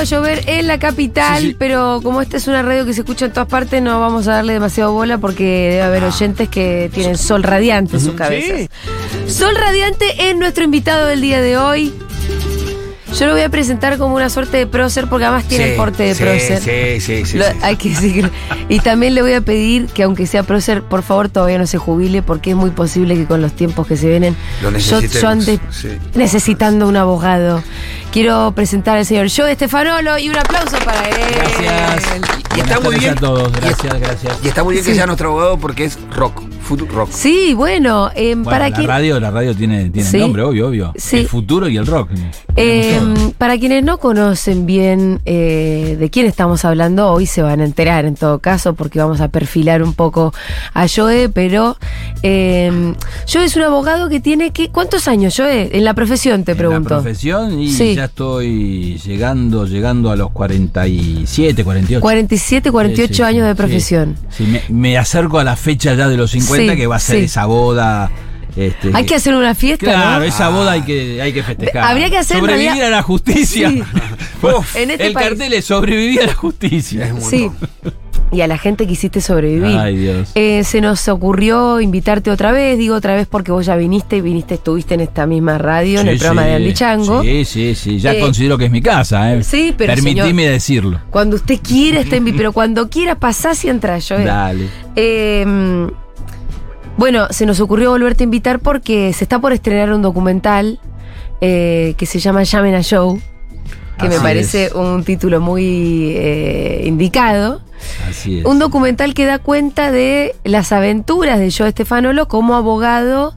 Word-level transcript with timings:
empezado 0.00 0.24
a 0.24 0.28
llover 0.28 0.48
en 0.48 0.66
la 0.66 0.78
capital, 0.78 1.40
Sí, 1.42 1.48
sí. 1.48 1.56
pero 1.58 2.00
como 2.02 2.20
esta 2.22 2.36
es 2.36 2.46
una 2.48 2.62
radio 2.62 2.84
que 2.84 2.92
se 2.92 3.00
escucha 3.00 3.26
en 3.26 3.32
todas 3.32 3.48
partes, 3.48 3.82
no 3.82 4.00
vamos 4.00 4.26
a 4.28 4.32
darle 4.32 4.54
demasiado 4.54 4.92
bola 4.92 5.18
porque 5.18 5.44
debe 5.44 5.82
haber 5.82 6.04
oyentes 6.04 6.48
que 6.48 6.90
tienen 6.92 7.16
sol 7.18 7.42
radiante 7.42 7.96
en 7.96 8.02
sus 8.02 8.14
cabezas. 8.14 8.68
Sol 9.28 9.54
radiante 9.56 10.28
es 10.30 10.36
nuestro 10.36 10.64
invitado 10.64 11.06
del 11.06 11.20
día 11.20 11.40
de 11.40 11.56
hoy. 11.58 11.92
Yo 13.14 13.26
lo 13.26 13.32
voy 13.32 13.42
a 13.42 13.48
presentar 13.48 13.96
como 13.98 14.14
una 14.16 14.28
suerte 14.28 14.56
de 14.56 14.66
prócer 14.66 15.06
porque 15.08 15.24
además 15.26 15.44
tiene 15.44 15.64
Sí, 15.64 15.70
el 15.70 15.76
porte 15.76 16.02
de 16.02 16.14
sí, 16.14 16.22
prócer. 16.24 16.60
Sí, 16.60 17.00
sí, 17.00 17.24
sí. 17.24 17.38
Lo- 17.38 17.44
sí. 17.46 17.52
Hay 17.62 17.76
que 17.76 17.90
decir. 17.90 18.30
Y 18.68 18.80
también 18.80 19.14
le 19.14 19.22
voy 19.22 19.32
a 19.32 19.40
pedir 19.40 19.86
que 19.86 20.02
aunque 20.02 20.26
sea 20.26 20.42
prócer, 20.42 20.82
por 20.82 21.02
favor 21.02 21.28
todavía 21.28 21.56
no 21.58 21.66
se 21.66 21.78
jubile 21.78 22.22
porque 22.22 22.50
es 22.50 22.56
muy 22.56 22.70
posible 22.70 23.14
que 23.14 23.24
con 23.26 23.40
los 23.40 23.52
tiempos 23.52 23.86
que 23.86 23.96
se 23.96 24.08
vienen 24.08 24.36
Lo 24.62 24.76
yo, 24.76 25.00
yo 25.00 25.28
ande 25.28 25.60
sí. 25.70 25.88
necesitando 26.14 26.88
un 26.88 26.96
abogado. 26.96 27.62
Quiero 28.12 28.52
presentar 28.54 28.96
al 28.98 29.06
señor 29.06 29.28
Joe 29.34 29.52
Estefanolo 29.52 30.18
y 30.18 30.28
un 30.28 30.36
aplauso 30.36 30.76
para 30.84 31.08
él. 31.08 31.16
Gracias. 31.62 32.20
Y 32.56 32.60
está 32.60 32.80
muy 32.80 32.96
bien. 32.98 33.12
a 33.12 33.14
todos. 33.20 33.52
Y- 33.56 33.60
Gracias, 33.60 34.00
gracias. 34.00 34.38
Y 34.42 34.48
está 34.48 34.64
muy 34.64 34.74
bien 34.74 34.84
que 34.84 34.94
sea 34.94 35.06
nuestro 35.06 35.28
abogado 35.30 35.58
porque 35.58 35.84
es 35.84 35.98
rock, 36.14 36.42
futuro 36.66 36.92
rock. 36.92 37.10
Sí, 37.12 37.54
bueno, 37.54 38.10
eh, 38.14 38.34
Bueno, 38.34 38.44
para 38.50 38.68
la 38.70 38.76
quien- 38.76 38.86
radio, 38.88 39.20
la 39.20 39.30
radio 39.30 39.54
tiene, 39.54 39.90
tiene 39.90 40.08
Sí. 40.08 40.18
nombre, 40.18 40.42
obvio, 40.42 40.68
obvio. 40.68 40.92
Sí. 40.96 41.18
El 41.18 41.28
futuro 41.28 41.68
y 41.68 41.76
el 41.76 41.86
rock. 41.86 42.10
Eh, 42.56 42.96
todo. 42.98 43.32
para 43.38 43.58
quienes 43.58 43.84
no 43.84 43.98
conocen 43.98 44.64
bien 44.66 45.20
eh, 45.26 45.96
de 45.98 46.10
quién 46.10 46.26
estamos 46.26 46.64
hablando, 46.64 47.10
hoy 47.12 47.26
se 47.26 47.42
van 47.42 47.60
a 47.60 47.64
enterar 47.64 48.04
en 48.06 48.14
todo 48.14 48.38
caso, 48.38 48.74
porque 48.74 48.98
vamos 48.98 49.20
a 49.20 49.28
perfilar 49.28 49.82
un 49.82 49.92
poco 49.94 50.32
a 50.74 50.86
Joe, 50.88 51.28
pero 51.28 51.76
eh, 52.22 52.94
Joe 53.30 53.44
es 53.44 53.56
un 53.56 53.62
abogado 53.62 54.08
que 54.08 54.20
tiene 54.20 54.50
que. 54.52 54.70
¿Cuántos 54.70 55.06
años, 55.08 55.34
Joe? 55.36 55.70
En 55.76 55.84
la 55.84 55.94
profesión, 55.94 56.44
te 56.44 56.52
En 56.52 56.58
pregunto. 56.58 56.90
La 56.94 57.00
profesión 57.02 57.60
y 57.60 57.70
Sí. 57.70 57.94
ya 57.94 58.06
estoy 58.06 58.98
llegando, 59.04 59.66
llegando 59.66 60.10
a 60.10 60.16
los 60.16 60.30
47, 60.30 61.62
48. 61.64 62.00
47, 62.00 62.70
48 62.70 63.08
Sí, 63.08 63.14
sí, 63.16 63.22
años 63.22 63.46
de 63.46 63.54
profesión. 63.54 64.16
Sí, 64.30 64.44
me, 64.46 64.62
me 64.68 64.98
acerco 64.98 65.38
a 65.38 65.44
la 65.44 65.56
fecha 65.56 65.94
ya 65.94 66.08
de 66.08 66.16
los 66.16 66.30
50 66.30 66.52
Sí, 66.56 66.76
que 66.76 66.86
va 66.86 66.96
a 66.96 67.00
ser 67.00 67.18
sí. 67.20 67.24
esa 67.26 67.46
boda. 67.46 68.10
este, 68.56 68.90
Hay 68.94 69.04
que 69.04 69.14
hacer 69.14 69.34
una 69.34 69.54
fiesta, 69.54 69.84
Claro, 69.86 70.20
¿no? 70.20 70.24
esa 70.24 70.48
boda 70.48 70.72
hay 70.72 70.82
que, 70.82 71.20
hay 71.20 71.32
que 71.32 71.42
festejar. 71.42 71.84
Habría 71.84 72.08
que 72.10 72.16
hacer 72.18 72.38
Sobrevivir 72.38 72.66
realidad- 72.68 72.86
a 72.88 72.90
la 72.90 73.02
justicia. 73.02 73.68
Sí. 73.70 73.82
Uf, 74.42 74.76
En 74.76 74.90
este 74.90 75.06
el 75.08 75.12
país. 75.12 75.28
cartel 75.28 75.52
es 75.52 75.64
sobrevivir 75.66 76.22
a 76.22 76.26
la 76.26 76.34
justicia. 76.34 77.06
es 77.08 77.24
Sí. 77.26 77.50
Y 78.32 78.40
a 78.40 78.48
la 78.48 78.58
gente 78.58 78.86
que 78.88 78.94
hiciste 78.94 79.20
sobrevivir. 79.20 79.76
Ay, 79.78 79.96
Dios. 79.98 80.30
Eh, 80.34 80.64
se 80.64 80.80
nos 80.80 81.06
ocurrió 81.08 81.80
invitarte 81.80 82.30
otra 82.32 82.50
vez, 82.50 82.76
digo 82.76 82.96
otra 82.96 83.14
vez 83.14 83.28
porque 83.28 83.52
vos 83.52 83.64
ya 83.66 83.76
viniste, 83.76 84.20
viniste, 84.20 84.54
estuviste 84.54 84.94
en 84.94 85.00
esta 85.02 85.26
misma 85.26 85.58
radio, 85.58 86.00
en 86.00 86.06
Sí, 86.06 86.12
el 86.12 86.18
programa 86.18 86.42
sí. 86.42 86.48
de 86.48 86.54
Andy 86.56 86.74
Chango. 86.74 87.22
Sí, 87.22 87.44
sí, 87.44 87.74
sí. 87.76 87.98
Ya 88.00 88.14
Eh, 88.14 88.18
considero 88.20 88.58
que 88.58 88.64
es 88.64 88.70
mi 88.72 88.82
casa, 88.82 89.32
¿eh? 89.32 89.44
sí, 89.44 89.72
pero, 89.78 89.94
Permitime 89.94 90.42
señor- 90.42 90.52
decirlo. 90.52 91.00
Cuando 91.10 91.36
usted 91.36 91.60
quiera 91.62 92.00
está 92.00 92.16
en 92.16 92.24
vi- 92.24 92.32
pero 92.32 92.52
cuando 92.52 92.90
quiera 92.90 93.14
pasás 93.14 93.64
y 93.64 93.68
entras, 93.68 94.08
yo. 94.08 94.18
Dale. 94.18 94.66
Eh, 94.96 95.86
bueno, 96.96 97.28
se 97.30 97.46
nos 97.46 97.60
ocurrió 97.60 97.90
volverte 97.90 98.22
a 98.22 98.26
invitar 98.26 98.60
porque 98.60 99.12
se 99.12 99.24
está 99.24 99.38
por 99.38 99.52
estrenar 99.52 99.92
un 99.92 100.02
documental 100.02 100.80
eh, 101.40 101.94
que 101.98 102.06
se 102.06 102.18
llama 102.18 102.42
Llamen 102.42 102.74
a 102.74 102.82
Joe, 102.82 103.20
que 103.98 104.08
me 104.08 104.18
parece 104.20 104.66
es. 104.66 104.72
un 104.72 105.04
título 105.04 105.40
muy 105.40 106.12
eh, 106.16 106.82
indicado. 106.84 107.60
Así 108.08 108.40
es. 108.40 108.44
Un 108.46 108.58
documental 108.58 109.12
que 109.12 109.26
da 109.26 109.38
cuenta 109.38 109.90
de 109.90 110.34
las 110.44 110.72
aventuras 110.72 111.38
de 111.38 111.52
Joe 111.52 111.68
Estefanolo 111.68 112.28
como 112.28 112.54
abogado. 112.54 113.34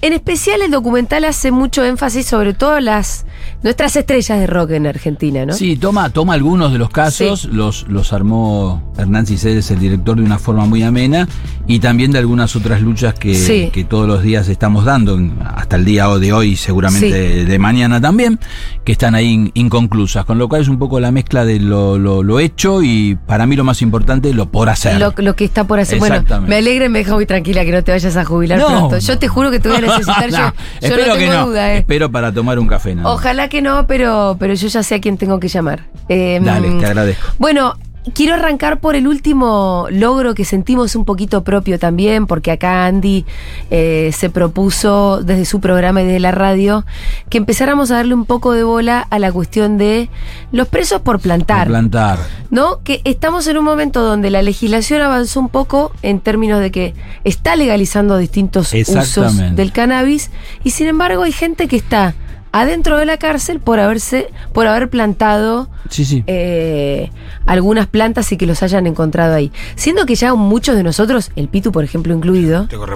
En 0.00 0.12
especial 0.12 0.62
el 0.62 0.70
documental 0.70 1.24
hace 1.24 1.50
mucho 1.50 1.84
énfasis 1.84 2.26
sobre 2.26 2.54
todo 2.54 2.78
las 2.80 3.24
nuestras 3.62 3.96
estrellas 3.96 4.38
de 4.38 4.46
rock 4.46 4.70
en 4.72 4.86
Argentina, 4.86 5.44
¿no? 5.46 5.52
Sí, 5.52 5.76
toma, 5.76 6.10
toma 6.10 6.34
algunos 6.34 6.72
de 6.72 6.78
los 6.78 6.90
casos, 6.90 7.42
Sí. 7.42 7.48
los, 7.52 7.86
los 7.88 8.12
armó 8.12 8.92
Hernán 8.96 9.26
Ciceres, 9.26 9.70
el 9.70 9.78
director, 9.80 10.16
de 10.16 10.22
una 10.22 10.38
forma 10.38 10.64
muy 10.66 10.82
amena, 10.82 11.28
y 11.66 11.80
también 11.80 12.12
de 12.12 12.18
algunas 12.18 12.54
otras 12.56 12.80
luchas 12.82 13.14
que, 13.14 13.34
Sí. 13.34 13.70
que 13.72 13.84
todos 13.84 14.06
los 14.06 14.22
días 14.22 14.48
estamos 14.48 14.84
dando, 14.84 15.18
hasta 15.56 15.76
el 15.76 15.84
día 15.84 16.06
de 16.08 16.32
hoy, 16.32 16.56
seguramente 16.56 17.06
Sí. 17.08 17.12
de, 17.12 17.44
de 17.44 17.58
mañana 17.58 18.00
también, 18.00 18.38
que 18.84 18.92
están 18.92 19.14
ahí 19.14 19.26
in- 19.28 19.50
inconclusas. 19.54 20.24
Con 20.24 20.38
lo 20.38 20.48
cual 20.48 20.62
es 20.62 20.68
un 20.68 20.78
poco 20.78 21.00
la 21.00 21.10
mezcla 21.10 21.44
de 21.44 21.58
lo, 21.60 21.98
lo- 21.98 22.22
lo 22.22 22.40
hecho 22.40 22.82
y 22.82 23.16
para 23.26 23.46
mí 23.46 23.56
lo 23.56 23.64
más 23.64 23.82
importante, 23.82 24.32
lo 24.32 24.50
por 24.50 24.68
hacer. 24.68 24.98
Lo, 24.98 25.12
lo 25.16 25.36
que 25.36 25.44
está 25.44 25.64
por 25.64 25.78
hacer. 25.80 25.98
Bueno, 25.98 26.22
me 26.46 26.56
alegra 26.56 26.86
y 26.86 26.88
me 26.88 27.00
deja 27.00 27.14
muy 27.14 27.26
tranquila 27.26 27.64
que 27.64 27.72
no 27.72 27.82
te 27.84 27.92
vayas 27.92 28.16
a 28.16 28.24
jubilar 28.24 28.58
No, 28.58 28.66
pronto. 28.68 28.90
no. 28.96 28.98
Yo 28.98 29.18
te 29.18 29.28
juro 29.28 29.50
que 29.50 29.58
te 29.60 29.68
voy 29.68 29.78
a 29.78 29.80
necesitar. 29.82 30.30
yo, 30.30 30.36
yo 30.36 30.52
espero 30.80 31.06
no 31.08 31.12
que 31.14 31.18
tengo 31.20 31.32
no. 31.34 31.46
duda, 31.48 31.74
¿eh? 31.74 31.78
Espero 31.78 32.10
para 32.10 32.32
tomar 32.32 32.58
un 32.58 32.66
café. 32.66 32.94
nada 32.94 33.08
más. 33.08 33.12
Que 33.48 33.62
no, 33.62 33.86
pero, 33.86 34.36
pero 34.38 34.54
yo 34.54 34.68
ya 34.68 34.82
sé 34.82 34.94
a 34.94 35.00
quién 35.00 35.16
tengo 35.16 35.40
que 35.40 35.48
llamar. 35.48 35.86
Eh, 36.08 36.40
Dale, 36.42 36.70
te 36.78 36.86
agradezco. 36.86 37.26
Bueno, 37.38 37.74
quiero 38.14 38.34
arrancar 38.34 38.80
por 38.80 38.96
el 38.96 39.06
último 39.06 39.86
logro 39.90 40.34
que 40.34 40.44
sentimos 40.44 40.94
un 40.96 41.04
poquito 41.04 41.44
propio 41.44 41.78
también, 41.78 42.26
porque 42.26 42.50
acá 42.50 42.86
Andy 42.86 43.24
eh, 43.70 44.10
se 44.16 44.30
propuso 44.30 45.22
desde 45.22 45.44
su 45.44 45.60
programa 45.60 46.02
y 46.02 46.06
desde 46.06 46.20
la 46.20 46.32
radio 46.32 46.84
que 47.28 47.38
empezáramos 47.38 47.90
a 47.90 47.96
darle 47.96 48.14
un 48.14 48.24
poco 48.24 48.52
de 48.52 48.62
bola 48.64 49.06
a 49.10 49.18
la 49.18 49.32
cuestión 49.32 49.78
de 49.78 50.08
los 50.52 50.68
presos 50.68 51.00
por 51.00 51.20
plantar. 51.20 51.66
Por 51.66 51.72
plantar. 51.72 52.18
¿no? 52.50 52.80
Que 52.82 53.00
estamos 53.04 53.46
en 53.46 53.58
un 53.58 53.64
momento 53.64 54.02
donde 54.02 54.30
la 54.30 54.42
legislación 54.42 55.02
avanzó 55.02 55.40
un 55.40 55.48
poco 55.48 55.92
en 56.02 56.20
términos 56.20 56.60
de 56.60 56.70
que 56.70 56.94
está 57.24 57.56
legalizando 57.56 58.16
distintos 58.16 58.72
usos 58.72 59.36
del 59.54 59.72
cannabis 59.72 60.30
y 60.64 60.70
sin 60.70 60.86
embargo 60.86 61.22
hay 61.24 61.32
gente 61.32 61.68
que 61.68 61.76
está 61.76 62.14
adentro 62.52 62.96
de 62.98 63.04
la 63.06 63.16
cárcel 63.18 63.60
por 63.60 63.78
haberse 63.80 64.28
por 64.52 64.66
haber 64.66 64.88
plantado 64.90 65.68
Sí, 65.90 66.04
sí. 66.04 66.24
eh, 66.26 67.10
algunas 67.46 67.86
plantas 67.86 68.30
y 68.32 68.36
que 68.36 68.46
los 68.46 68.62
hayan 68.62 68.86
encontrado 68.86 69.34
ahí. 69.34 69.52
Siendo 69.76 70.06
que 70.06 70.14
ya 70.14 70.34
muchos 70.34 70.76
de 70.76 70.82
nosotros, 70.82 71.30
el 71.36 71.48
Pitu 71.48 71.72
por 71.72 71.84
ejemplo 71.84 72.14
incluido, 72.14 72.66
Tengo 72.68 72.86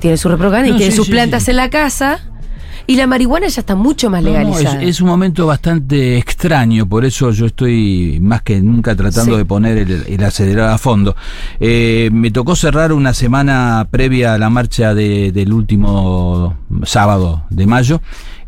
tiene 0.00 0.16
su 0.16 0.28
reprograma 0.28 0.66
y 0.66 0.70
No, 0.72 0.76
tiene 0.76 0.90
sí, 0.92 0.96
sus 0.96 1.06
sí, 1.06 1.12
plantas 1.12 1.44
sí. 1.44 1.50
en 1.52 1.56
la 1.58 1.70
casa 1.70 2.20
y 2.86 2.96
la 2.96 3.06
marihuana 3.06 3.46
ya 3.46 3.60
está 3.60 3.76
mucho 3.76 4.10
más 4.10 4.20
No, 4.22 4.30
no, 4.30 4.38
legalizada. 4.38 4.82
es, 4.82 4.88
es 4.88 5.00
un 5.00 5.06
momento 5.08 5.46
bastante 5.46 6.18
extraño, 6.18 6.88
por 6.88 7.04
eso 7.04 7.30
yo 7.30 7.46
estoy 7.46 8.18
más 8.20 8.42
que 8.42 8.60
nunca 8.60 8.96
tratando 8.96 9.32
Sí. 9.34 9.38
de 9.38 9.44
poner 9.44 9.78
el, 9.78 10.04
el 10.08 10.24
acelerador 10.24 10.72
a 10.72 10.78
fondo. 10.78 11.14
Eh, 11.60 12.10
me 12.12 12.32
tocó 12.32 12.56
cerrar 12.56 12.92
una 12.92 13.14
semana 13.14 13.86
previa 13.90 14.34
a 14.34 14.38
la 14.38 14.50
marcha 14.50 14.92
de- 14.94 15.30
del 15.30 15.52
último 15.52 16.56
sábado 16.84 17.44
de 17.50 17.66
mayo 17.66 18.00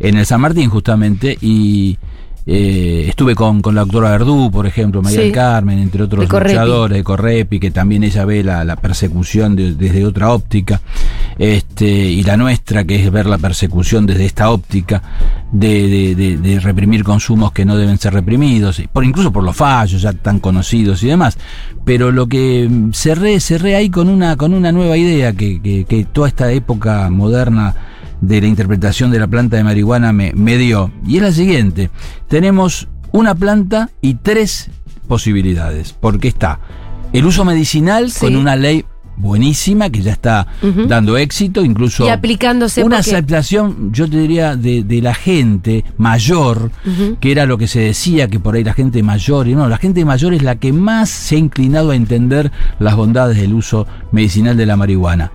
en 0.02 0.16
el 0.18 0.26
San 0.26 0.40
Martín 0.40 0.68
justamente 0.68 1.36
y 1.40 1.96
eh, 2.44 3.06
estuve 3.08 3.36
con, 3.36 3.62
con 3.62 3.76
la 3.76 3.82
doctora 3.82 4.10
Verdú, 4.10 4.50
por 4.50 4.66
ejemplo, 4.66 5.00
María 5.00 5.18
Sí. 5.18 5.24
del 5.26 5.32
Carmen, 5.32 5.78
entre 5.78 6.02
otros 6.02 6.28
De 6.28 6.38
luchadores 6.40 6.98
de 6.98 7.04
Correpi, 7.04 7.60
que 7.60 7.70
también 7.70 8.02
ella 8.02 8.24
ve 8.24 8.42
la, 8.42 8.64
la 8.64 8.74
persecución 8.74 9.54
de- 9.54 9.74
desde 9.74 10.04
otra 10.04 10.32
óptica, 10.32 10.80
este, 11.38 11.86
y 11.86 12.24
la 12.24 12.36
nuestra, 12.36 12.82
que 12.84 12.96
es 12.96 13.10
ver 13.12 13.26
la 13.26 13.38
persecución 13.38 14.06
desde 14.06 14.24
esta 14.26 14.50
óptica, 14.50 15.00
de, 15.52 15.86
de- 15.88 16.14
de- 16.16 16.36
de 16.38 16.58
reprimir 16.58 17.04
consumos 17.04 17.52
que 17.52 17.64
no 17.64 17.76
deben 17.76 17.98
ser 17.98 18.12
reprimidos, 18.14 18.82
por 18.92 19.04
incluso 19.04 19.32
por 19.32 19.44
los 19.44 19.54
fallos 19.54 20.02
ya 20.02 20.12
tan 20.12 20.40
conocidos 20.40 21.00
y 21.04 21.06
demás. 21.06 21.38
Pero 21.84 22.10
lo 22.10 22.26
que 22.26 22.66
mm, 22.68 22.90
cerré, 22.92 23.38
cerré 23.38 23.76
ahí 23.76 23.88
con 23.88 24.08
una, 24.08 24.36
con 24.36 24.52
una 24.52 24.72
nueva 24.72 24.96
idea 24.96 25.32
que, 25.32 25.62
que- 25.62 25.84
que 25.84 26.04
toda 26.06 26.26
esta 26.26 26.50
época 26.50 27.08
moderna 27.08 27.74
de 28.22 28.40
la 28.40 28.46
interpretación 28.46 29.10
de 29.10 29.18
la 29.18 29.26
planta 29.26 29.56
de 29.58 29.64
marihuana 29.64 30.14
me, 30.14 30.32
me 30.34 30.56
dio. 30.56 30.90
Y 31.06 31.16
es 31.16 31.22
la 31.22 31.32
siguiente. 31.32 31.90
Tenemos 32.28 32.88
una 33.12 33.34
planta 33.34 33.90
y 34.00 34.14
tres 34.14 34.70
posibilidades. 35.08 35.92
Porque 35.92 36.28
está 36.28 36.58
el 37.12 37.26
uso 37.26 37.44
medicinal 37.44 38.10
Sí. 38.10 38.20
con 38.20 38.36
una 38.36 38.56
ley 38.56 38.84
buenísima 39.14 39.90
que 39.90 40.00
ya 40.00 40.12
está 40.12 40.46
dando 40.88 41.18
éxito, 41.18 41.62
incluso 41.64 42.06
y 42.06 42.08
aplicándose 42.08 42.82
una 42.82 42.96
porque- 42.96 43.10
aceptación, 43.10 43.92
yo 43.92 44.08
te 44.08 44.16
diría, 44.16 44.56
de, 44.56 44.82
de 44.82 45.02
la 45.02 45.12
gente 45.14 45.84
mayor, 45.98 46.70
que 47.20 47.30
era 47.30 47.44
lo 47.44 47.58
que 47.58 47.68
se 47.68 47.80
decía, 47.80 48.28
que 48.28 48.40
por 48.40 48.54
ahí 48.54 48.64
la 48.64 48.72
gente 48.72 49.02
mayor, 49.02 49.48
y 49.48 49.54
no, 49.54 49.68
la 49.68 49.76
gente 49.76 50.04
mayor 50.06 50.32
es 50.32 50.42
la 50.42 50.56
que 50.56 50.72
más 50.72 51.10
se 51.10 51.36
ha 51.36 51.38
inclinado 51.38 51.90
a 51.90 51.94
entender 51.96 52.50
las 52.78 52.96
bondades 52.96 53.36
del 53.36 53.52
uso 53.52 53.86
medicinal 54.12 54.56
de 54.56 54.64
la 54.66 54.76
marihuana. 54.76 55.30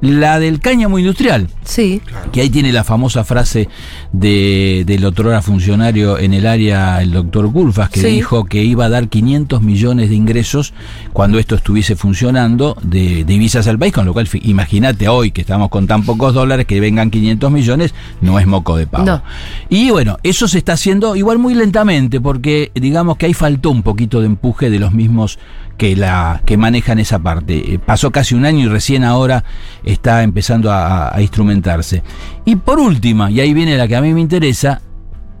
La 0.00 0.38
del 0.38 0.60
cáñamo 0.60 1.00
industrial, 1.00 1.48
Sí. 1.64 2.00
que 2.30 2.40
ahí 2.40 2.50
tiene 2.50 2.70
la 2.72 2.84
famosa 2.84 3.24
frase 3.24 3.68
de, 4.12 4.84
del 4.86 5.04
otrora 5.04 5.42
funcionario 5.42 6.18
en 6.18 6.34
el 6.34 6.46
área, 6.46 7.02
el 7.02 7.10
doctor 7.10 7.48
Gulfas, 7.48 7.90
que 7.90 8.00
Sí. 8.00 8.06
dijo 8.06 8.44
que 8.44 8.62
iba 8.62 8.84
a 8.84 8.88
dar 8.88 9.08
500 9.08 9.60
millones 9.60 10.08
de 10.08 10.14
ingresos 10.14 10.72
cuando 11.12 11.40
esto 11.40 11.56
estuviese 11.56 11.96
funcionando 11.96 12.76
de 12.82 13.24
divisas 13.24 13.66
al 13.66 13.76
país, 13.78 13.92
con 13.92 14.06
lo 14.06 14.12
cual 14.12 14.28
imagínate 14.42 15.08
hoy 15.08 15.32
que 15.32 15.40
estamos 15.40 15.68
con 15.68 15.88
tan 15.88 16.04
pocos 16.04 16.32
dólares 16.32 16.66
que 16.66 16.78
vengan 16.78 17.10
500 17.10 17.50
millones, 17.50 17.92
no 18.20 18.38
es 18.38 18.46
moco 18.46 18.76
de 18.76 18.86
pavo. 18.86 19.04
No. 19.04 19.22
Y 19.68 19.90
bueno, 19.90 20.18
eso 20.22 20.46
se 20.46 20.58
está 20.58 20.74
haciendo 20.74 21.16
igual 21.16 21.38
muy 21.38 21.54
lentamente, 21.54 22.20
porque 22.20 22.70
digamos 22.74 23.16
que 23.16 23.26
ahí 23.26 23.34
faltó 23.34 23.70
un 23.70 23.82
poquito 23.82 24.20
de 24.20 24.26
empuje 24.26 24.70
de 24.70 24.78
los 24.78 24.92
mismos 24.92 25.40
que 25.78 25.96
la 25.96 26.42
que 26.44 26.58
manejan 26.58 26.98
esa 26.98 27.20
parte. 27.20 27.74
Eh, 27.74 27.78
Pasó 27.78 28.10
casi 28.10 28.34
un 28.34 28.44
año 28.44 28.66
y 28.66 28.68
recién 28.68 29.04
ahora 29.04 29.44
está 29.84 30.22
empezando 30.22 30.70
a, 30.70 31.14
a 31.14 31.22
instrumentarse. 31.22 32.02
Y 32.44 32.56
por 32.56 32.78
última, 32.78 33.30
y 33.30 33.40
ahí 33.40 33.54
viene 33.54 33.78
la 33.78 33.88
que 33.88 33.96
a 33.96 34.02
mí 34.02 34.12
me 34.12 34.20
interesa, 34.20 34.82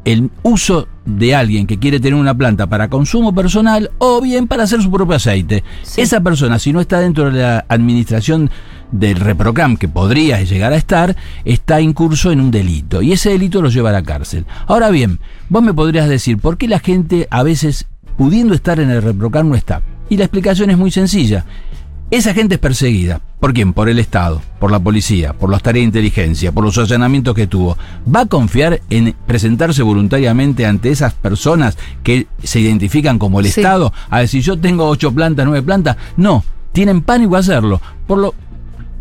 el 0.04 0.30
uso 0.42 0.88
de 1.04 1.34
alguien 1.34 1.66
que 1.66 1.78
quiere 1.78 2.00
tener 2.00 2.18
una 2.18 2.34
planta 2.34 2.66
para 2.66 2.88
consumo 2.88 3.34
personal 3.34 3.90
o 3.98 4.22
bien 4.22 4.46
para 4.46 4.62
hacer 4.62 4.80
su 4.80 4.90
propio 4.90 5.16
aceite. 5.16 5.64
Sí. 5.82 6.00
Esa 6.00 6.20
persona, 6.20 6.58
si 6.58 6.72
no 6.72 6.80
está 6.80 7.00
dentro 7.00 7.30
de 7.30 7.42
la 7.42 7.66
administración 7.68 8.50
del 8.92 9.16
reprocam, 9.16 9.76
que 9.76 9.88
podría 9.88 10.42
llegar 10.42 10.72
a 10.72 10.76
estar, 10.76 11.16
está 11.44 11.80
incurso 11.80 12.30
en 12.30 12.40
un 12.40 12.50
delito. 12.50 13.02
Y 13.02 13.12
ese 13.12 13.30
delito 13.30 13.60
lo 13.60 13.68
lleva 13.68 13.90
a 13.90 13.92
la 13.92 14.02
cárcel. 14.02 14.46
Ahora 14.66 14.88
bien, 14.90 15.18
vos 15.48 15.62
me 15.62 15.74
podrías 15.74 16.08
decir, 16.08 16.38
¿por 16.38 16.56
qué 16.56 16.68
la 16.68 16.78
gente 16.78 17.26
a 17.30 17.42
veces, 17.42 17.86
pudiendo 18.16 18.54
estar 18.54 18.80
en 18.80 18.90
el 18.90 19.02
reprocam, 19.02 19.48
no 19.48 19.56
está? 19.56 19.82
Y 20.08 20.16
la 20.16 20.24
explicación 20.24 20.70
es 20.70 20.78
muy 20.78 20.90
sencilla. 20.90 21.44
Esa 22.10 22.32
gente 22.32 22.54
es 22.54 22.60
perseguida. 22.60 23.20
¿Por 23.38 23.52
quién? 23.52 23.74
Por 23.74 23.90
el 23.90 23.98
Estado, 23.98 24.40
por 24.58 24.70
la 24.72 24.80
policía, 24.80 25.34
por 25.34 25.50
las 25.50 25.62
tareas 25.62 25.82
de 25.82 25.86
inteligencia, 25.88 26.52
por 26.52 26.64
los 26.64 26.78
allanamientos 26.78 27.34
que 27.34 27.46
tuvo. 27.46 27.76
¿Va 28.12 28.20
a 28.22 28.26
confiar 28.26 28.80
en 28.88 29.14
presentarse 29.26 29.82
voluntariamente 29.82 30.64
ante 30.64 30.90
esas 30.90 31.12
personas 31.12 31.76
que 32.02 32.26
se 32.42 32.60
identifican 32.60 33.18
como 33.18 33.40
el 33.40 33.46
Sí. 33.50 33.60
Estado? 33.60 33.92
A 34.08 34.20
decir, 34.20 34.42
yo 34.42 34.58
tengo 34.58 34.88
ocho 34.88 35.12
plantas, 35.12 35.44
nueve 35.44 35.62
plantas. 35.62 35.98
No, 36.16 36.42
tienen 36.72 37.02
pánico 37.02 37.36
a 37.36 37.40
hacerlo. 37.40 37.78
Por 38.06 38.18
lo, 38.18 38.34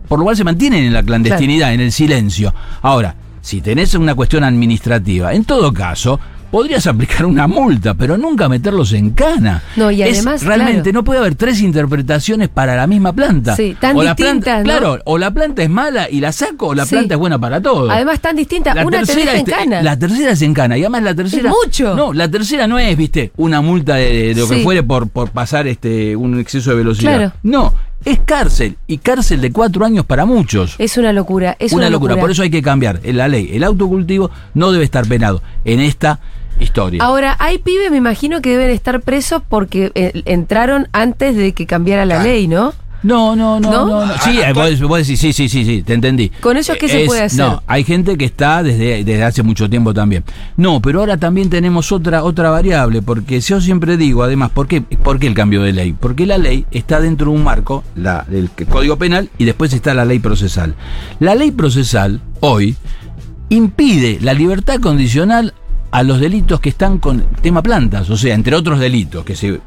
por 0.10 0.20
lo 0.20 0.26
cual 0.26 0.36
se 0.36 0.44
mantienen 0.44 0.84
en 0.84 0.94
la 0.94 1.04
clandestinidad, 1.04 1.74
en 1.74 1.80
el 1.80 1.94
silencio. 1.94 2.54
Ahora, 2.82 3.16
si 3.40 3.62
tenés 3.62 3.94
una 3.96 4.16
cuestión 4.16 4.44
administrativa, 4.44 5.34
en 5.34 5.46
todo 5.46 5.74
caso, 5.74 6.20
podrías 6.52 6.88
aplicar 6.88 7.26
una 7.26 7.48
multa, 7.48 7.94
pero 7.94 8.18
nunca 8.18 8.48
meterlos 8.50 8.94
en 8.94 9.12
cana. 9.12 9.62
No, 9.76 9.92
y 9.92 10.02
Es- 10.02 10.18
además, 10.20 10.44
realmente 10.44 10.84
claro. 10.84 10.94
no 11.00 11.04
puede 11.04 11.20
haber 11.20 11.36
tres 11.36 11.62
interpretaciones 11.62 12.50
para 12.50 12.76
la 12.76 12.88
misma 12.88 13.14
planta. 13.14 13.56
Sí, 13.56 13.76
tan 13.80 13.96
o 13.98 14.04
la 14.04 14.14
distintas, 14.14 14.44
planta, 14.44 14.58
¿no? 14.60 14.64
Claro, 14.80 15.02
o 15.06 15.18
la 15.18 15.32
planta 15.32 15.64
es 15.64 15.70
mala 15.70 16.10
y 16.10 16.20
la 16.20 16.32
saco, 16.32 16.68
o 16.68 16.76
la 16.76 16.86
Sí. 16.86 16.92
planta 16.96 17.16
es 17.16 17.20
buena 17.20 17.40
para 17.40 17.62
todo. 17.62 17.90
Además, 17.92 18.20
tan 18.20 18.36
distinta. 18.36 18.74
Una 18.86 19.04
te 19.04 19.16
deja 19.16 19.32
en 19.34 19.38
este, 19.40 19.52
cana. 19.52 19.82
La 19.82 19.98
tercera 19.98 20.32
es 20.32 20.42
en 20.42 20.54
cana. 20.54 20.78
Y 20.78 20.82
además 20.82 21.04
la 21.04 21.16
tercera. 21.16 21.50
Es 21.50 21.56
mucho. 21.66 21.96
No, 21.96 22.14
la 22.14 22.30
tercera 22.30 22.68
no 22.68 22.80
es, 22.80 22.96
viste, 22.98 23.32
una 23.38 23.62
multa 23.62 23.96
de, 23.96 24.34
de 24.34 24.42
lo 24.42 24.48
que 24.48 24.64
fuere 24.64 24.84
por, 24.84 25.10
por 25.10 25.32
pasar 25.32 25.68
este 25.68 26.16
un 26.16 26.40
exceso 26.40 26.72
de 26.72 26.78
velocidad. 26.78 27.18
Claro. 27.18 27.34
No, 27.44 27.74
es 28.06 28.20
cárcel. 28.26 28.78
Y 28.88 29.00
cárcel 29.00 29.42
de 29.42 29.52
cuatro 29.52 29.86
años 29.86 30.06
para 30.06 30.26
muchos. 30.26 30.76
Es 30.78 30.98
una 30.98 31.12
locura. 31.14 31.56
Es 31.60 31.74
una, 31.74 31.90
locura. 31.90 32.16
Por 32.18 32.32
eso 32.32 32.42
hay 32.44 32.50
que 32.50 32.62
cambiar 32.62 33.00
en 33.04 33.18
la 33.18 33.28
ley. 33.28 33.50
El 33.54 33.64
autocultivo 33.64 34.32
no 34.54 34.72
debe 34.72 34.84
estar 34.86 35.06
penado 35.08 35.42
en 35.66 35.80
esta 35.80 36.20
historia. 36.60 37.04
Ahora, 37.04 37.36
hay 37.40 37.58
pibes, 37.58 37.92
me 37.92 37.98
imagino, 37.98 38.42
que 38.42 38.50
deben 38.52 38.70
estar 38.70 39.02
presos 39.02 39.42
porque 39.48 39.92
eh, 39.96 40.22
entraron 40.26 40.88
antes 40.92 41.36
de 41.36 41.54
que 41.54 41.66
cambiara 41.66 42.06
la 42.06 42.16
Claro. 42.16 42.30
ley, 42.30 42.48
¿no? 42.48 42.74
No, 43.04 43.36
no, 43.36 43.60
no, 43.60 43.70
¿No? 43.72 43.86
no. 43.86 44.06
no. 44.08 44.14
Sí, 44.24 44.40
eh, 44.40 44.52
vos, 44.54 44.82
vos 44.82 44.98
decís, 44.98 45.20
sí, 45.20 45.32
sí, 45.32 45.48
sí, 45.48 45.64
sí, 45.64 45.84
te 45.84 45.94
entendí. 45.94 46.30
¿Con 46.42 46.58
ellos 46.58 46.76
qué 46.80 46.90
se 46.90 47.06
puede 47.06 47.22
hacer? 47.24 47.40
No, 47.46 47.62
hay 47.68 47.84
gente 47.84 48.18
que 48.18 48.26
está 48.26 48.64
desde, 48.64 49.04
desde 49.04 49.24
hace 49.24 49.44
mucho 49.44 49.70
tiempo 49.70 49.94
también. 49.94 50.24
No, 50.58 50.82
pero 50.82 51.02
ahora 51.02 51.16
también 51.16 51.48
tenemos 51.50 51.92
otra, 51.92 52.24
otra 52.24 52.50
variable, 52.50 53.04
porque 53.04 53.40
yo 53.40 53.62
siempre 53.62 53.98
digo, 53.98 54.24
además, 54.24 54.50
¿por 54.50 54.68
qué, 54.68 54.82
¿por 54.82 55.20
qué 55.20 55.28
el 55.28 55.36
cambio 55.36 55.62
de 55.62 55.74
ley? 55.74 55.94
Porque 55.98 56.26
la 56.26 56.40
ley 56.40 56.66
está 56.72 57.00
dentro 57.00 57.30
de 57.32 57.38
un 57.38 57.44
marco, 57.44 57.84
la, 57.96 58.26
del 58.28 58.50
Código 58.68 58.98
Penal, 58.98 59.30
y 59.38 59.46
después 59.46 59.74
está 59.74 59.94
la 59.94 60.04
ley 60.04 60.18
procesal. 60.18 60.74
La 61.20 61.36
ley 61.36 61.52
procesal, 61.52 62.20
hoy, 62.40 62.76
impide 63.50 64.18
la 64.22 64.34
libertad 64.34 64.80
condicional 64.80 65.54
a 65.92 66.04
los 66.04 66.20
delitos 66.20 66.60
que 66.60 66.70
están 66.70 66.98
con 67.00 67.24
tema 67.42 67.62
plantas, 67.64 68.10
o 68.10 68.18
sea, 68.18 68.36
entre 68.36 68.56
otros 68.56 68.80
delitos 68.80 69.24
que 69.24 69.36
se, 69.36 69.60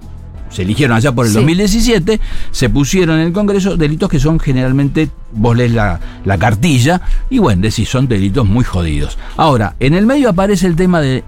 se 0.51 0.63
eligieron 0.63 0.97
allá 0.97 1.13
por 1.13 1.27
el 1.27 1.33
Sí. 1.33 1.39
2017, 1.39 2.21
se 2.51 2.69
pusieron 2.69 3.19
en 3.21 3.27
el 3.29 3.33
Congreso 3.33 3.77
delitos 3.77 4.09
que 4.11 4.19
son 4.21 4.39
generalmente, 4.39 5.09
vos 5.33 5.57
lees 5.57 5.73
la, 5.73 5.99
la 6.25 6.39
cartilla 6.39 7.01
y 7.31 7.39
bueno, 7.39 7.63
decís, 7.63 7.89
son 7.89 8.07
delitos 8.09 8.47
muy 8.47 8.65
jodidos. 8.65 9.17
Ahora, 9.37 9.75
en 9.81 9.95
el 9.95 10.07
medio 10.07 10.29
aparece 10.29 10.67
el 10.67 10.77
tema 10.77 11.01
de 11.01 11.25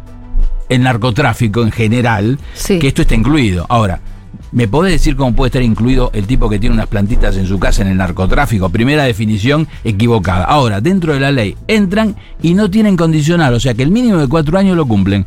el 0.68 0.82
narcotráfico 0.82 1.62
en 1.62 1.70
general, 1.72 2.38
Sí. 2.54 2.78
que 2.78 2.88
esto 2.88 3.02
está 3.02 3.14
incluido. 3.14 3.66
Ahora, 3.68 4.00
¿me 4.52 4.68
podés 4.68 4.92
decir 4.92 5.16
cómo 5.16 5.34
puede 5.34 5.48
estar 5.48 5.62
incluido 5.62 6.10
el 6.14 6.26
tipo 6.26 6.48
que 6.48 6.58
tiene 6.58 6.74
unas 6.74 6.86
plantitas 6.86 7.36
en 7.36 7.46
su 7.46 7.58
casa 7.58 7.82
en 7.82 7.88
el 7.88 7.96
narcotráfico? 7.96 8.68
Primera 8.70 9.04
definición 9.04 9.66
equivocada. 9.84 10.44
Ahora, 10.44 10.80
dentro 10.80 11.12
de 11.14 11.20
la 11.20 11.32
ley, 11.32 11.56
entran 11.68 12.16
y 12.42 12.54
no 12.54 12.70
tienen 12.70 12.96
condicional, 12.96 13.54
o 13.54 13.60
sea 13.60 13.74
que 13.74 13.82
el 13.82 13.90
mínimo 13.90 14.18
de 14.18 14.28
cuatro 14.28 14.58
años 14.58 14.76
lo 14.76 14.86
cumplen. 14.86 15.26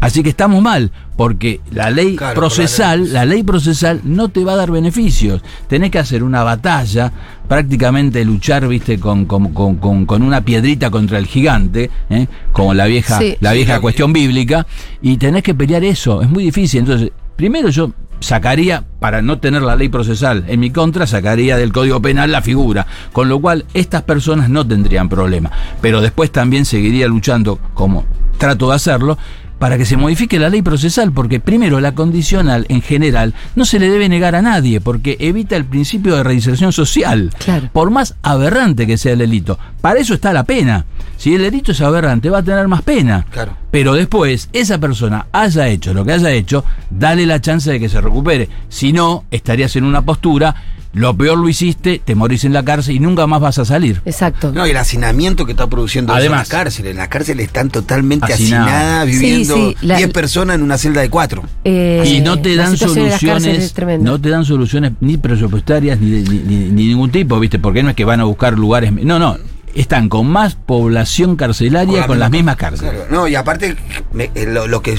Así 0.00 0.22
que 0.22 0.28
estamos 0.28 0.60
mal, 0.62 0.90
porque 1.16 1.60
la 1.70 1.88
ley 1.88 2.16
Claro, 2.16 2.34
por 2.34 2.42
la 2.44 2.48
procesal, 2.50 3.04
ley. 3.04 3.12
la 3.12 3.24
ley 3.24 3.42
procesal 3.42 4.02
no 4.04 4.28
te 4.28 4.44
va 4.44 4.52
a 4.52 4.56
dar 4.56 4.70
beneficios. 4.70 5.40
Tenés 5.66 5.90
que 5.90 5.98
hacer 5.98 6.22
una 6.22 6.42
batalla, 6.42 7.10
prácticamente 7.48 8.22
luchar, 8.24 8.68
viste, 8.68 8.98
con, 8.98 9.24
con, 9.24 9.54
con- 9.54 9.76
con- 9.76 10.04
con 10.04 10.22
una 10.22 10.42
piedrita 10.42 10.90
contra 10.90 11.16
el 11.18 11.26
gigante, 11.26 11.90
¿eh? 12.10 12.26
como 12.52 12.74
la 12.74 12.84
vieja, 12.84 13.18
Sí. 13.18 13.36
la 13.40 13.52
vieja 13.54 13.80
cuestión 13.80 14.12
bíblica, 14.12 14.66
y 15.00 15.16
tenés 15.16 15.42
que 15.42 15.54
pelear 15.54 15.84
eso. 15.84 16.20
Es 16.20 16.28
muy 16.28 16.44
difícil. 16.44 16.80
Entonces, 16.80 17.10
primero 17.36 17.70
yo 17.70 17.90
sacaría, 18.24 18.84
para 18.98 19.22
no 19.22 19.38
tener 19.38 19.62
la 19.62 19.76
ley 19.76 19.88
procesal 19.88 20.44
en 20.48 20.60
mi 20.60 20.70
contra, 20.70 21.06
sacaría 21.06 21.56
del 21.56 21.72
Código 21.72 22.00
Penal 22.00 22.32
la 22.32 22.42
figura, 22.42 22.86
con 23.12 23.28
lo 23.28 23.40
cual 23.40 23.66
estas 23.74 24.02
personas 24.02 24.48
no 24.48 24.66
tendrían 24.66 25.08
problema. 25.08 25.50
Pero 25.80 26.00
después 26.00 26.32
también 26.32 26.64
seguiría 26.64 27.06
luchando, 27.06 27.58
como 27.74 28.04
trato 28.38 28.70
de 28.70 28.76
hacerlo, 28.76 29.18
para 29.58 29.78
que 29.78 29.86
se 29.86 29.96
modifique 29.96 30.38
la 30.38 30.50
ley 30.50 30.62
procesal, 30.62 31.12
porque 31.12 31.40
primero 31.40 31.80
la 31.80 31.94
condicional 31.94 32.66
en 32.68 32.82
general 32.82 33.34
no 33.54 33.64
se 33.64 33.78
le 33.78 33.88
debe 33.88 34.08
negar 34.08 34.34
a 34.34 34.42
nadie, 34.42 34.80
porque 34.80 35.16
evita 35.20 35.56
el 35.56 35.64
principio 35.64 36.16
de 36.16 36.24
reinserción 36.24 36.72
social. 36.72 37.30
Claro. 37.38 37.70
Por 37.72 37.90
más 37.90 38.14
aberrante 38.22 38.86
que 38.86 38.98
sea 38.98 39.12
el 39.12 39.20
delito. 39.20 39.58
Para 39.80 40.00
eso 40.00 40.14
está 40.14 40.32
la 40.32 40.44
pena. 40.44 40.84
Si 41.16 41.34
el 41.34 41.42
delito 41.42 41.72
es 41.72 41.80
aberrante, 41.80 42.28
va 42.30 42.38
a 42.38 42.42
tener 42.42 42.68
más 42.68 42.82
pena. 42.82 43.24
Claro. 43.30 43.56
Pero 43.70 43.94
después, 43.94 44.48
esa 44.52 44.78
persona 44.78 45.26
haya 45.32 45.68
hecho 45.68 45.94
lo 45.94 46.04
que 46.04 46.12
haya 46.12 46.30
hecho, 46.30 46.64
dale 46.90 47.26
la 47.26 47.40
chance 47.40 47.70
de 47.70 47.80
que 47.80 47.88
se 47.88 48.00
recupere. 48.00 48.48
Si 48.68 48.92
no, 48.92 49.24
estarías 49.30 49.74
en 49.76 49.84
una 49.84 50.02
postura, 50.02 50.54
lo 50.92 51.16
peor 51.16 51.38
lo 51.38 51.48
hiciste, 51.48 52.00
te 52.04 52.14
morís 52.14 52.44
en 52.44 52.52
la 52.52 52.62
cárcel 52.62 52.94
y 52.94 53.00
nunca 53.00 53.26
más 53.26 53.40
vas 53.40 53.58
a 53.58 53.64
salir. 53.64 54.00
Exacto. 54.04 54.52
No, 54.52 54.64
y 54.64 54.70
el 54.70 54.76
hacinamiento 54.76 55.44
que 55.44 55.50
está 55.52 55.66
produciendo 55.66 56.12
eso 56.12 56.18
Además. 56.20 56.48
en 56.48 56.52
la 56.52 56.58
cárcel. 56.62 56.86
En 56.86 56.96
la 56.98 57.08
cárcel 57.08 57.40
están 57.40 57.68
totalmente 57.70 58.32
hacinadas, 58.32 59.06
viviendo 59.06 59.54
sí, 59.56 59.76
la- 59.80 59.96
10 59.96 60.12
personas 60.12 60.54
en 60.54 60.62
una 60.62 60.78
celda 60.78 61.00
de 61.00 61.10
4. 61.10 61.42
Eh, 61.64 62.04
y 62.06 62.20
no 62.20 62.40
te 62.40 62.54
la 62.54 62.64
dan 62.64 62.76
soluciones, 62.76 63.74
no 64.02 64.20
te 64.20 64.28
dan 64.28 64.44
soluciones 64.44 64.92
ni 65.00 65.16
presupuestarias 65.16 65.98
ni, 65.98 66.10
de- 66.10 66.30
ni, 66.30 66.38
ni- 66.38 66.70
ni 66.70 66.86
ningún 66.86 67.10
tipo, 67.10 67.40
¿viste? 67.40 67.58
Porque 67.58 67.82
no 67.82 67.90
es 67.90 67.96
que 67.96 68.04
van 68.04 68.20
a 68.20 68.24
buscar 68.24 68.56
lugares, 68.56 68.92
no, 68.92 69.18
no, 69.18 69.36
están 69.74 70.08
con 70.08 70.26
más 70.28 70.54
población 70.54 71.36
carcelaria 71.36 72.06
con, 72.06 72.18
las 72.18 72.30
mismas 72.30 72.56
cárceles. 72.56 72.92
Claro, 72.94 73.06
No, 73.10 73.28
y 73.28 73.34
aparte, 73.34 73.76
me- 74.12 74.30
eh, 74.34 74.46
lo, 74.46 74.66
lo 74.66 74.82
que 74.82 74.98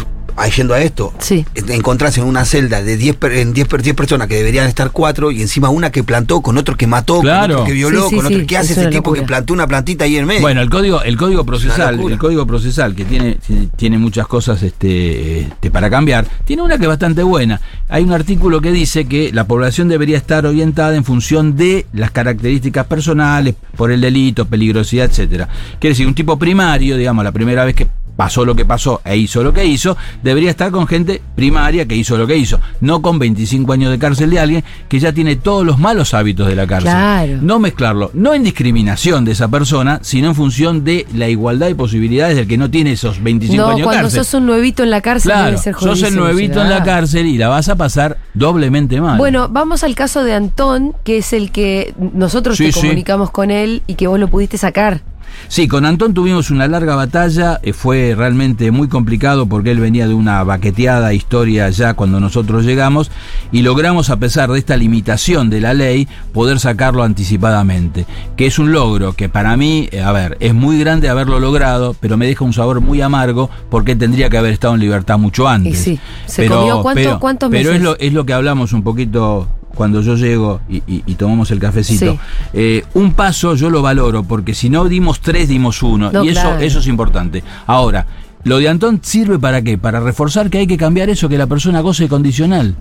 yendo 0.56 0.74
a 0.74 0.82
esto, 0.82 1.14
Sí. 1.20 1.46
encontrarse 1.70 2.20
en 2.22 2.28
una 2.28 2.46
celda 2.46 2.82
de 2.84 2.98
10 2.98 3.16
per- 3.16 3.32
en 3.34 3.54
10, 3.54 3.68
per- 3.68 3.82
10 3.82 3.96
personas 3.96 4.28
que 4.28 4.36
deberían 4.36 4.68
estar 4.68 4.92
4 4.92 5.32
y 5.32 5.42
encima 5.42 5.70
una 5.70 5.92
que 5.92 6.04
plantó, 6.04 6.42
con 6.42 6.58
otro 6.58 6.76
que 6.76 6.88
mató, 6.88 7.22
Claro. 7.22 7.42
con 7.42 7.52
otro 7.54 7.66
que 7.66 7.72
violó, 7.74 8.04
Sí, 8.04 8.10
sí, 8.10 8.16
con 8.18 8.26
otro 8.28 8.40
sí, 8.40 8.46
que 8.46 8.58
hace 8.58 8.74
es 8.74 8.78
ese 8.80 8.88
tipo 8.90 9.02
locura. 9.12 9.22
que 9.22 9.28
plantó 9.28 9.54
una 9.54 9.68
plantita 9.68 10.04
ahí 10.06 10.18
en 10.18 10.26
medio. 10.26 10.42
Bueno, 10.42 10.62
el 10.62 10.70
código, 10.70 11.02
el 11.04 11.18
código 11.18 11.46
procesal, 11.46 12.00
el 12.00 12.18
código 12.18 12.46
procesal 12.46 12.96
que 12.96 13.06
tiene, 13.06 13.38
tiene 13.76 13.98
muchas 13.98 14.28
cosas 14.28 14.62
este, 14.62 15.40
este, 15.42 15.72
para 15.72 15.90
cambiar, 15.90 16.26
tiene 16.46 16.62
una 16.62 16.78
que 16.78 16.84
es 16.84 16.90
bastante 16.90 17.24
buena. 17.24 17.62
Hay 17.90 18.04
un 18.04 18.12
artículo 18.12 18.62
que 18.62 18.72
dice 18.72 19.06
que 19.06 19.32
la 19.34 19.46
población 19.46 19.88
debería 19.88 20.18
estar 20.18 20.46
orientada 20.46 20.96
en 20.96 21.04
función 21.06 21.56
de 21.56 21.86
las 21.94 22.12
características 22.12 22.86
personales, 22.88 23.56
por 23.78 23.92
el 23.92 24.02
delito, 24.02 24.46
peligrosidad, 24.46 25.06
etcétera. 25.06 25.48
Quiere 25.80 25.94
decir, 25.94 26.08
un 26.08 26.14
tipo 26.16 26.38
primario, 26.38 26.98
digamos, 26.98 27.24
la 27.24 27.32
primera 27.32 27.64
vez 27.66 27.76
que 27.76 27.88
pasó 28.16 28.46
lo 28.46 28.56
que 28.56 28.66
pasó 28.66 29.02
e 29.04 29.18
hizo 29.18 29.44
lo 29.44 29.52
que 29.54 29.66
hizo, 29.66 29.98
debería 30.24 30.50
estar 30.50 30.72
con 30.72 30.88
gente 30.88 31.22
primaria 31.36 31.86
que 31.86 31.96
hizo 31.96 32.18
lo 32.18 32.26
que 32.28 32.38
hizo, 32.38 32.60
no 32.82 33.02
con 33.02 33.20
25 33.20 33.74
años 33.74 33.92
de 33.92 34.00
cárcel 34.00 34.30
de 34.30 34.40
alguien 34.40 34.64
que 34.88 35.00
ya 35.00 35.12
tiene 35.12 35.36
todos 35.36 35.66
los 35.66 35.78
malos 35.80 36.14
hábitos 36.14 36.48
de 36.48 36.56
la 36.56 36.66
cárcel. 36.66 36.92
Claro. 36.92 37.38
No 37.42 37.60
mezclarlo, 37.60 38.12
no 38.14 38.34
en 38.34 38.44
discriminación 38.44 39.26
de 39.26 39.32
esa 39.34 39.48
persona, 39.50 40.00
sino 40.02 40.28
en 40.30 40.36
función 40.36 40.84
de 40.84 41.06
la 41.14 41.28
igualdad 41.28 41.68
de 41.68 41.76
posibilidades 41.76 42.36
del 42.38 42.48
que 42.48 42.58
no 42.58 42.70
tiene 42.70 42.94
esos 42.94 43.22
25 43.22 43.58
No, 43.58 43.68
años 43.68 43.78
de 43.80 43.84
cuando 43.84 44.02
cárcel. 44.04 44.24
sos 44.26 44.34
un 44.36 44.46
nuevito 44.46 44.84
en 44.84 44.90
la 44.92 45.02
cárcel 45.02 45.32
claro, 45.32 45.46
debe 45.48 45.58
ser 45.58 45.76
sos 45.76 46.02
el 46.04 46.16
nuevito 46.16 46.62
en 46.62 46.70
la 46.70 46.84
cárcel 46.84 47.26
y 47.28 47.38
la 47.38 47.50
vas 47.50 47.68
a 47.70 47.76
pasar 47.76 48.18
doblemente 48.34 49.02
mal. 49.02 49.18
Bueno, 49.18 49.50
vamos 49.50 49.84
al 49.84 49.96
caso 49.96 50.24
de 50.24 50.34
Antón, 50.34 50.94
que 51.04 51.18
es 51.18 51.34
el 51.34 51.52
que 51.52 51.94
nosotros 52.14 52.58
Sí, 52.58 52.66
te 52.68 52.72
sí. 52.72 52.82
comunicamos 52.82 53.32
con 53.32 53.52
él 53.52 53.82
y 53.88 53.96
que 53.96 54.08
vos 54.08 54.20
lo 54.20 54.28
pudiste 54.30 54.58
sacar. 54.58 55.02
Sí, 55.48 55.68
con 55.68 55.86
Antón 55.86 56.14
tuvimos 56.14 56.52
una 56.52 56.68
larga 56.68 56.96
batalla, 56.96 57.60
eh, 57.64 57.74
fue 57.74 58.14
realmente 58.16 58.72
muy 58.72 58.88
complicado 58.88 59.46
porque 59.48 59.72
él 59.72 59.80
venía 59.80 60.08
de 60.08 60.14
una 60.14 60.44
baqueteada 60.44 61.14
historia 61.14 61.70
ya 61.70 61.94
cuando 61.94 62.20
nosotros 62.20 62.66
llegamos 62.66 63.12
y 63.52 63.62
logramos, 63.62 64.10
a 64.10 64.18
pesar 64.18 64.52
de 64.52 64.60
esta 64.60 64.76
limitación 64.78 65.50
de 65.50 65.62
la 65.62 65.74
ley, 65.74 66.08
poder 66.34 66.60
sacarlo 66.60 67.04
anticipadamente, 67.04 68.06
que 68.36 68.48
es 68.48 68.60
un 68.60 68.72
logro 68.72 69.14
que 69.14 69.30
para 69.30 69.56
mí, 69.58 69.88
eh, 69.92 70.02
a 70.02 70.12
ver, 70.12 70.38
es 70.40 70.54
muy 70.54 70.80
grande 70.80 71.10
haberlo 71.10 71.40
logrado, 71.40 71.96
pero 72.00 72.18
me 72.18 72.26
deja 72.28 72.44
un 72.46 72.54
sabor 72.54 72.82
muy 72.82 73.02
amargo 73.02 73.50
porque 73.70 73.96
tendría 73.96 74.30
que 74.30 74.38
haber 74.38 74.54
estado 74.54 74.74
en 74.76 74.80
libertad 74.80 75.18
mucho 75.18 75.48
antes. 75.48 75.74
Y 75.74 75.96
sí, 75.96 76.00
se 76.26 76.48
comió 76.48 76.82
cuánto- 76.82 77.02
pero, 77.02 77.20
cuántos 77.20 77.50
pero 77.50 77.64
meses. 77.72 77.76
es 77.78 77.82
lo, 77.82 77.98
es 78.00 78.14
lo 78.14 78.26
que 78.26 78.34
hablamos 78.34 78.74
un 78.74 78.84
poquito 78.84 79.48
cuando 79.76 80.02
yo 80.02 80.16
llego 80.16 80.62
y, 80.68 80.78
y- 80.88 81.04
y 81.06 81.14
tomamos 81.16 81.52
el 81.52 81.60
cafecito. 81.60 82.14
Sí. 82.14 82.20
Eh, 82.54 82.84
un 82.96 83.14
paso 83.14 83.54
yo 83.56 83.70
lo 83.70 83.82
valoro, 83.84 84.24
porque 84.24 84.54
si 84.56 84.70
no 84.70 84.86
dimos 84.86 85.20
tres, 85.20 85.48
dimos 85.50 85.84
uno. 85.84 86.12
No, 86.12 86.24
y 86.24 86.30
eso, 86.30 86.42
claro. 86.42 86.60
eso 86.62 86.80
es 86.80 86.88
importante. 86.88 87.44
Ahora, 87.68 88.08
lo 88.44 88.58
de 88.58 88.70
Antón 88.70 89.00
sirve 89.04 89.38
para 89.38 89.62
qué? 89.62 89.78
Para 89.78 90.00
reforzar 90.00 90.50
que 90.50 90.58
hay 90.60 90.68
que 90.68 90.78
cambiar 90.78 91.10
eso, 91.10 91.30
que 91.30 91.38
la 91.38 91.48
persona 91.48 91.82
goce 91.82 92.04
de 92.04 92.10
condicional. 92.10 92.76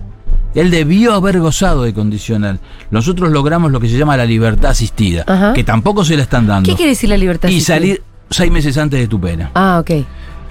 Él 0.55 0.71
debió 0.71 1.13
haber 1.13 1.39
gozado 1.41 1.83
de 1.83 1.93
condicional. 1.93 2.59
Nosotros 2.89 3.29
logramos 3.31 3.71
lo 3.71 3.79
que 3.81 3.89
se 3.89 3.97
llama 3.97 4.15
la 4.15 4.25
libertad 4.25 4.71
asistida, 4.71 5.23
Ajá. 5.27 5.51
que 5.53 5.63
tampoco 5.65 6.05
se 6.05 6.15
la 6.15 6.23
están 6.23 6.47
dando. 6.47 6.69
¿Qué 6.69 6.75
quiere 6.75 6.91
decir 6.91 7.09
la 7.09 7.17
libertad? 7.17 7.49
y 7.49 7.55
asistida? 7.57 7.75
salir 7.75 8.03
seis 8.29 8.51
meses 8.51 8.77
antes 8.77 8.99
de 8.99 9.07
tu 9.07 9.19
pena. 9.19 9.51
Ah, 9.53 9.79
ok. 9.81 9.91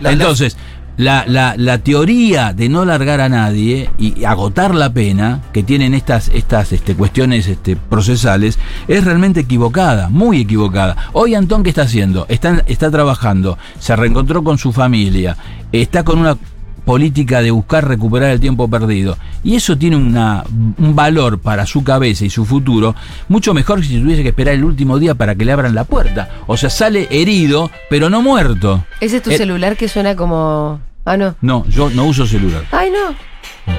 La- 0.01 0.13
Entonces, 0.13 0.57
la, 0.97 1.25
la- 1.27 1.55
la 1.57 1.79
teoría 1.79 2.53
de 2.53 2.69
no 2.69 2.85
largar 2.85 3.21
a 3.21 3.29
nadie 3.29 3.91
y 3.99 4.25
agotar 4.25 4.75
la 4.75 4.93
pena 4.93 5.41
que 5.53 5.63
tienen 5.63 5.95
estas, 5.95 6.29
estas 6.29 6.73
este, 6.73 6.95
cuestiones 6.95 7.47
este, 7.49 7.77
procesales 7.77 8.59
es 8.89 9.05
realmente 9.05 9.41
equivocada, 9.41 10.09
muy 10.09 10.41
equivocada. 10.41 10.97
Hoy 11.13 11.35
Antón, 11.35 11.63
¿qué 11.63 11.71
está 11.71 11.83
haciendo? 11.83 12.27
Está, 12.29 12.63
está 12.67 12.91
trabajando, 12.91 13.59
se 13.79 13.97
reencontró 13.97 14.45
con 14.45 14.59
su 14.59 14.73
familia, 14.73 15.37
está 15.73 16.05
con 16.05 16.19
una 16.19 16.37
política 16.85 17.41
de 17.43 17.51
buscar 17.51 17.87
recuperar 17.89 18.31
el 18.31 18.41
tiempo 18.41 18.69
perdido. 18.69 19.17
Y 19.43 19.57
eso 19.57 19.77
tiene 19.77 19.97
una, 19.97 20.45
un 20.79 20.95
valor 20.95 21.39
para 21.41 21.67
su 21.67 21.83
cabeza 21.83 22.25
y 22.25 22.31
su 22.31 22.45
futuro 22.45 22.95
mucho 23.29 23.55
mejor 23.55 23.81
que 23.81 23.87
si 23.87 24.01
tuviese 24.01 24.23
que 24.23 24.29
esperar 24.29 24.55
el 24.55 24.65
último 24.65 24.99
día 24.99 25.15
para 25.15 25.35
que 25.35 25.45
le 25.45 25.53
abran 25.53 25.75
la 25.75 25.85
puerta. 25.85 26.29
O 26.47 26.57
sea, 26.57 26.71
sale 26.71 27.09
herido, 27.11 27.71
pero 27.91 28.11
no 28.11 28.23
muerto. 28.23 28.85
Ese 29.01 29.17
es 29.19 29.23
tu 29.23 29.31
Eh, 29.31 29.37
celular 29.39 29.77
que 29.77 29.89
suena 29.89 30.15
como. 30.17 30.81
Ah, 31.05 31.17
no. 31.17 31.35
No, 31.41 31.67
yo 31.69 31.91
no 31.91 32.05
uso 32.07 32.27
celular. 32.27 32.65
Ay, 32.71 32.91
no. 32.91 33.15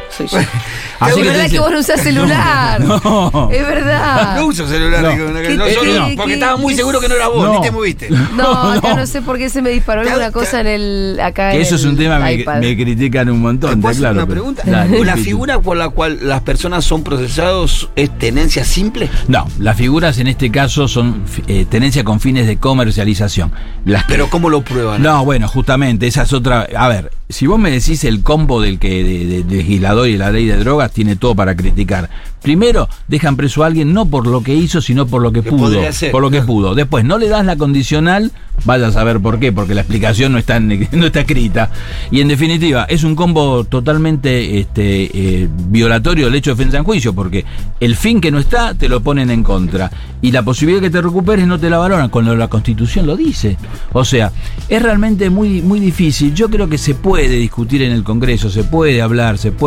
Soy 0.10 0.28
yo. 0.28 0.38
Así 1.00 1.10
es 1.12 1.16
que 1.16 1.22
verdad 1.24 1.34
te 1.34 1.40
que 1.44 1.50
dice- 1.50 1.60
vos 1.60 1.72
no 1.72 1.80
usás 1.80 2.02
celular. 2.02 2.82
No. 2.86 3.50
Es 3.52 3.62
verdad. 3.68 4.36
No 4.38 4.46
uso 4.48 4.66
celular, 4.68 5.02
No. 5.04 5.10
digo, 5.12 5.28
no, 5.28 5.42
¿Qué- 5.42 5.58
no, 5.58 5.66
qué- 5.66 5.74
yo 5.76 5.84
no, 5.84 6.08
qué- 6.08 6.14
porque 6.16 6.28
qué- 6.30 6.34
estaba 6.36 6.58
muy 6.58 6.74
qué- 6.74 6.78
seguro 6.78 7.00
que 7.02 7.10
no 7.10 7.16
era 7.16 7.28
vos, 7.28 7.44
No. 7.46 7.54
ni 7.56 7.62
te 7.62 7.72
moviste. 7.72 8.10
No, 8.36 8.72
acá 8.72 8.96
No. 8.96 9.06
sé 9.06 9.22
por 9.22 9.38
qué 9.38 9.50
se 9.50 9.62
me 9.62 9.70
disparó 9.72 10.02
alguna 10.02 10.32
cosa 10.32 10.62
en 10.62 10.68
el. 10.68 11.20
Acá 11.22 11.52
Que 11.52 11.58
en 11.58 11.62
eso 11.64 11.76
es 11.76 11.84
un 11.84 11.98
tema 11.98 12.26
que 12.28 12.46
me 12.62 12.76
critican 12.78 13.30
un 13.30 13.42
montón, 13.42 13.70
¿Te 13.72 13.74
está 13.76 13.82
puedo 13.82 13.92
hacer 13.92 14.02
claro. 14.02 14.16
una 14.16 14.26
pero- 14.26 14.36
pregunta? 14.42 14.64
Dale, 14.66 15.06
¿La 15.06 15.18
figura 15.18 15.60
por 15.60 15.76
la 15.78 15.90
cual 15.90 16.20
las 16.22 16.42
personas 16.42 16.86
son 16.86 17.04
procesados 17.04 17.90
es 17.96 18.18
tenencia 18.18 18.64
simple? 18.64 19.10
No, 19.28 19.48
las 19.60 19.76
figuras 19.78 20.18
en 20.20 20.28
este 20.28 20.50
caso 20.50 20.88
son 20.88 21.24
eh, 21.48 21.66
tenencia 21.70 22.04
con 22.06 22.20
fines 22.22 22.48
de 22.48 22.58
comercialización. 22.58 23.52
Las 23.86 24.06
que- 24.06 24.14
Pero 24.14 24.30
¿cómo 24.30 24.50
lo 24.50 24.62
prueban? 24.62 25.02
No, 25.02 25.26
bueno, 25.26 25.48
justamente, 25.50 26.08
esa 26.08 26.24
es 26.24 26.32
otra. 26.34 26.68
A 26.78 26.88
ver, 26.88 27.12
si 27.30 27.48
vos 27.48 27.60
me 27.60 27.70
decís 27.72 28.04
el 28.06 28.22
combo 28.22 28.62
del 28.62 28.80
que 28.80 29.04
de, 29.04 29.26
de- 29.26 29.44
de 29.44 29.64
legislador 29.76 30.08
y 30.08 30.18
la 30.18 30.32
ley 30.32 30.46
de 30.46 30.58
drogas 30.58 30.92
tiene 30.92 31.16
todo 31.16 31.36
para 31.36 31.56
criticar. 31.56 32.10
Primero, 32.42 32.88
dejan 33.08 33.36
preso 33.36 33.64
a 33.64 33.68
alguien 33.68 33.92
no 33.92 34.06
por 34.06 34.28
lo 34.28 34.44
que 34.44 34.54
hizo, 34.54 34.80
sino 34.80 35.08
por 35.08 35.22
lo 35.22 35.32
que, 35.32 35.42
Que 35.42 35.50
pudo. 35.50 35.80
por 36.12 36.22
lo 36.22 36.30
que 36.30 36.42
pudo. 36.44 36.76
Después, 36.76 37.04
no 37.04 37.18
le 37.18 37.28
das 37.28 37.44
la 37.44 37.56
condicional, 37.56 38.32
vaya 38.66 38.88
a 38.88 38.92
saber 38.92 39.20
por 39.20 39.40
qué, 39.40 39.52
porque 39.52 39.74
la 39.74 39.82
explicación 39.82 40.32
no 40.32 40.38
está, 40.38 40.60
no 40.60 41.06
está 41.08 41.22
escrita. 41.22 41.72
Y 42.12 42.22
en 42.22 42.28
definitiva, 42.28 42.86
es 42.88 43.04
un 43.04 43.16
combo 43.16 43.64
totalmente 43.64 44.60
este, 44.60 45.10
eh, 45.12 45.50
violatorio 45.70 46.26
del 46.26 46.36
hecho 46.36 46.52
de 46.52 46.58
defensa 46.58 46.78
en 46.78 46.84
juicio, 46.84 47.14
porque 47.14 47.46
el 47.80 47.96
fin 47.96 48.22
que 48.22 48.30
no 48.30 48.38
está, 48.38 48.76
te 48.76 48.90
lo 48.90 49.02
ponen 49.02 49.32
en 49.32 49.42
contra. 49.42 49.90
Y 50.22 50.32
la 50.32 50.44
posibilidad 50.44 50.82
de 50.82 50.88
que 50.88 50.92
te 50.92 51.02
recuperes 51.02 51.48
no 51.48 51.60
te 51.60 51.72
la 51.72 51.80
valoran, 51.80 52.10
cuando 52.10 52.36
la 52.36 52.48
constitución 52.48 53.08
lo 53.08 53.18
dice. 53.18 53.58
O 53.94 54.06
sea, 54.06 54.32
es 54.70 54.82
realmente 54.84 55.32
muy, 55.32 55.64
muy 55.64 55.80
difícil. 55.80 56.36
Yo 56.36 56.48
creo 56.50 56.70
que 56.70 56.78
se 56.78 56.94
puede 56.94 57.30
discutir 57.30 57.82
en 57.82 57.92
el 57.92 58.04
Congreso, 58.04 58.52
se 58.52 58.64
puede 58.64 59.02
hablar, 59.02 59.40
se 59.40 59.52
puede, 59.52 59.65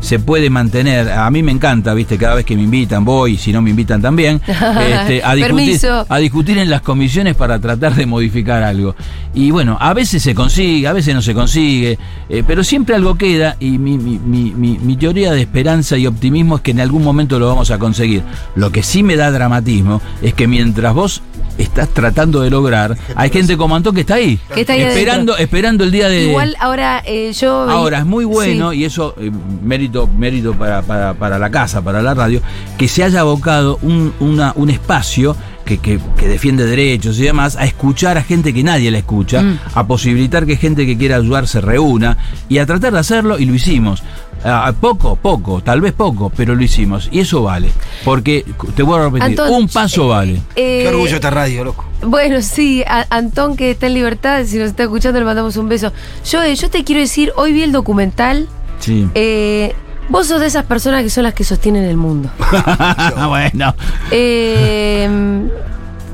se 0.00 0.18
puede 0.18 0.48
mantener. 0.50 1.10
A 1.10 1.30
mí 1.30 1.42
me 1.42 1.52
encanta, 1.52 1.92
viste, 1.94 2.16
cada 2.18 2.34
vez 2.34 2.44
que 2.44 2.56
me 2.56 2.62
invitan, 2.62 3.04
voy, 3.04 3.32
y 3.34 3.36
si 3.36 3.52
no 3.52 3.60
me 3.62 3.70
invitan 3.70 4.00
también, 4.00 4.40
este, 4.46 5.22
a, 5.24 5.34
discutir, 5.34 5.68
a 6.08 6.18
discutir 6.18 6.58
en 6.58 6.70
las 6.70 6.80
comisiones 6.82 7.34
para 7.34 7.58
tratar 7.58 7.94
de 7.94 8.06
modificar 8.06 8.62
algo. 8.62 8.94
Y 9.34 9.50
bueno, 9.50 9.76
a 9.80 9.92
veces 9.94 10.22
se 10.22 10.34
consigue, 10.34 10.86
a 10.88 10.92
veces 10.92 11.14
no 11.14 11.22
se 11.22 11.34
consigue, 11.34 11.98
eh, 12.28 12.42
pero 12.46 12.64
siempre 12.64 12.94
algo 12.96 13.14
queda 13.16 13.56
y 13.60 13.78
mi, 13.78 13.96
mi- 13.98 14.18
mi- 14.18 14.52
mi- 14.52 14.78
mi 14.78 14.96
teoría 14.96 15.32
de 15.32 15.40
esperanza 15.42 15.96
y 15.96 16.06
optimismo 16.06 16.56
es 16.56 16.62
que 16.62 16.70
en 16.72 16.80
algún 16.80 17.04
momento 17.04 17.38
lo 17.38 17.46
vamos 17.46 17.70
a 17.70 17.78
conseguir. 17.78 18.22
Lo 18.56 18.72
que 18.72 18.82
sí 18.82 19.02
me 19.02 19.16
da 19.16 19.30
dramatismo 19.30 20.00
es 20.22 20.34
que 20.34 20.46
mientras 20.48 20.94
vos 20.94 21.22
estás 21.58 21.88
tratando 21.90 22.40
de 22.40 22.50
lograr, 22.50 22.96
hay 23.16 23.30
gente 23.30 23.56
como 23.56 23.76
Antón 23.76 23.94
que 23.94 24.00
está 24.02 24.14
ahí, 24.14 24.38
Que 24.54 24.62
está 24.62 24.72
ahí 24.74 24.82
esperando, 24.82 25.36
esperando 25.36 25.84
el 25.84 25.90
día 25.90 26.08
de... 26.08 26.24
Igual 26.24 26.56
ahora 26.60 27.02
eh, 27.04 27.32
yo. 27.32 27.68
Ahora 27.68 27.98
es 27.98 28.06
muy 28.06 28.24
bueno 28.24 28.70
Sí. 28.72 28.78
y 28.78 28.84
eso 28.84 29.14
eh, 29.20 29.30
mérito 29.62 30.06
mérito 30.06 30.54
para, 30.54 30.82
para, 30.82 31.14
para 31.14 31.38
la 31.38 31.50
casa, 31.50 31.82
para 31.82 32.02
la 32.02 32.14
radio, 32.14 32.40
que 32.78 32.88
se 32.88 33.04
haya 33.04 33.20
abocado 33.20 33.78
un, 33.82 34.12
una- 34.20 34.52
un 34.56 34.70
espacio 34.70 35.36
que, 35.64 35.78
que- 35.78 36.00
que 36.16 36.26
defiende 36.26 36.64
derechos 36.66 37.18
y 37.18 37.22
demás 37.24 37.56
a 37.56 37.64
escuchar 37.64 38.16
a 38.18 38.22
gente 38.22 38.52
que 38.54 38.62
nadie 38.64 38.90
la 38.90 38.98
escucha, 38.98 39.42
Mm. 39.42 39.58
a 39.74 39.86
posibilitar 39.86 40.46
que 40.46 40.56
gente 40.56 40.86
que 40.86 40.96
quiera 40.96 41.16
ayudar 41.16 41.46
se 41.46 41.60
reúna 41.60 42.16
y 42.48 42.58
a 42.58 42.66
tratar 42.66 42.92
de 42.92 42.98
hacerlo 42.98 43.38
y 43.38 43.44
lo 43.44 43.54
hicimos. 43.54 44.02
Ah, 44.44 44.72
poco, 44.80 45.16
poco, 45.16 45.60
tal 45.62 45.80
vez 45.82 45.92
poco, 45.92 46.30
pero 46.34 46.54
lo 46.54 46.62
hicimos 46.62 47.08
y 47.12 47.20
eso 47.20 47.42
vale. 47.42 47.70
Porque, 48.04 48.44
te 48.74 48.82
voy 48.82 48.98
a 48.98 49.04
repetir, 49.04 49.22
Antón, 49.38 49.52
un 49.52 49.68
paso 49.68 50.08
vale. 50.08 50.40
Eh, 50.56 50.80
Qué 50.82 50.88
orgullo 50.88 51.14
esta 51.16 51.30
radio, 51.30 51.64
loco. 51.64 51.84
Bueno, 52.02 52.40
sí, 52.40 52.82
a- 52.86 53.06
Antón 53.10 53.56
que 53.56 53.72
está 53.72 53.86
en 53.88 53.94
libertad, 53.94 54.42
si 54.46 54.56
nos 54.58 54.68
está 54.70 54.84
escuchando 54.84 55.18
le 55.18 55.26
mandamos 55.26 55.56
un 55.56 55.68
beso. 55.68 55.92
Yo, 56.30 56.42
eh, 56.42 56.54
yo 56.56 56.70
te 56.70 56.84
quiero 56.84 57.00
decir, 57.02 57.32
hoy 57.36 57.52
vi 57.52 57.62
el 57.62 57.72
documental, 57.72 58.48
Sí. 58.78 59.06
eh, 59.14 59.74
vos 60.08 60.26
sos 60.28 60.40
de 60.40 60.46
esas 60.46 60.64
personas 60.64 61.02
que 61.02 61.10
son 61.10 61.24
las 61.24 61.34
que 61.34 61.44
sostienen 61.44 61.84
el 61.84 61.98
mundo. 61.98 62.30
bueno. 63.28 63.74
Eh, 64.10 65.48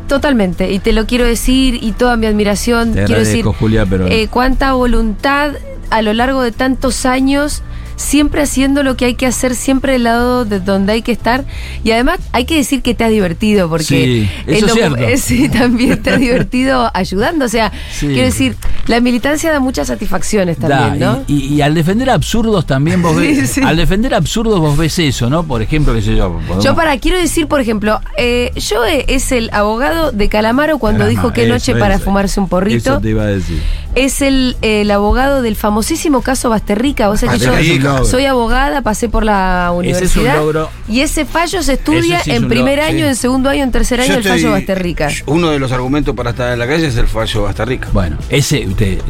totalmente, 0.09 0.73
y 0.73 0.79
te 0.79 0.93
lo 0.93 1.07
quiero 1.07 1.25
decir, 1.25 1.79
y 1.83 1.93
toda 1.93 2.17
mi 2.17 2.27
admiración, 2.27 2.93
Te 2.95 3.05
quiero 3.05 3.21
decir, 3.21 3.45
Julia, 3.45 3.87
pero... 3.89 4.07
eh, 4.07 4.29
cuánta 4.29 4.73
voluntad 4.73 5.53
a 5.91 6.03
lo 6.03 6.13
largo 6.13 6.43
de 6.43 6.53
tantos 6.53 7.07
años, 7.07 7.63
siempre 7.97 8.43
haciendo 8.43 8.83
lo 8.83 8.97
que 8.97 9.07
hay 9.07 9.15
que 9.15 9.27
hacer, 9.27 9.55
siempre 9.55 9.93
del 9.95 10.05
lado 10.05 10.45
de 10.45 10.61
donde 10.61 10.93
hay 10.93 11.03
que 11.03 11.13
estar. 11.13 11.45
Y 11.83 11.91
además 11.91 12.19
hay 12.33 12.45
que 12.45 12.57
decir 12.57 12.83
que 12.83 12.95
te 12.95 13.05
has 13.05 13.11
divertido, 13.11 13.69
porque 13.69 13.85
Sí, 13.85 14.29
el 14.47 14.55
eso 14.55 14.67
es 14.67 14.93
eh, 14.99 15.17
sí, 15.23 15.49
también 15.49 16.03
te 16.03 16.11
has 16.11 16.21
divertido 16.21 16.91
ayudando. 16.95 17.45
O 17.45 17.49
sea, 17.49 17.73
Sí. 17.93 18.07
quiero 18.09 18.23
decir, 18.25 18.57
la 18.87 19.01
militancia 19.01 19.51
da 19.51 19.61
muchas 19.61 19.89
satisfacciones 19.89 20.59
también, 20.59 20.99
Da, 21.01 21.13
¿no? 21.15 21.25
y, 21.27 21.35
y- 21.47 21.55
y 21.57 21.61
al 21.63 21.75
defender 21.75 22.11
absurdos 22.11 22.67
también 22.67 23.01
vos 23.03 23.17
ves. 23.17 23.51
sí. 23.51 23.61
Al 23.65 23.77
defender 23.77 24.15
absurdos 24.15 24.61
vos 24.61 24.77
ves 24.77 24.99
eso, 24.99 25.31
¿no? 25.31 25.43
Por 25.45 25.63
ejemplo, 25.63 25.95
qué 25.95 26.03
sé 26.03 26.15
yo. 26.17 26.33
podemos- 26.47 26.65
Yo 26.65 26.75
para, 26.75 26.99
quiero 26.99 27.19
decir, 27.19 27.47
por 27.49 27.61
ejemplo, 27.61 28.01
eh, 28.17 28.53
Joe 28.57 29.05
es 29.09 29.33
el 29.33 29.51
abogado 29.53 30.13
de 30.13 30.29
Calamaro 30.29 30.79
cuando 30.79 31.07
dijo 31.07 31.33
que 31.33 31.45
eso, 31.45 31.53
noche 31.55 31.75
para 31.75 31.95
eso. 31.97 32.05
fumarse 32.05 32.39
un 32.41 32.49
porrito. 32.49 32.93
Eso 32.93 33.01
te 33.01 33.11
iba 33.11 33.23
a 33.23 33.27
decir. 33.27 33.61
Es 33.95 34.21
el, 34.21 34.57
el 34.61 34.91
abogado 34.91 35.41
del 35.41 35.57
famosísimo 35.57 36.21
caso 36.21 36.51
Basterrica. 36.51 37.09
O 37.09 37.17
sea 37.17 37.31
que 37.33 37.39
yo 37.39 37.51
Basterrica. 37.93 38.11
soy 38.11 38.25
abogada, 38.27 38.83
pasé 38.83 39.09
por 39.09 39.25
la 39.25 39.73
Ese 39.83 39.91
es 40.05 40.17
un 40.17 40.21
universidad. 40.23 40.37
logro. 40.37 40.71
Y 40.89 41.01
ese 41.01 41.25
fallo 41.25 41.63
se 41.63 41.75
estudia 41.75 42.17
Ese 42.17 42.25
sí 42.25 42.31
es 42.33 42.37
en 42.37 42.49
primer 42.49 42.79
logro, 42.79 42.91
año, 42.91 42.99
sí. 43.05 43.09
en 43.09 43.17
segundo 43.17 43.51
año, 43.51 43.63
en 43.65 43.73
tercer 43.73 44.01
año, 44.01 44.13
Yo 44.13 44.19
el 44.19 44.25
fallo 44.25 44.51
Basterrica. 44.53 45.09
Uno 45.27 45.51
de 45.51 45.59
los 45.59 45.73
argumentos 45.73 46.15
para 46.15 46.31
estar 46.31 46.53
en 46.53 46.59
la 46.59 46.67
calle 46.67 46.87
es 46.87 46.97
el 46.97 47.07
fallo 47.09 47.43
Bastarrica. 47.45 47.89
Bueno, 47.93 48.17
ese 48.29 48.67
usted, 48.67 48.99
eh, 48.99 49.01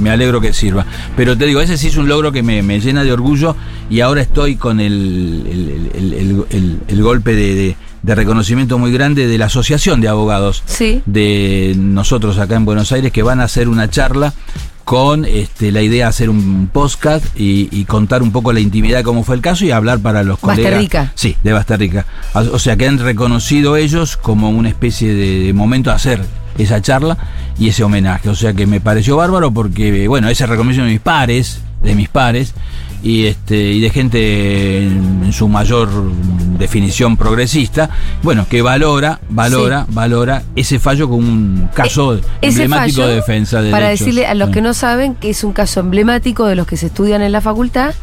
me- 0.00 0.10
alegro 0.10 0.40
que 0.40 0.52
sirva. 0.52 0.86
Pero 1.16 1.36
te 1.36 1.46
digo, 1.46 1.60
ese 1.60 1.76
sí 1.76 1.88
es 1.88 1.96
un 1.96 2.08
logro 2.08 2.32
que 2.32 2.42
me, 2.42 2.62
me 2.62 2.80
llena 2.80 3.04
de 3.04 3.12
orgullo 3.12 3.56
y 3.90 4.00
ahora 4.00 4.22
estoy 4.22 4.56
con 4.56 4.80
el, 4.80 4.92
el- 5.50 5.90
el- 5.94 6.12
el- 6.14 6.44
el- 6.50 6.80
el 6.88 7.02
golpe 7.02 7.34
de, 7.34 7.54
de- 7.54 7.76
de 8.06 8.14
reconocimiento 8.14 8.78
muy 8.78 8.92
grande 8.92 9.26
de 9.26 9.36
la 9.36 9.46
Asociación 9.46 10.00
de 10.00 10.06
Abogados 10.08 10.62
Sí. 10.66 11.02
de 11.06 11.74
nosotros 11.76 12.38
acá 12.38 12.54
en 12.54 12.64
Buenos 12.64 12.92
Aires 12.92 13.10
que 13.12 13.24
van 13.24 13.40
a 13.40 13.44
hacer 13.44 13.68
una 13.68 13.90
charla 13.90 14.32
con 14.84 15.24
este, 15.24 15.72
la 15.72 15.82
idea 15.82 16.04
de 16.04 16.08
hacer 16.10 16.30
un 16.30 16.70
podcast 16.72 17.24
y, 17.36 17.68
y 17.72 17.84
contar 17.86 18.22
un 18.22 18.30
poco 18.30 18.52
la 18.52 18.60
intimidad 18.60 18.98
de 18.98 19.02
cómo 19.02 19.24
fue 19.24 19.34
el 19.34 19.42
caso 19.42 19.64
y 19.64 19.72
hablar 19.72 19.98
para 19.98 20.22
los 20.22 20.38
colegas. 20.38 20.64
Basterrica. 20.70 21.12
Sí, 21.16 21.36
de 21.42 21.52
Basterrica. 21.52 22.06
O 22.34 22.38
o 22.38 22.58
sea 22.60 22.76
que 22.76 22.86
han 22.86 23.00
reconocido 23.00 23.76
ellos 23.76 24.16
como 24.16 24.50
una 24.50 24.68
especie 24.68 25.12
de, 25.12 25.40
de 25.40 25.52
momento 25.52 25.90
a 25.90 25.94
hacer 25.94 26.22
esa 26.56 26.80
charla 26.80 27.18
y 27.58 27.68
ese 27.70 27.82
homenaje. 27.82 28.28
O 28.28 28.36
sea 28.36 28.54
que 28.54 28.68
me 28.68 28.80
pareció 28.80 29.16
bárbaro 29.16 29.50
porque, 29.50 30.06
bueno, 30.06 30.28
ese 30.28 30.46
reconocimiento 30.46 30.86
de 30.86 30.92
mis 30.92 31.00
pares, 31.00 31.58
de 31.82 31.94
mis 31.96 32.08
pares, 32.08 32.54
y 33.02 33.26
este 33.26 33.56
y 33.72 33.80
de 33.80 33.90
gente 33.90 34.82
en, 34.86 35.22
en 35.24 35.32
su 35.32 35.48
mayor 35.48 35.88
definición 36.58 37.16
progresista, 37.16 37.90
bueno, 38.22 38.46
que 38.48 38.62
valora, 38.62 39.20
valora, 39.28 39.86
valora 39.90 40.42
ese 40.56 40.78
fallo 40.78 41.08
como 41.08 41.18
un 41.28 41.68
caso 41.74 42.14
E- 42.14 42.20
emblemático 42.42 42.96
fallo, 43.02 43.08
de 43.08 43.14
defensa 43.16 43.60
de 43.62 43.70
Para 43.70 43.86
derechos. 43.86 44.06
decirle 44.06 44.26
a 44.26 44.34
los 44.34 44.50
que 44.50 44.62
no 44.62 44.72
saben 44.74 45.14
que 45.14 45.30
es 45.30 45.44
un 45.44 45.52
caso 45.52 45.80
emblemático 45.80 46.46
de 46.46 46.56
los 46.56 46.66
que 46.66 46.76
se 46.76 46.86
estudian 46.86 47.22
en 47.22 47.32
la 47.32 47.40
facultad, 47.40 47.94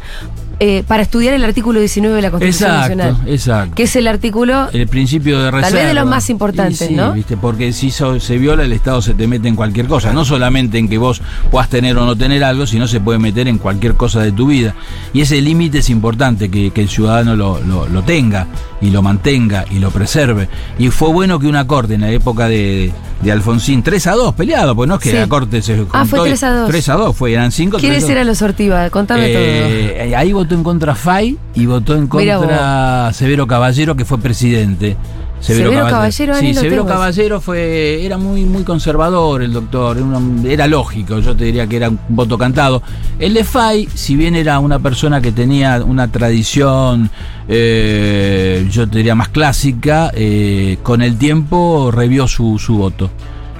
eh, 0.60 0.84
para 0.86 1.02
estudiar 1.02 1.34
el 1.34 1.44
artículo 1.44 1.80
19 1.80 2.16
de 2.16 2.22
la 2.22 2.30
Constitución 2.30 2.70
Exacto, 2.70 2.96
Nacional. 2.96 3.28
exacto. 3.28 3.74
Que 3.74 3.82
es 3.84 3.96
el 3.96 4.06
artículo 4.06 4.68
El 4.72 4.86
principio 4.88 5.38
de 5.40 5.50
reserva. 5.50 5.78
vez 5.78 5.86
de 5.88 5.94
los 5.94 6.06
más 6.06 6.30
importantes, 6.30 6.78
sí, 6.88 6.94
¿no? 6.94 7.12
¿viste? 7.12 7.36
Porque 7.36 7.72
si 7.72 7.90
so- 7.90 8.20
se 8.20 8.38
viola, 8.38 8.64
el 8.64 8.72
Estado 8.72 9.02
se 9.02 9.14
te 9.14 9.26
mete 9.26 9.48
en 9.48 9.56
cualquier 9.56 9.86
cosa. 9.86 10.12
No 10.12 10.24
solamente 10.24 10.78
en 10.78 10.88
que 10.88 10.98
vos 10.98 11.20
puedas 11.50 11.68
tener 11.68 11.96
o 11.98 12.06
no 12.06 12.16
tener 12.16 12.44
algo, 12.44 12.66
sino 12.66 12.86
se 12.86 13.00
puede 13.00 13.18
meter 13.18 13.48
en 13.48 13.58
cualquier 13.58 13.94
cosa 13.94 14.20
de 14.20 14.32
tu 14.32 14.46
vida. 14.46 14.74
Y 15.12 15.20
ese 15.22 15.40
límite 15.40 15.78
es 15.78 15.90
importante 15.90 16.50
que, 16.50 16.70
que 16.70 16.82
el 16.82 16.88
ciudadano 16.88 17.36
lo, 17.36 17.60
lo- 17.60 17.88
lo 17.88 18.02
tenga 18.02 18.46
y 18.80 18.90
lo 18.90 19.02
mantenga 19.02 19.64
y 19.70 19.78
lo 19.78 19.90
preserve. 19.90 20.48
Y 20.78 20.88
fue 20.90 21.08
bueno 21.10 21.38
que 21.38 21.46
una 21.46 21.66
corte 21.66 21.94
en 21.94 22.02
la 22.02 22.10
época 22.10 22.48
de, 22.48 22.92
de 23.22 23.32
Alfonsín, 23.32 23.82
3 23.82 24.06
a 24.08 24.12
2, 24.12 24.34
peleado, 24.34 24.74
pues 24.76 24.88
no 24.88 24.96
es 24.96 25.00
que 25.00 25.10
Sí. 25.10 25.16
la 25.16 25.26
corte 25.28 25.62
se 25.62 25.76
juntó. 25.76 25.90
Ah, 25.94 26.04
fue 26.04 26.20
y- 26.20 26.22
3 26.24 26.42
a 26.42 26.50
2. 26.54 26.68
3 26.68 26.88
a 26.90 26.94
2 26.94 27.16
fue, 27.16 27.32
eran 27.32 27.50
5 27.52 27.78
¿Quiénes 27.78 28.08
eran 28.08 28.26
los 28.26 28.42
Ortiva? 28.42 28.90
Contame 28.90 29.24
eh, 29.28 30.14
ahí 30.16 30.32
votó 30.44 30.54
en 30.54 30.62
contra 30.62 30.94
Fay 30.94 31.36
y 31.54 31.66
votó 31.66 31.94
en 31.96 32.06
contra 32.06 33.10
Severo 33.12 33.46
Caballero, 33.46 33.96
que 33.96 34.04
fue 34.04 34.18
presidente. 34.18 34.96
Severo 35.40 35.70
Caballero, 35.90 36.34
Sí, 36.36 36.54
Severo. 36.54 36.86
Caballero 36.86 37.40
fue, 37.40 38.04
era 38.06 38.16
muy, 38.16 38.44
muy 38.44 38.62
conservador 38.62 39.42
el 39.42 39.52
doctor, 39.52 39.98
era, 39.98 40.06
un- 40.06 40.46
era 40.48 40.66
lógico, 40.66 41.18
yo 41.18 41.36
te 41.36 41.44
diría 41.44 41.66
que 41.66 41.76
era 41.76 41.90
un 41.90 41.98
voto 42.08 42.38
cantado. 42.38 42.82
El 43.18 43.34
de 43.34 43.44
Fay, 43.44 43.86
si 43.94 44.16
bien 44.16 44.36
era 44.36 44.58
una 44.58 44.78
persona 44.78 45.20
que 45.20 45.32
tenía 45.32 45.82
una 45.84 46.08
tradición, 46.10 47.10
eh, 47.48 48.66
yo 48.70 48.88
te 48.88 48.98
diría 48.98 49.14
más 49.14 49.28
clásica, 49.28 50.10
eh, 50.14 50.78
con 50.82 51.02
el 51.02 51.16
tiempo 51.18 51.90
revió 51.92 52.26
su, 52.26 52.58
su 52.58 52.76
voto. 52.78 53.10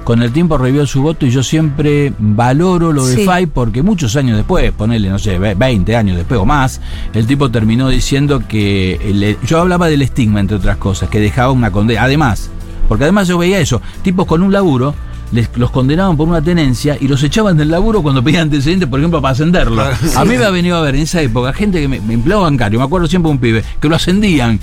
Con 0.04 0.22
el 0.22 0.32
tiempo 0.32 0.58
revió 0.58 0.86
su 0.86 1.00
voto 1.00 1.24
y 1.24 1.30
yo 1.30 1.42
siempre 1.42 2.12
valoro 2.18 2.92
lo 2.92 3.06
de 3.06 3.16
Sí. 3.16 3.24
Fay 3.24 3.46
porque 3.46 3.82
muchos 3.82 4.14
años 4.16 4.36
después, 4.36 4.70
ponerle, 4.72 5.08
no 5.08 5.18
sé, 5.18 5.38
ve- 5.38 5.54
20 5.54 5.96
años 5.96 6.16
después 6.18 6.38
o 6.38 6.44
más, 6.44 6.80
el 7.14 7.26
tipo 7.26 7.50
terminó 7.50 7.88
diciendo 7.88 8.42
que. 8.46 8.96
el- 9.02 9.38
yo 9.46 9.60
hablaba 9.60 9.88
del 9.88 10.02
estigma, 10.02 10.40
entre 10.40 10.58
otras 10.58 10.76
cosas, 10.76 11.08
que 11.08 11.20
dejaba 11.20 11.52
una 11.52 11.70
condena. 11.72 12.02
Además, 12.02 12.50
porque 12.86 13.04
además 13.04 13.28
yo 13.28 13.38
veía 13.38 13.58
eso, 13.60 13.80
tipos 14.02 14.26
con 14.26 14.42
un 14.42 14.52
laburo. 14.52 14.94
Les, 15.34 15.50
los 15.56 15.70
condenaban 15.70 16.16
por 16.16 16.28
una 16.28 16.40
tenencia 16.40 16.96
y 17.00 17.08
los 17.08 17.22
echaban 17.24 17.56
del 17.56 17.68
laburo 17.70 18.02
cuando 18.02 18.22
pedían 18.22 18.42
antecedentes, 18.42 18.88
por 18.88 19.00
ejemplo, 19.00 19.20
para 19.20 19.32
ascenderlo. 19.32 19.74
Claro, 19.74 19.96
A 20.16 20.24
mí 20.24 20.38
me 20.38 20.44
ha 20.44 20.50
venido 20.50 20.76
a 20.76 20.80
ver 20.80 20.94
en 20.94 21.02
esa 21.02 21.20
época 21.20 21.52
gente 21.52 21.80
que 21.80 21.88
me, 21.88 22.00
me 22.00 22.14
empleaba 22.14 22.42
bancario, 22.42 22.78
me 22.78 22.84
acuerdo 22.84 23.08
siempre 23.08 23.28
de 23.28 23.32
un 23.32 23.40
pibe, 23.40 23.64
que 23.80 23.88
lo 23.88 23.96
ascendían. 23.96 24.60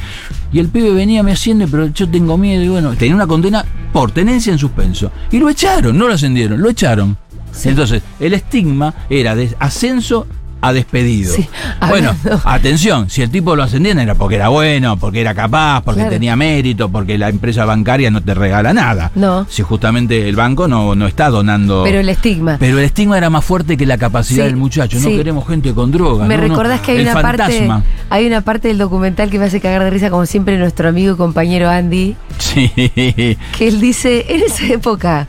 Y 0.53 0.59
el 0.59 0.69
pibe 0.69 0.91
venía, 0.91 1.23
me 1.23 1.33
asciende, 1.33 1.67
pero 1.67 1.87
yo 1.87 2.09
tengo 2.09 2.37
miedo. 2.37 2.63
Y 2.63 2.69
bueno, 2.69 2.95
tenía 2.95 3.15
una 3.15 3.27
condena 3.27 3.65
por 3.91 4.11
tenencia 4.11 4.53
en 4.53 4.59
suspenso. 4.59 5.11
Y 5.29 5.39
lo 5.39 5.49
echaron, 5.49 5.97
no 5.97 6.07
lo 6.07 6.13
ascendieron, 6.13 6.61
lo 6.61 6.69
echaron. 6.69 7.17
Entonces, 7.65 8.01
el 8.19 8.33
estigma 8.33 8.93
era 9.09 9.35
de 9.35 9.53
ascenso 9.59 10.25
a 10.61 10.73
despedido. 10.73 11.33
Sí, 11.33 11.47
bueno, 11.89 12.15
atención, 12.45 13.09
si 13.09 13.21
el 13.21 13.29
tipo 13.31 13.55
lo 13.55 13.63
ascendían 13.63 13.99
era 13.99 14.15
porque 14.15 14.35
era 14.35 14.49
bueno, 14.49 14.97
porque 14.97 15.21
era 15.21 15.33
capaz, 15.33 15.81
porque 15.83 16.01
Claro. 16.01 16.11
tenía 16.13 16.35
mérito, 16.35 16.89
porque 16.89 17.17
la 17.17 17.29
empresa 17.29 17.65
bancaria 17.65 18.09
no 18.11 18.21
te 18.21 18.33
regala 18.33 18.73
nada. 18.73 19.11
No. 19.15 19.45
Si 19.49 19.61
justamente 19.63 20.29
el 20.29 20.35
banco 20.35 20.67
no, 20.67 20.95
no 20.95 21.07
está 21.07 21.29
donando. 21.29 21.81
Pero 21.83 21.99
el 21.99 22.09
estigma. 22.09 22.57
Pero 22.59 22.77
el 22.77 22.83
estigma 22.85 23.17
era 23.17 23.29
más 23.29 23.43
fuerte 23.43 23.75
que 23.77 23.85
la 23.85 23.97
capacidad 23.97 24.43
Sí, 24.45 24.49
del 24.49 24.57
muchacho. 24.57 24.97
No 24.99 25.09
sí. 25.09 25.17
queremos 25.17 25.47
gente 25.47 25.73
con 25.73 25.91
drogas. 25.91 26.27
Me 26.27 26.35
no, 26.37 26.43
no. 26.43 26.47
recordás 26.49 26.81
que 26.81 26.91
hay 26.91 26.97
El 26.99 27.03
una 27.07 27.13
fantasma. 27.21 27.75
parte, 27.79 27.89
hay 28.09 28.27
una 28.27 28.41
parte 28.41 28.67
del 28.67 28.77
documental 28.77 29.29
que 29.29 29.39
me 29.39 29.45
hace 29.45 29.59
cagar 29.59 29.83
de 29.83 29.89
risa, 29.89 30.09
como 30.09 30.25
siempre, 30.25 30.57
nuestro 30.57 30.89
amigo 30.89 31.13
y 31.13 31.17
compañero 31.17 31.69
Andy, 31.69 32.15
Sí. 32.37 32.69
que 32.75 33.37
él 33.67 33.79
dice, 33.81 34.25
en 34.29 34.41
esa 34.43 34.65
época 34.67 35.27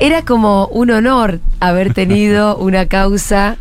era 0.00 0.22
como 0.22 0.66
un 0.66 0.90
honor 0.90 1.40
haber 1.60 1.94
tenido 1.94 2.56
una 2.56 2.86
causa. 2.86 3.56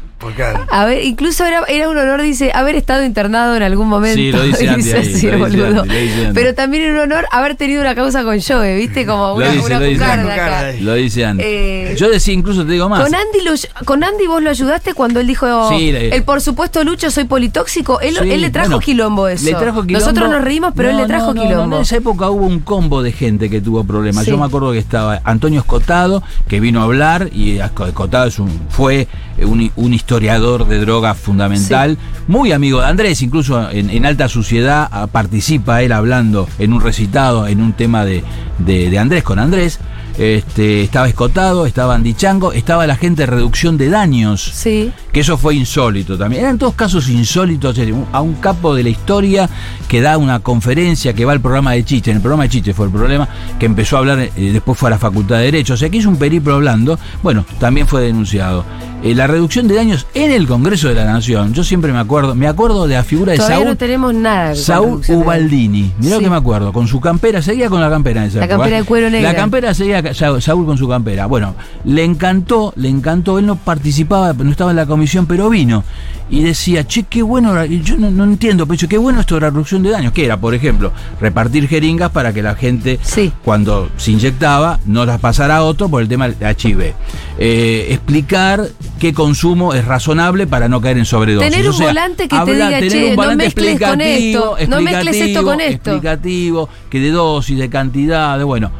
A 0.70 0.86
ver, 0.86 1.04
incluso 1.04 1.46
era, 1.46 1.64
era 1.68 1.90
un 1.90 1.98
honor, 1.98 2.22
dice, 2.22 2.52
haber 2.54 2.76
estado 2.76 3.04
internado 3.04 3.56
en 3.56 3.64
algún 3.64 3.88
momento. 3.88 4.16
Sí, 4.18 4.32
lo 4.32 4.44
dice 4.44 4.66
Y 4.66 4.68
Andy 4.68 4.92
ahí, 4.92 5.00
así, 5.00 5.28
lo 5.28 5.46
dice 5.46 5.58
boludo. 5.58 5.82
Andy, 5.82 5.94
lo 5.94 6.00
dice 6.00 6.22
Andy. 6.28 6.34
Pero 6.34 6.54
también 6.56 6.84
era 6.84 6.94
un 6.94 7.00
honor 7.00 7.26
haber 7.32 7.56
tenido 7.56 7.82
una 7.82 7.96
causa 7.96 8.24
con 8.24 8.40
Joe, 8.42 8.76
¿viste? 8.76 9.06
Como 9.06 9.28
Lo 9.30 9.36
una, 9.36 9.50
dice, 9.52 9.66
una 9.66 9.80
lo 9.80 9.86
dice 9.86 10.04
Andy. 10.04 10.30
acá. 10.32 10.72
Lo 10.82 10.94
dice 10.96 11.26
Andy. 11.26 11.44
Eh, 11.46 11.96
Yo 11.98 12.10
decía, 12.10 12.34
incluso 12.34 12.66
te 12.66 12.72
digo 12.74 12.90
más. 12.90 13.04
Con 13.04 13.14
Andy, 13.14 13.42
lo- 13.44 13.86
con 13.86 14.04
Andy 14.04 14.28
vos 14.28 14.42
lo 14.42 14.50
ayudaste 14.50 14.94
cuando 14.94 15.20
él 15.20 15.28
dijo, 15.28 15.70
Sí, 15.70 15.92
le- 15.92 16.16
el 16.16 16.24
por 16.24 16.42
supuesto 16.42 16.84
Lucho, 16.84 17.12
soy 17.12 17.26
politóxico. 17.26 18.00
Él, 18.02 18.18
Sí, 18.22 18.32
él 18.32 18.42
le 18.42 18.50
trajo 18.50 18.68
bueno, 18.70 18.80
quilombo 18.80 19.28
eso. 19.28 19.46
Le 19.46 19.52
trajo 19.56 19.84
quilombo. 19.86 20.00
Nosotros 20.06 20.30
nos 20.30 20.42
reímos, 20.44 20.74
pero 20.76 20.90
él 20.90 20.98
le 20.98 21.06
trajo 21.06 21.34
no, 21.34 21.42
no, 21.42 21.48
quilombo. 21.48 21.68
no, 21.68 21.76
en 21.78 21.82
esa 21.82 21.98
época 21.98 22.30
hubo 22.30 22.46
un 22.46 22.60
combo 22.60 23.02
de 23.04 23.12
gente 23.12 23.50
que 23.50 23.60
tuvo 23.62 23.84
problemas. 23.84 24.24
Sí. 24.26 24.32
Yo 24.32 24.38
me 24.38 24.46
acuerdo 24.46 24.72
que 24.72 24.78
estaba 24.80 25.20
Antonio 25.24 25.60
Escotado, 25.60 26.24
que 26.48 26.60
vino 26.60 26.82
a 26.82 26.84
hablar, 26.86 27.30
y 27.34 27.60
Escotado 27.60 28.28
es 28.28 28.40
un, 28.40 28.50
fue 28.70 29.08
un, 29.42 29.72
un 29.76 29.94
historiador 29.94 30.13
de 30.20 30.80
drogas 30.80 31.18
fundamental, 31.18 31.98
muy 32.28 32.52
amigo 32.52 32.80
de 32.82 32.86
Andrés, 32.88 33.22
incluso 33.22 33.70
en, 33.72 33.90
en 33.90 34.06
Alta 34.06 34.28
Suciedad 34.30 34.88
ah, 34.92 35.08
participa 35.08 35.82
él 35.82 35.92
hablando 35.92 36.48
en 36.60 36.72
un 36.74 36.82
recitado, 36.82 37.48
en 37.48 37.62
un 37.62 37.74
tema 37.74 38.06
de, 38.06 38.24
de- 38.60 38.90
de 38.90 39.00
Andrés 39.00 39.24
con 39.24 39.40
Andrés. 39.40 39.80
Este, 40.16 40.84
estaba 40.84 41.08
Escotado, 41.08 41.66
estaba 41.66 41.96
Andy 41.96 42.14
Chango, 42.14 42.54
estaba 42.54 42.86
la 42.86 42.96
gente 42.96 43.24
de 43.24 43.26
reducción 43.26 43.80
de 43.80 43.90
daños 43.90 44.42
Sí. 44.54 44.92
que 45.12 45.22
eso 45.22 45.40
fue 45.40 45.56
insólito 45.56 46.20
también. 46.20 46.44
Eran 46.44 46.60
todos 46.60 46.76
casos 46.76 47.10
insólitos. 47.10 47.76
A 48.12 48.22
un 48.22 48.36
capo 48.36 48.76
de 48.76 48.84
la 48.84 48.90
historia 48.90 49.50
que 49.88 50.02
da 50.02 50.20
una 50.20 50.40
conferencia, 50.40 51.14
que 51.14 51.26
va 51.26 51.32
al 51.32 51.42
programa 51.42 51.72
de 51.72 51.84
Chiche. 51.84 52.12
En 52.12 52.18
el 52.18 52.22
programa 52.22 52.44
de 52.44 52.50
Chiche 52.50 52.76
fue 52.76 52.86
el 52.86 52.92
problema, 52.92 53.28
que 53.58 53.66
empezó 53.66 53.96
a 53.96 54.00
hablar, 54.00 54.20
eh, 54.20 54.32
después 54.36 54.78
fue 54.78 54.90
a 54.90 54.92
la 54.92 55.00
Facultad 55.00 55.38
de 55.38 55.46
Derecho. 55.46 55.74
O 55.74 55.78
sea, 55.78 55.90
que 55.90 55.98
hizo 55.98 56.10
un 56.10 56.18
periplo 56.18 56.54
hablando. 56.54 57.00
Bueno, 57.24 57.44
también 57.60 57.88
fue 57.88 58.04
denunciado. 58.04 58.64
Eh, 59.04 59.14
la 59.16 59.28
reducción 59.28 59.68
de 59.68 59.76
daños 59.76 60.08
en 60.14 60.32
el 60.32 60.48
Congreso 60.48 60.88
de 60.88 60.96
la 60.96 61.04
Nación. 61.04 61.54
Yo 61.54 61.64
siempre 61.66 61.92
me 61.92 62.00
acuerdo, 62.00 62.36
me 62.36 62.48
acuerdo 62.48 62.88
de 62.88 62.96
la 62.96 63.04
figura 63.04 63.34
de 63.34 63.38
Saúl. 63.38 63.66
no 63.66 63.76
tenemos 63.76 64.14
nada. 64.14 64.56
Saúl 64.56 65.02
de- 65.02 65.14
Ubaldini, 65.14 65.92
mirá 66.00 66.16
lo 66.16 66.22
que 66.22 66.30
me 66.30 66.36
acuerdo, 66.38 66.72
con 66.72 66.88
su 66.88 67.02
campera, 67.02 67.42
seguía 67.42 67.70
con 67.70 67.82
la 67.82 67.90
campera 67.90 68.22
en 68.22 68.28
esa 68.30 68.40
La 68.40 68.46
época. 68.46 68.58
campera 68.60 68.78
de 68.78 68.84
cuero 68.86 69.10
negra. 69.10 69.32
La 69.34 69.36
campera 69.36 69.74
seguía 69.74 70.02
Saúl 70.14 70.66
con 70.66 70.78
su 70.78 70.88
campera. 70.88 71.26
Bueno, 71.26 71.54
le 71.84 72.04
encantó, 72.06 72.72
le 72.78 72.88
encantó, 72.88 73.40
él 73.40 73.46
no 73.46 73.58
participaba, 73.58 74.32
no 74.34 74.50
estaba 74.50 74.72
en 74.72 74.78
la 74.78 74.86
comisión, 74.86 75.26
pero 75.26 75.50
vino. 75.50 75.84
Y 76.30 76.42
decía, 76.42 76.88
che, 76.88 77.04
qué 77.04 77.22
bueno, 77.22 77.54
la- 77.54 77.66
yo 77.66 77.96
no, 77.98 78.10
no 78.10 78.24
entiendo, 78.24 78.66
pero 78.66 78.88
qué 78.88 78.98
bueno 78.98 79.20
esto 79.20 79.36
de 79.36 79.42
la 79.42 79.50
reducción 79.50 79.84
de 79.84 79.92
daños. 79.92 80.14
que 80.14 80.26
era? 80.26 80.38
Por 80.40 80.56
ejemplo, 80.56 80.92
repartir 81.22 81.68
jeringas 81.68 82.12
para 82.12 82.34
que 82.34 82.42
la 82.42 82.56
gente, 82.56 82.98
Sí. 83.04 83.32
cuando 83.44 83.90
se 83.98 84.12
inyectaba, 84.12 84.80
no 84.86 85.06
las 85.06 85.20
pasara 85.20 85.58
a 85.58 85.64
otro 85.64 85.90
por 85.90 86.02
el 86.02 86.08
tema 86.08 86.28
del 86.30 86.38
HIV. 86.42 86.94
Eh, 87.38 87.88
explicar 87.92 88.68
qué 89.00 89.14
consumo 89.14 89.74
es 89.74 89.86
razonable 89.86 90.48
para 90.48 90.68
no 90.70 90.82
caer 90.82 90.98
en 90.98 91.06
sobredosis. 91.06 91.52
Tener 91.52 91.68
O 91.68 91.72
un 91.72 91.78
sea, 91.78 91.88
volante 91.88 92.24
que 92.24 92.30
te 92.30 92.36
hablar- 92.36 92.56
diga, 92.56 92.80
tener 92.80 92.92
"Che, 92.92 93.04
un 93.04 93.10
no 93.12 93.16
volante 93.16 93.44
mezcles 93.46 93.80
con 93.80 94.02
esto, 94.02 94.56
no 94.70 94.82
mezcles 94.82 95.16
esto 95.18 95.44
con 95.44 95.62
esto". 95.62 95.92
explicativo, 95.92 96.70
que 96.90 97.00
de 97.00 97.12
dosis, 97.12 97.58
de 97.60 97.70
cantidad, 97.70 98.38
de 98.38 98.44
bueno. 98.44 98.72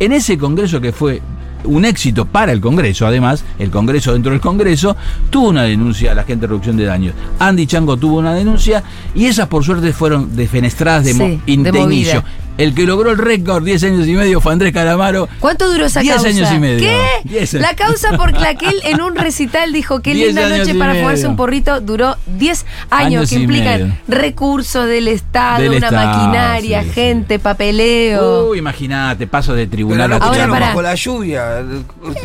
En 0.00 0.12
ese 0.12 0.36
congreso 0.36 0.80
que 0.80 0.90
fue 0.92 1.22
un 1.64 1.84
éxito 1.84 2.24
para 2.24 2.52
el 2.52 2.60
Congreso, 2.60 3.06
además, 3.06 3.44
el 3.58 3.70
Congreso 3.70 4.12
dentro 4.12 4.32
del 4.32 4.40
Congreso, 4.40 4.96
tuvo 5.30 5.48
una 5.48 5.62
denuncia 5.64 6.12
a 6.12 6.14
la 6.14 6.24
gente 6.24 6.42
de 6.42 6.46
reducción 6.48 6.76
de 6.76 6.84
daños. 6.84 7.14
Andy 7.38 7.66
Chango 7.66 7.96
tuvo 7.96 8.18
una 8.18 8.34
denuncia 8.34 8.82
y 9.14 9.26
esas 9.26 9.48
por 9.48 9.64
suerte 9.64 9.92
fueron 9.92 10.34
defenestradas 10.36 11.04
de, 11.04 11.12
Sí, 11.14 11.18
mo- 11.18 11.40
de 11.72 11.80
inicio. 11.94 12.24
El 12.58 12.74
que 12.74 12.84
logró 12.84 13.10
el 13.12 13.18
récord 13.18 13.64
10 13.64 13.82
años 13.84 14.06
y 14.06 14.12
medio 14.12 14.40
fue 14.40 14.52
Andrés 14.52 14.72
Calamaro. 14.74 15.26
¿Cuánto 15.40 15.70
duró 15.70 15.86
esa 15.86 16.00
Diez 16.00 16.14
causa? 16.16 16.28
años 16.28 16.52
y 16.52 16.58
medio. 16.58 16.80
¿Qué? 16.80 16.98
Diez 17.24 17.54
años. 17.54 17.66
La 17.66 17.74
causa 17.74 18.16
por 18.16 18.32
la 18.38 18.54
que 18.56 18.68
él 18.68 18.76
en 18.84 19.00
un 19.00 19.16
recital 19.16 19.72
dijo 19.72 20.00
qué 20.00 20.12
Diez 20.12 20.28
linda 20.28 20.46
años 20.46 20.58
noche 20.58 20.74
para 20.74 20.92
medio. 20.92 21.04
fumarse 21.06 21.26
un 21.26 21.36
porrito 21.36 21.80
duró 21.80 22.16
10 22.26 22.66
años, 22.90 23.06
Años 23.06 23.30
que 23.30 23.36
implican 23.36 23.98
recursos 24.06 24.86
del 24.86 25.08
Estado, 25.08 25.62
Del 25.62 25.72
una 25.76 25.86
Estado, 25.88 26.06
maquinaria, 26.18 26.82
sí, 26.82 26.88
sí. 26.88 26.94
gente, 26.94 27.38
papeleo. 27.38 28.50
Uy, 28.50 28.58
imagínate, 28.58 29.26
paso 29.26 29.54
de 29.54 29.62
Pero 29.66 29.70
tribunal 29.72 30.10
no 30.10 30.16
a 30.16 30.18
pará. 30.52 30.66
bajo 30.68 30.82
la 30.82 30.94
lluvia. 30.94 31.62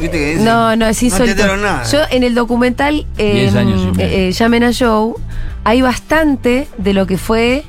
¿Viste 0.02 0.12
que 0.12 0.26
dicen? 0.32 0.46
No, 0.46 0.76
no, 0.76 0.88
es 0.88 1.02
insólito. 1.04 1.32
entendieron 1.32 1.62
nada. 1.62 1.84
Yo 1.90 2.00
en 2.12 2.24
el 2.24 2.36
documental 2.36 3.06
medio. 3.18 3.94
eh, 3.98 4.28
eh, 4.28 4.32
Llamen 4.34 4.63
a 4.66 4.72
Joe, 4.78 5.13
hay 5.63 5.82
bastante 5.82 6.68
de 6.78 6.94
lo 6.94 7.08
que 7.08 7.18
fue 7.18 7.63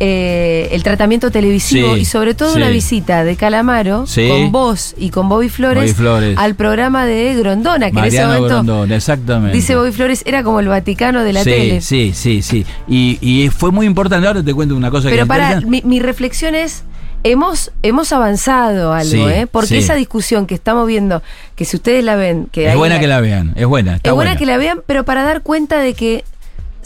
eh, 0.00 0.68
el 0.72 0.82
tratamiento 0.84 1.30
televisivo 1.30 1.94
Sí, 1.96 2.02
y 2.02 2.04
sobre 2.04 2.34
todo 2.34 2.50
sí. 2.52 2.56
una 2.58 2.68
visita 2.68 3.24
de 3.24 3.34
Calamaro 3.36 4.06
Sí. 4.06 4.28
con 4.28 4.52
vos 4.52 4.94
y 4.96 5.10
con 5.10 5.28
Bobby 5.28 5.48
Flores, 5.48 5.82
Bobby 5.84 5.94
Flores. 5.94 6.38
al 6.38 6.54
programa 6.54 7.04
de 7.04 7.34
Grondona, 7.34 7.90
que 7.90 7.98
en 7.98 8.04
ese 8.04 8.24
momento 8.24 8.46
Grondona, 8.46 8.94
exactamente. 8.96 9.56
dice 9.56 9.74
Bobby 9.76 9.92
Flores 9.92 10.22
era 10.26 10.42
como 10.44 10.60
el 10.60 10.68
Vaticano 10.68 11.24
de 11.24 11.32
la 11.32 11.42
tele. 11.44 11.80
Sí, 11.80 12.12
sí, 12.14 12.42
sí. 12.42 12.64
Y, 12.86 13.18
y 13.20 13.48
fue 13.50 13.70
muy 13.72 13.86
importante. 13.86 14.26
Ahora 14.28 14.42
te 14.42 14.54
cuento 14.54 14.76
una 14.76 14.90
cosa 14.90 15.08
que 15.08 15.14
Pero 15.14 15.22
es 15.24 15.28
para, 15.28 15.60
mi, 15.62 15.82
mi 15.84 15.98
reflexión 16.00 16.54
es, 16.54 16.84
hemos, 17.24 17.72
hemos 17.82 18.12
avanzado 18.12 18.92
algo, 18.92 19.10
Sí, 19.10 19.20
¿eh? 19.20 19.46
Porque 19.50 19.68
sí. 19.68 19.76
esa 19.78 19.94
discusión 19.96 20.46
que 20.46 20.54
estamos 20.54 20.86
viendo, 20.86 21.22
que 21.56 21.64
si 21.64 21.76
ustedes 21.76 22.04
la 22.04 22.14
ven, 22.14 22.46
que 22.52 22.68
Es 22.68 22.76
buena 22.76 23.00
que 23.00 23.08
la 23.08 23.20
vean, 23.20 23.52
es 23.56 23.66
buena. 23.66 23.96
Está 23.96 24.10
es 24.10 24.14
buena, 24.14 24.30
buena 24.30 24.38
que 24.38 24.46
la 24.46 24.56
vean, 24.58 24.80
pero 24.86 25.04
para 25.04 25.24
dar 25.24 25.42
cuenta 25.42 25.80
de 25.80 25.94
que 25.94 26.24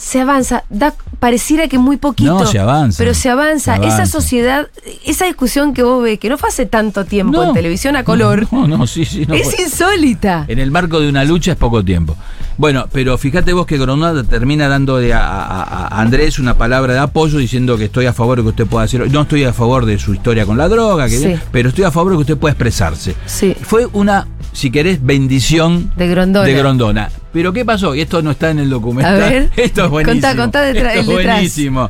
se 0.03 0.19
avanza, 0.19 0.63
da, 0.69 0.93
pareciera 1.19 1.67
que 1.69 1.77
muy 1.77 1.95
poquito. 1.97 2.33
No, 2.39 2.45
se 2.45 2.59
avanza, 2.59 2.97
Pero 2.97 3.13
se 3.13 3.29
avanza. 3.29 3.77
se 3.77 3.87
Esa 3.87 4.05
sociedad, 4.05 4.67
esa 5.05 5.25
discusión 5.25 5.73
que 5.73 5.81
vos 5.83 6.03
ves, 6.03 6.19
que 6.19 6.27
no 6.29 6.37
fue 6.37 6.49
hace 6.49 6.65
tanto 6.65 7.05
tiempo 7.05 7.37
No. 7.41 7.47
en 7.49 7.53
televisión 7.53 7.95
a 7.95 8.03
color, 8.03 8.47
No, 8.51 8.67
no, 8.67 8.85
sí, 8.85 9.05
sí. 9.05 9.25
no 9.25 9.33
es 9.33 9.45
fue. 9.55 9.63
insólita. 9.63 10.43
En 10.49 10.59
el 10.59 10.71
marco 10.71 10.99
de 10.99 11.07
una 11.07 11.23
lucha 11.23 11.51
es 11.53 11.57
poco 11.57 11.83
tiempo. 11.85 12.17
Bueno, 12.57 12.87
pero 12.91 13.17
fíjate 13.17 13.53
vos 13.53 13.65
que 13.65 13.77
Grondona 13.77 14.23
termina 14.25 14.67
dando 14.67 14.97
a, 14.97 15.17
a- 15.17 15.87
a 15.87 16.01
Andrés 16.01 16.37
una 16.37 16.55
palabra 16.57 16.93
de 16.93 16.99
apoyo 16.99 17.37
diciendo 17.39 17.77
que 17.77 17.85
estoy 17.85 18.05
a 18.05 18.13
favor 18.13 18.37
de 18.37 18.43
que 18.43 18.49
usted 18.49 18.67
pueda 18.67 18.83
hacer. 18.85 19.09
No 19.09 19.21
estoy 19.21 19.45
a 19.45 19.53
favor 19.53 19.85
de 19.85 19.97
su 19.97 20.13
historia 20.13 20.45
con 20.45 20.57
la 20.57 20.67
droga, 20.67 21.07
que- 21.07 21.17
Sí. 21.17 21.35
pero 21.51 21.69
estoy 21.69 21.85
a 21.85 21.91
favor 21.91 22.11
de 22.11 22.17
que 22.17 22.21
usted 22.21 22.37
pueda 22.37 22.51
expresarse. 22.51 23.15
Sí. 23.25 23.55
Fue 23.61 23.87
una, 23.93 24.27
si 24.51 24.69
querés, 24.69 25.03
bendición 25.03 25.91
De 25.95 26.07
Grondona. 26.09 26.45
de 26.45 26.53
Grondona. 26.53 27.09
Pero 27.33 27.51
¿qué 27.51 27.65
pasó? 27.65 27.95
Y 27.95 28.01
esto 28.01 28.21
no 28.21 28.31
está 28.31 28.51
en 28.51 28.59
el 28.59 28.69
documental. 28.69 29.21
A 29.21 29.29
ver. 29.29 29.49
Esto 29.57 29.85
es 29.85 29.89
buenísimo. 29.89 30.21
Contá, 30.21 30.35
contá 30.41 30.61
detrás- 30.61 30.95
Esto 30.97 31.19
es 31.19 31.25
buenísimo. 31.25 31.89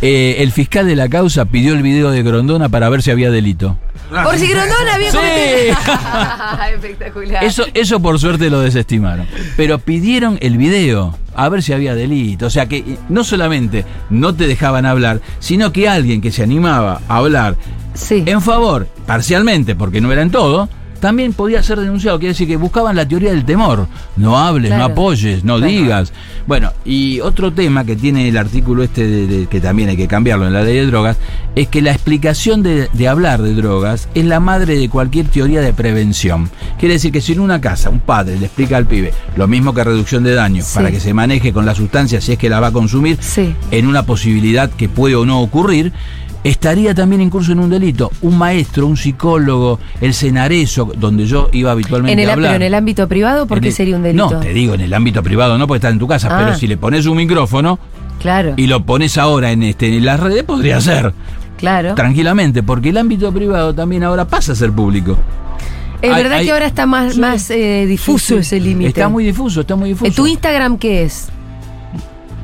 eh, 0.00 0.36
el 0.38 0.50
fiscal 0.52 0.86
de 0.86 0.96
la 0.96 1.08
causa 1.08 1.44
pidió 1.44 1.74
el 1.74 1.82
video 1.82 2.10
de 2.10 2.22
Grondona 2.22 2.68
para 2.68 2.88
ver 2.88 3.02
si 3.02 3.10
había 3.10 3.30
delito. 3.30 3.76
Por 4.10 4.38
si 4.38 4.46
Grondona 4.46 4.94
había 4.94 5.10
Sí. 5.10 5.16
cometido- 5.18 6.74
Espectacular. 6.74 7.44
Eso, 7.44 7.66
eso 7.74 8.00
por 8.00 8.18
suerte 8.18 8.48
lo 8.48 8.60
desestimaron. 8.60 9.26
Pero 9.56 9.78
pidieron 9.78 10.38
el 10.40 10.56
video 10.56 11.16
a 11.34 11.48
ver 11.50 11.62
si 11.62 11.72
había 11.74 11.94
delito. 11.94 12.46
O 12.46 12.50
sea 12.50 12.66
que 12.66 12.78
eh, 12.78 12.98
no 13.10 13.24
solamente 13.24 13.84
no 14.10 14.34
te 14.34 14.46
dejaban 14.46 14.86
hablar, 14.86 15.20
sino 15.40 15.72
que 15.72 15.88
alguien 15.88 16.20
que 16.22 16.32
se 16.32 16.42
animaba 16.42 17.02
a 17.08 17.16
hablar 17.18 17.56
Sí. 17.94 18.22
en 18.26 18.40
favor, 18.40 18.86
parcialmente, 19.06 19.74
porque 19.74 20.00
no 20.00 20.10
era 20.12 20.22
en 20.22 20.30
todo, 20.30 20.68
también 21.00 21.32
podía 21.32 21.62
ser 21.62 21.80
denunciado. 21.80 22.18
Quiere 22.18 22.32
decir 22.32 22.48
que 22.48 22.56
buscaban 22.56 22.96
la 22.96 23.06
teoría 23.06 23.30
del 23.30 23.44
temor. 23.44 23.86
No 24.16 24.38
hables, 24.38 24.68
Claro. 24.70 24.86
no 24.88 24.92
apoyes, 24.92 25.44
no 25.44 25.56
Claro. 25.58 25.72
digas. 25.72 26.12
Bueno, 26.46 26.72
y 26.84 27.20
otro 27.20 27.52
tema 27.52 27.84
que 27.84 27.94
tiene 27.96 28.28
el 28.28 28.36
artículo 28.36 28.82
este, 28.82 29.06
de, 29.06 29.26
de- 29.26 29.46
que 29.46 29.60
también 29.60 29.88
hay 29.90 29.96
que 29.96 30.08
cambiarlo 30.08 30.46
en 30.46 30.52
la 30.54 30.62
ley 30.62 30.76
de 30.76 30.86
drogas, 30.86 31.16
es 31.54 31.68
que 31.68 31.82
la 31.82 31.92
explicación 31.92 32.62
de, 32.62 32.88
de 32.92 33.08
hablar 33.08 33.42
de 33.42 33.54
drogas 33.54 34.08
es 34.14 34.24
la 34.24 34.40
madre 34.40 34.78
de 34.78 34.88
cualquier 34.88 35.26
teoría 35.26 35.60
de 35.60 35.72
prevención. 35.72 36.48
Quiere 36.78 36.94
decir 36.94 37.12
que 37.12 37.20
si 37.20 37.32
en 37.32 37.40
una 37.40 37.60
casa 37.60 37.90
un 37.90 38.00
padre 38.00 38.38
le 38.38 38.46
explica 38.46 38.76
al 38.76 38.86
pibe 38.86 39.12
lo 39.36 39.46
mismo 39.46 39.74
que 39.74 39.84
reducción 39.84 40.24
de 40.24 40.34
daño 40.34 40.62
Sí. 40.62 40.74
para 40.74 40.90
que 40.90 41.00
se 41.00 41.12
maneje 41.14 41.52
con 41.52 41.66
la 41.66 41.74
sustancia 41.74 42.20
si 42.20 42.32
es 42.32 42.38
que 42.38 42.48
la 42.48 42.60
va 42.60 42.68
a 42.68 42.72
consumir, 42.72 43.18
Sí. 43.20 43.54
en 43.70 43.86
una 43.86 44.04
posibilidad 44.04 44.70
que 44.70 44.88
puede 44.88 45.14
o 45.16 45.26
no 45.26 45.40
ocurrir, 45.40 45.92
estaría 46.44 46.94
también 46.94 47.20
incurso 47.20 47.52
en 47.52 47.58
un 47.60 47.70
delito. 47.70 48.10
Un 48.22 48.38
maestro, 48.38 48.86
un 48.86 48.96
psicólogo, 48.96 49.78
el 50.00 50.14
cenareso, 50.14 50.90
donde 50.96 51.26
yo 51.26 51.48
iba 51.52 51.72
habitualmente 51.72 52.12
En 52.12 52.18
el, 52.20 52.30
a 52.30 52.32
hablar. 52.34 52.50
pero 52.52 52.56
en 52.56 52.66
el 52.68 52.74
ámbito 52.74 53.08
privado, 53.08 53.46
¿por 53.46 53.60
qué 53.60 53.68
el- 53.68 53.74
sería 53.74 53.96
un 53.96 54.02
delito? 54.02 54.30
No, 54.30 54.40
te 54.40 54.52
digo, 54.52 54.74
en 54.74 54.80
el 54.82 54.94
ámbito 54.94 55.22
privado 55.22 55.58
no, 55.58 55.66
porque 55.66 55.78
está 55.78 55.88
en 55.90 55.98
tu 55.98 56.06
casa, 56.08 56.28
Ah. 56.30 56.38
pero 56.44 56.56
si 56.56 56.66
le 56.66 56.76
pones 56.76 57.06
un 57.06 57.16
micrófono 57.16 57.78
Claro, 58.20 58.54
y 58.56 58.66
lo 58.66 58.84
pones 58.84 59.16
ahora 59.18 59.52
en, 59.52 59.62
este, 59.62 59.96
en 59.96 60.04
las 60.04 60.18
redes, 60.20 60.42
podría 60.44 60.80
ser, 60.80 61.12
claro. 61.58 61.94
tranquilamente, 61.94 62.62
porque 62.62 62.88
el 62.90 62.96
ámbito 62.98 63.32
privado 63.32 63.74
también 63.74 64.02
ahora 64.04 64.26
pasa 64.26 64.52
a 64.52 64.54
ser 64.54 64.72
público. 64.72 65.16
Es 66.00 66.12
hay- 66.12 66.22
verdad 66.22 66.38
hay- 66.38 66.46
que 66.46 66.52
ahora 66.52 66.66
está 66.66 66.86
más, 66.86 67.14
Sí. 67.14 67.20
más 67.20 67.50
eh, 67.50 67.84
difuso 67.86 68.28
Sí, 68.28 68.34
sí. 68.34 68.38
ese 68.40 68.60
límite. 68.60 68.88
Está 68.88 69.08
muy 69.08 69.24
difuso, 69.24 69.60
está 69.62 69.74
muy 69.76 69.90
difuso. 69.90 70.06
¿En 70.06 70.14
¿Tu 70.14 70.26
Instagram 70.28 70.78
qué 70.78 71.02
es? 71.02 71.28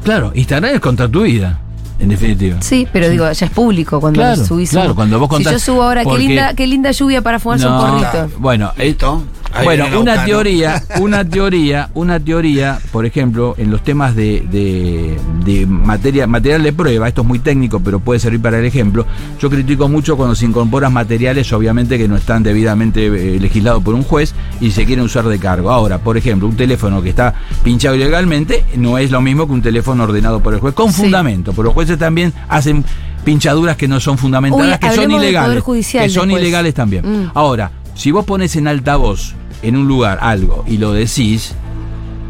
Claro, 0.02 0.32
Instagram 0.34 0.74
es 0.74 0.80
contra 0.80 1.08
tu 1.08 1.22
vida, 1.22 1.60
en 1.98 2.08
definitiva. 2.08 2.60
Sí, 2.60 2.86
pero 2.92 3.08
digo, 3.08 3.30
ya 3.30 3.46
es 3.46 3.52
público 3.52 4.00
cuando 4.00 4.18
Claro, 4.20 4.44
subís 4.44 4.70
claro, 4.70 4.90
un- 4.90 4.96
cuando 4.96 5.18
vos 5.18 5.28
Si 5.28 5.30
contás- 5.36 5.52
yo 5.52 5.58
subo 5.58 5.82
ahora, 5.82 6.04
qué 6.04 6.18
linda, 6.18 6.54
qué 6.54 6.66
linda 6.66 6.90
lluvia 6.90 7.22
para 7.22 7.38
fumarse 7.38 7.66
un 7.66 7.72
No, 7.72 7.80
porrito. 7.80 8.30
Bueno, 8.38 8.72
eh, 8.76 8.86
¿Listo? 8.86 9.22
Ahí 9.54 9.64
Bueno, 9.64 9.86
una 10.00 10.12
Ocano. 10.14 10.26
teoría, 10.26 10.82
una 11.00 11.24
teoría, 11.24 11.88
una 11.94 12.18
teoría, 12.18 12.78
por 12.90 13.06
ejemplo, 13.06 13.54
en 13.56 13.70
los 13.70 13.82
temas 13.84 14.16
de, 14.16 14.44
de, 14.50 15.16
de 15.44 15.66
materia, 15.66 16.26
material 16.26 16.62
de 16.64 16.72
prueba, 16.72 17.06
esto 17.06 17.20
es 17.22 17.26
muy 17.28 17.38
técnico, 17.38 17.78
pero 17.80 18.00
puede 18.00 18.18
servir 18.18 18.40
para 18.42 18.58
el 18.58 18.64
ejemplo. 18.64 19.06
Yo 19.40 19.48
critico 19.48 19.88
mucho 19.88 20.16
cuando 20.16 20.34
se 20.34 20.44
incorporan 20.44 20.92
materiales, 20.92 21.52
obviamente, 21.52 21.98
que 21.98 22.08
no 22.08 22.16
están 22.16 22.42
debidamente 22.42 23.06
eh, 23.06 23.38
legislados 23.40 23.82
por 23.82 23.94
un 23.94 24.02
juez 24.02 24.34
y 24.60 24.72
se 24.72 24.84
quieren 24.84 25.04
usar 25.04 25.24
de 25.26 25.38
cargo. 25.38 25.70
Ahora, 25.70 25.98
por 25.98 26.16
ejemplo, 26.16 26.48
un 26.48 26.56
teléfono 26.56 27.00
que 27.02 27.10
está 27.10 27.34
pinchado 27.62 27.94
ilegalmente 27.94 28.64
no 28.76 28.98
es 28.98 29.10
lo 29.10 29.20
mismo 29.20 29.46
que 29.46 29.52
un 29.52 29.62
teléfono 29.62 30.02
ordenado 30.04 30.40
por 30.40 30.54
el 30.54 30.60
juez, 30.60 30.74
con 30.74 30.92
Sí. 30.92 31.02
fundamento, 31.02 31.52
pero 31.52 31.64
los 31.64 31.74
jueces 31.74 31.98
también 31.98 32.32
hacen 32.48 32.84
pinchaduras 33.24 33.76
que 33.76 33.86
no 33.88 34.00
son 34.00 34.18
fundamentadas, 34.18 34.78
Uy, 34.82 34.88
que 34.88 34.94
son 34.96 35.10
ilegales. 35.12 35.48
Poder 35.48 35.60
Judicial 35.60 36.04
que 36.04 36.10
son 36.10 36.28
después. 36.28 36.42
ilegales 36.42 36.74
también. 36.74 37.04
Mm. 37.26 37.30
Ahora, 37.34 37.70
si 37.94 38.10
vos 38.10 38.24
pones 38.24 38.54
en 38.56 38.66
altavoz 38.68 39.34
en 39.66 39.76
un 39.76 39.86
lugar 39.88 40.18
algo 40.20 40.64
y 40.66 40.76
lo 40.78 40.92
decís 40.92 41.54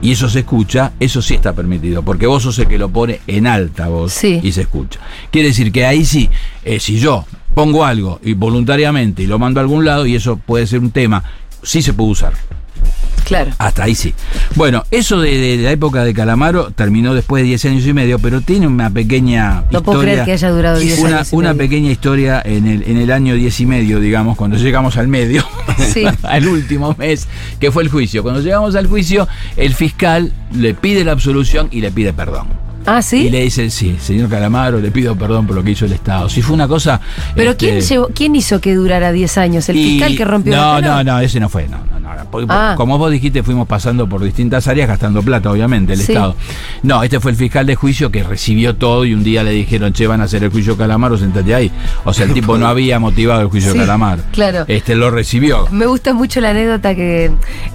y 0.02 0.12
eso 0.12 0.28
se 0.28 0.40
escucha, 0.40 0.92
eso 1.00 1.22
sí 1.22 1.34
está 1.34 1.54
permitido, 1.54 2.02
porque 2.02 2.26
vos 2.26 2.42
sos 2.42 2.58
el 2.58 2.66
que 2.68 2.76
lo 2.78 2.90
pone 2.90 3.20
en 3.26 3.46
altavoz 3.46 4.12
Sí. 4.12 4.38
y 4.42 4.52
se 4.52 4.62
escucha. 4.62 5.00
Quiere 5.30 5.48
decir 5.48 5.72
que 5.72 5.86
ahí 5.86 6.04
sí, 6.04 6.28
eh, 6.62 6.78
si 6.78 6.98
yo 6.98 7.24
pongo 7.54 7.84
algo 7.86 8.20
y 8.22 8.34
voluntariamente 8.34 9.22
y 9.22 9.26
lo 9.26 9.38
mando 9.38 9.60
a 9.60 9.62
algún 9.62 9.84
lado 9.84 10.04
y 10.04 10.14
eso 10.14 10.36
puede 10.36 10.66
ser 10.66 10.80
un 10.80 10.90
tema, 10.90 11.24
sí 11.62 11.80
se 11.80 11.94
puede 11.94 12.10
usar. 12.10 12.32
Claro. 13.24 13.52
Hasta 13.58 13.84
ahí 13.84 13.94
sí. 13.94 14.12
Bueno, 14.54 14.84
eso 14.90 15.20
de, 15.20 15.36
de 15.38 15.56
la 15.62 15.70
época 15.72 16.04
de 16.04 16.12
Calamaro 16.14 16.70
terminó 16.70 17.14
después 17.14 17.42
de 17.42 17.48
10 17.48 17.64
años 17.66 17.86
y 17.86 17.92
medio, 17.92 18.18
pero 18.18 18.40
tiene 18.40 18.66
una 18.66 18.90
pequeña 18.90 19.64
No 19.70 19.82
puedo 19.82 19.98
historia. 20.00 20.12
creer 20.12 20.24
que 20.26 20.32
haya 20.32 20.50
durado 20.50 20.78
10 20.78 20.98
una, 21.00 21.08
años 21.16 21.32
y 21.32 21.36
una 21.36 21.48
medio. 21.54 21.58
pequeña 21.58 21.90
historia 21.90 22.42
en 22.44 22.66
el, 22.66 22.82
en 22.82 22.96
el 22.98 23.10
año 23.10 23.34
10 23.34 23.60
y 23.60 23.66
medio, 23.66 24.00
digamos, 24.00 24.36
cuando 24.36 24.56
llegamos 24.56 24.96
al 24.96 25.08
medio, 25.08 25.44
Sí. 25.92 26.04
al 26.22 26.46
último 26.48 26.94
mes, 26.98 27.26
que 27.60 27.70
fue 27.72 27.82
el 27.82 27.88
juicio. 27.88 28.22
Cuando 28.22 28.40
llegamos 28.40 28.74
al 28.76 28.86
juicio, 28.86 29.26
el 29.56 29.74
fiscal 29.74 30.32
le 30.54 30.74
pide 30.74 31.04
la 31.04 31.12
absolución 31.12 31.68
y 31.70 31.80
le 31.80 31.90
pide 31.90 32.12
perdón. 32.12 32.46
Ah, 32.86 33.00
¿sí? 33.02 33.26
Y 33.26 33.30
le 33.30 33.42
dice, 33.42 33.70
sí, 33.70 33.96
señor 34.00 34.28
Calamaro, 34.28 34.78
le 34.78 34.90
pido 34.90 35.16
perdón 35.16 35.46
por 35.46 35.56
lo 35.56 35.64
que 35.64 35.70
hizo 35.70 35.86
el 35.86 35.92
Estado. 35.92 36.28
Si 36.28 36.42
fue 36.42 36.54
una 36.54 36.68
cosa... 36.68 37.00
Pero 37.34 37.52
este, 37.52 37.66
¿quién, 37.68 37.80
llevó- 37.80 38.08
¿quién 38.14 38.36
hizo 38.36 38.60
que 38.60 38.74
durara 38.74 39.10
10 39.12 39.38
años? 39.38 39.68
¿El 39.68 39.76
y- 39.76 39.84
fiscal 39.92 40.16
que 40.16 40.24
rompió 40.24 40.54
no, 40.54 40.80
la 40.80 41.02
no, 41.02 41.04
no, 41.12 41.20
ese 41.20 41.40
no 41.40 41.48
fue. 41.48 41.66
No, 41.68 41.78
no, 41.90 42.00
no. 42.00 42.30
Porque, 42.30 42.46
Ah. 42.50 42.74
Como 42.76 42.98
vos 42.98 43.10
dijiste, 43.10 43.42
fuimos 43.42 43.66
pasando 43.66 44.08
por 44.08 44.22
distintas 44.22 44.68
áreas 44.68 44.88
gastando 44.88 45.22
plata, 45.22 45.50
obviamente, 45.50 45.92
el 45.94 46.00
Sí. 46.00 46.12
Estado. 46.12 46.36
No, 46.82 47.02
este 47.02 47.20
fue 47.20 47.30
el 47.30 47.36
fiscal 47.36 47.64
de 47.66 47.74
juicio 47.74 48.10
que 48.10 48.22
recibió 48.22 48.76
todo 48.76 49.04
y 49.04 49.14
un 49.14 49.24
día 49.24 49.42
le 49.42 49.50
dijeron, 49.52 49.92
che, 49.92 50.06
van 50.06 50.20
a 50.20 50.24
hacer 50.24 50.44
el 50.44 50.50
juicio 50.50 50.76
Calamaro, 50.76 51.16
sentate 51.16 51.54
ahí. 51.54 51.70
O 52.04 52.12
sea, 52.12 52.26
el 52.26 52.32
tipo 52.34 52.58
no 52.58 52.66
había 52.66 52.98
motivado 52.98 53.40
el 53.40 53.48
juicio 53.48 53.72
Sí, 53.72 53.78
Calamaro. 53.78 54.22
claro. 54.32 54.64
Este 54.68 54.94
lo 54.94 55.10
recibió. 55.10 55.66
Me 55.70 55.86
gusta 55.86 56.12
mucho 56.12 56.40
la 56.40 56.50
anécdota 56.50 56.94
que 56.94 57.26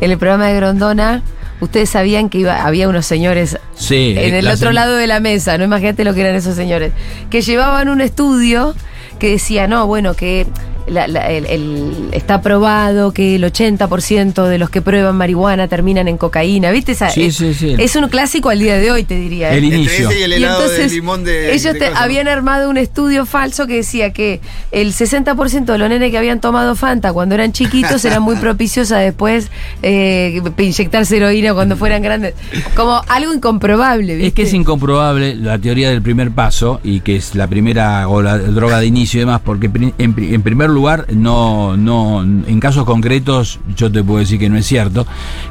en 0.01 0.11
el 0.11 0.17
programa 0.17 0.47
de 0.47 0.55
Grondona 0.55 1.21
ustedes 1.61 1.89
sabían 1.89 2.29
que 2.29 2.39
iba, 2.39 2.65
había 2.65 2.87
unos 2.89 3.05
señores 3.05 3.57
Sí. 3.75 4.15
en 4.17 4.33
el 4.35 4.47
otro 4.47 4.71
lado 4.71 4.95
de 4.95 5.07
la 5.07 5.19
mesa, 5.19 5.57
no 5.57 5.63
imagínate 5.63 6.03
lo 6.03 6.13
que 6.13 6.21
eran 6.21 6.35
esos 6.35 6.55
señores, 6.55 6.91
que 7.29 7.41
llevaban 7.41 7.89
un 7.89 8.01
estudio 8.01 8.75
que 9.19 9.31
decía, 9.31 9.67
no, 9.67 9.85
bueno, 9.87 10.13
que 10.13 10.47
la- 10.89 11.07
la- 11.07 11.29
el- 11.29 11.45
el- 11.45 12.09
está 12.11 12.41
probado 12.41 13.11
que 13.13 13.35
el 13.35 13.43
80% 13.43 14.45
de 14.47 14.57
los 14.57 14.69
que 14.69 14.81
prueban 14.81 15.15
marihuana 15.15 15.67
terminan 15.67 16.07
en 16.07 16.17
cocaína, 16.17 16.71
¿viste? 16.71 16.91
Esa- 16.93 17.09
Sí, 17.09 17.23
es, 17.25 17.35
sí, 17.35 17.53
sí. 17.53 17.75
es 17.77 17.95
un 17.95 18.07
clásico 18.09 18.49
al 18.49 18.59
día 18.59 18.77
de 18.77 18.91
hoy, 18.91 19.03
te 19.03 19.15
diría. 19.15 19.53
¿eh? 19.53 19.57
El 19.57 19.65
inicio. 19.65 20.09
ese 20.09 20.19
y 20.19 20.23
el 20.23 20.31
Y 20.31 20.35
helado 20.35 20.61
entonces 20.61 20.89
de 20.89 20.95
limón 20.95 21.23
de. 21.23 21.53
ellos 21.53 21.73
de 21.73 21.79
te- 21.79 21.85
habían 21.95 22.27
armado 22.27 22.69
un 22.69 22.77
estudio 22.77 23.25
falso 23.25 23.67
que 23.67 23.75
decía 23.75 24.11
que 24.13 24.39
el 24.71 24.93
60% 24.93 25.71
de 25.73 25.77
los 25.77 25.89
nenes 25.89 26.11
que 26.11 26.17
habían 26.17 26.39
tomado 26.41 26.75
Fanta 26.75 27.13
cuando 27.13 27.35
eran 27.35 27.51
chiquitos 27.53 28.03
eran 28.05 28.21
muy 28.21 28.35
propicios 28.37 28.91
a 28.91 28.97
después 28.99 29.49
eh, 29.81 30.41
inyectarse 30.57 31.17
heroína 31.17 31.53
cuando 31.53 31.75
fueran 31.77 32.01
grandes. 32.01 32.33
Como 32.75 33.01
algo 33.07 33.33
incomprobable, 33.33 34.13
¿viste? 34.15 34.27
Es 34.27 34.33
que 34.33 34.41
es 34.43 34.53
incomprobable 34.53 35.35
la 35.35 35.57
teoría 35.59 35.89
del 35.89 36.01
primer 36.01 36.31
paso 36.31 36.79
y 36.83 37.01
que 37.01 37.15
es 37.15 37.35
la 37.35 37.47
primera 37.47 38.07
o 38.07 38.21
la 38.21 38.37
droga 38.37 38.79
de 38.79 38.85
inicio 38.85 39.17
y 39.17 39.21
demás, 39.21 39.41
porque 39.43 39.67
en, 39.67 39.93
en 39.97 40.41
primer 40.41 40.69
lugar, 40.69 40.78
no, 41.13 41.77
no, 41.77 42.21
en 42.21 42.59
casos 42.59 42.85
concretos, 42.85 43.59
yo 43.75 43.91
te 43.91 44.03
puedo 44.03 44.19
decir 44.19 44.39
que 44.39 44.49
no 44.49 44.57
es 44.57 44.65
cierto, 44.65 45.05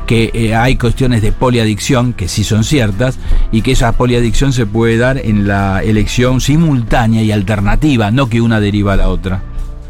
que 0.06 0.30
eh, 0.34 0.54
hay 0.54 0.76
cuestiones 0.76 1.22
de 1.22 1.32
poliadicción 1.32 2.12
que 2.12 2.28
sí 2.28 2.44
son 2.44 2.64
ciertas 2.64 3.18
y 3.52 3.62
que 3.62 3.72
esa 3.72 3.92
poliadicción 3.92 4.52
se 4.52 4.66
puede 4.66 4.96
dar 4.96 5.18
en 5.18 5.46
la 5.46 5.82
elección 5.82 6.40
simultánea 6.40 7.22
y 7.22 7.32
alternativa, 7.32 8.10
no 8.10 8.28
que 8.28 8.40
una 8.40 8.60
deriva 8.60 8.94
a 8.94 8.96
la 8.96 9.08
otra, 9.08 9.42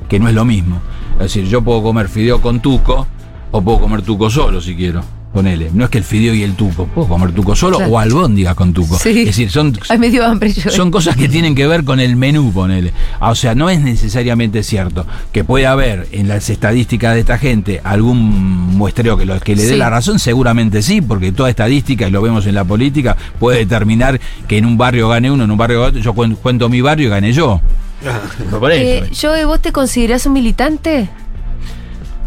que 0.09 0.18
no 0.18 0.29
es 0.29 0.35
lo 0.35 0.44
mismo. 0.44 0.81
Es 1.14 1.35
decir, 1.35 1.44
yo 1.46 1.62
puedo 1.62 1.83
comer 1.83 2.09
fideo 2.09 2.40
con 2.40 2.61
tuco 2.61 3.07
o 3.51 3.62
puedo 3.62 3.81
comer 3.81 4.03
tuco 4.03 4.31
solo 4.31 4.61
si 4.61 4.74
quiero. 4.74 5.17
Ponele, 5.38 5.70
no 5.72 5.85
es 5.85 5.90
que 5.90 5.98
el 5.98 6.05
fideo 6.05 6.35
y 6.35 6.42
el 6.42 6.55
tuco, 6.55 6.87
puedo 6.87 7.07
comer 7.09 7.31
tuco 7.33 7.55
solo 7.55 7.77
Claro. 7.77 7.92
o 7.92 7.98
albóndiga 8.01 8.55
con 8.55 8.72
tuco. 8.72 8.98
Sí. 8.98 9.20
Es 9.20 9.27
decir, 9.27 9.51
son, 9.51 9.79
Ay, 9.88 9.98
me 9.98 10.11
dio 10.11 10.27
hambre 10.27 10.53
yo. 10.53 10.70
son 10.70 10.90
cosas 10.90 11.16
que 11.16 11.29
tienen 11.29 11.55
que 11.55 11.66
ver 11.66 11.85
con 11.85 12.01
el 12.01 12.16
menú, 12.16 12.53
ponele. 12.53 12.92
Ah, 13.20 13.31
O 13.31 13.35
sea, 13.35 13.55
no 13.55 13.70
es 13.70 13.81
necesariamente 13.81 14.62
cierto 14.64 15.07
que 15.33 15.44
puede 15.44 15.66
haber 15.66 16.09
en 16.12 16.27
las 16.29 16.51
estadísticas 16.51 17.14
de 17.14 17.20
esta 17.20 17.38
gente 17.38 17.81
algún 17.85 18.18
muestreo 18.77 19.16
que, 19.16 19.27
lo, 19.27 19.38
que 19.40 19.55
le 19.55 19.62
dé 19.62 19.68
Sí. 19.74 19.77
la 19.77 19.90
razón, 19.90 20.18
seguramente 20.18 20.83
sí, 20.83 21.01
porque 21.01 21.31
toda 21.33 21.51
estadística, 21.51 22.09
y 22.09 22.11
lo 22.11 22.20
vemos 22.22 22.46
en 22.46 22.55
la 22.57 22.64
política, 22.64 23.16
puede 23.38 23.59
determinar 23.59 24.20
que 24.48 24.59
en 24.59 24.66
un 24.66 24.77
barrio 24.77 25.09
gane 25.09 25.31
uno, 25.31 25.44
en 25.44 25.51
un 25.51 25.57
barrio 25.59 25.79
gane 25.83 25.88
otro. 25.90 26.01
yo 26.03 26.14
cuen- 26.14 26.37
cuento 26.37 26.68
mi 26.68 26.81
barrio 26.81 27.07
y 27.07 27.11
gané 27.11 27.33
yo. 27.33 27.61
Por 28.59 28.72
eso. 28.72 29.05
Eh, 29.07 29.11
Joe, 29.20 29.44
¿vos 29.44 29.61
te 29.61 29.72
considerás 29.72 30.24
un 30.27 30.33
militante? 30.33 31.09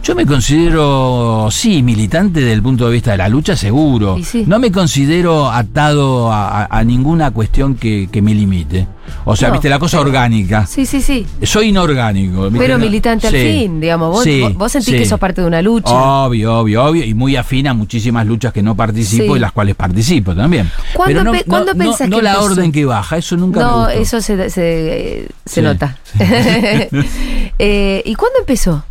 Yo 0.03 0.15
me 0.15 0.25
considero, 0.25 1.47
sí, 1.51 1.83
militante 1.83 2.39
desde 2.39 2.53
el 2.53 2.63
punto 2.63 2.87
de 2.87 2.93
vista 2.93 3.11
de 3.11 3.17
la 3.17 3.29
lucha, 3.29 3.55
seguro. 3.55 4.17
Sí. 4.23 4.45
No 4.47 4.57
me 4.57 4.71
considero 4.71 5.49
atado 5.51 6.31
a, 6.31 6.65
a- 6.65 6.83
ninguna 6.83 7.29
cuestión 7.29 7.75
que, 7.75 8.09
que 8.11 8.19
me 8.21 8.33
limite. 8.33 8.87
O 9.25 9.35
sea, 9.35 9.49
No, 9.49 9.53
viste, 9.53 9.69
la 9.69 9.77
cosa 9.77 9.97
pero- 9.99 10.09
orgánica. 10.09 10.65
Sí, 10.65 10.87
sí, 10.87 11.01
sí. 11.01 11.27
Soy 11.43 11.67
inorgánico. 11.67 12.45
¿viste? 12.45 12.57
Pero 12.57 12.79
militante 12.79 13.27
al 13.27 13.33
fin, 13.33 13.79
digamos. 13.79 14.09
Vos, 14.09 14.23
Sí, 14.23 14.41
vos- 14.55 14.71
sentís 14.71 14.95
que 14.95 15.05
sos 15.05 15.19
parte 15.19 15.41
de 15.41 15.47
una 15.47 15.61
lucha. 15.61 15.91
Obvio, 15.93 16.59
obvio, 16.59 16.83
obvio. 16.83 17.05
Y 17.05 17.13
muy 17.13 17.35
afín 17.35 17.67
a 17.67 17.73
muchísimas 17.75 18.25
luchas 18.25 18.51
que 18.53 18.63
no 18.63 18.75
participo 18.75 19.35
y 19.37 19.39
las 19.39 19.51
cuales 19.51 19.75
participo 19.75 20.33
también. 20.33 20.69
¿Cuándo 20.95 21.11
Pero 21.13 21.23
no, 21.23 21.31
pe- 21.33 21.43
no- 21.45 21.51
cuándo 21.51 21.73
no- 21.75 21.83
pensás 21.83 22.09
no 22.09 22.17
que 22.17 22.23
la 22.23 22.31
empezó? 22.33 22.51
orden 22.51 22.71
que 22.71 22.85
baja, 22.85 23.17
eso 23.17 23.37
nunca 23.37 23.59
me 23.59 23.65
no, 23.65 23.77
gustó. 23.85 23.89
eso 23.91 24.21
se, 24.21 24.49
se, 24.49 25.27
se 25.45 25.61
nota. 25.61 25.95
Eh, 27.59 28.01
¿Y 28.05 28.15
cuándo 28.15 28.39
empezó 28.39 28.83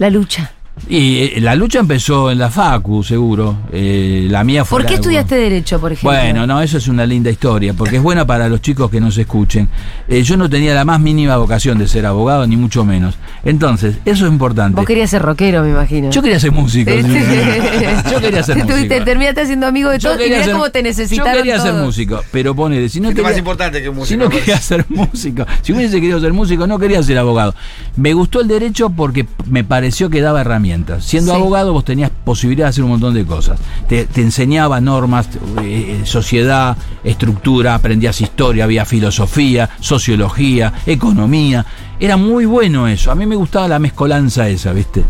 la 0.00 0.08
lucha? 0.08 0.50
Y 0.88 1.18
eh, 1.18 1.40
la 1.40 1.54
lucha 1.54 1.78
empezó 1.78 2.30
en 2.32 2.38
la 2.38 2.50
Facu, 2.50 3.04
seguro. 3.04 3.56
Eh, 3.72 4.26
la 4.30 4.42
mía 4.42 4.64
fue. 4.64 4.80
¿Por 4.80 4.88
qué 4.88 4.94
estudiaste 4.94 5.36
Derecho, 5.36 5.80
por 5.80 5.92
ejemplo? 5.92 6.10
Bueno, 6.18 6.46
no, 6.46 6.60
eso 6.60 6.78
es 6.78 6.88
una 6.88 7.06
linda 7.06 7.30
historia, 7.30 7.74
porque 7.74 7.96
es 7.96 8.02
buena 8.02 8.26
para 8.26 8.48
los 8.48 8.60
chicos 8.60 8.90
que 8.90 9.00
nos 9.00 9.16
escuchen. 9.16 9.68
Eh, 10.08 10.22
yo 10.22 10.36
no 10.36 10.50
tenía 10.50 10.74
la 10.74 10.84
más 10.84 10.98
mínima 10.98 11.36
vocación 11.36 11.78
de 11.78 11.86
ser 11.86 12.06
abogado, 12.06 12.46
ni 12.46 12.56
mucho 12.56 12.84
menos. 12.84 13.16
Entonces, 13.44 13.96
eso 14.04 14.26
es 14.26 14.32
importante. 14.32 14.76
Vos 14.76 14.84
querías 14.86 15.10
ser 15.10 15.22
rockero, 15.22 15.62
me 15.62 15.70
imagino. 15.70 16.10
Yo 16.10 16.22
quería 16.22 16.40
ser 16.40 16.50
músico. 16.52 16.90
sí. 16.90 16.98
Yo 18.10 18.20
quería 18.20 18.42
ser 18.42 18.56
Te 18.56 18.64
músico. 18.64 19.04
terminaste 19.04 19.46
siendo 19.46 19.66
amigo 19.66 19.90
de 19.90 19.98
Yo 19.98 20.10
todos 20.12 20.26
y 20.26 20.30
mirá 20.30 20.44
ser- 20.44 20.52
cómo 20.52 20.70
te 20.70 20.82
necesitaron 20.82 21.32
Yo 21.34 21.38
quería 21.38 21.60
ser 21.60 21.74
músico, 21.74 22.20
pero 22.32 22.54
ponele, 22.54 22.88
si 22.88 23.00
no 23.00 23.08
quería, 23.10 23.22
más 23.24 23.38
importante 23.38 23.82
que 23.82 23.90
músico. 23.90 24.06
si 24.06 24.16
no 24.16 24.28
quería 24.28 24.56
ser 24.60 24.84
músico, 24.88 25.46
si 25.62 25.72
hubiese 25.72 26.00
querido 26.00 26.20
ser 26.20 26.32
músico, 26.32 26.66
no 26.66 26.78
quería 26.78 27.02
ser 27.02 27.18
abogado. 27.18 27.54
Me 27.96 28.12
gustó 28.12 28.40
el 28.40 28.48
derecho 28.48 28.90
porque 28.90 29.26
me 29.48 29.62
pareció 29.64 30.10
que 30.10 30.20
daba 30.20 30.40
herramientas. 30.40 30.69
Siendo 31.00 31.32
Sí. 31.32 31.38
abogado, 31.38 31.72
vos 31.72 31.84
tenías 31.84 32.10
posibilidad 32.24 32.66
de 32.66 32.70
hacer 32.70 32.84
un 32.84 32.90
montón 32.90 33.14
de 33.14 33.24
cosas. 33.24 33.58
Te, 33.88 34.06
te 34.06 34.20
enseñaba 34.22 34.80
normas, 34.80 35.28
eh, 35.62 36.02
sociedad, 36.04 36.76
estructura, 37.04 37.74
aprendías 37.74 38.20
historia, 38.20 38.64
había 38.64 38.84
filosofía, 38.84 39.70
sociología, 39.80 40.72
economía. 40.86 41.64
Era 42.00 42.16
muy 42.16 42.46
bueno 42.46 42.88
eso. 42.88 43.10
A 43.10 43.14
mí 43.14 43.26
me 43.26 43.36
gustaba 43.36 43.68
la 43.68 43.78
mezcolanza 43.78 44.48
esa, 44.48 44.72
¿viste? 44.72 45.04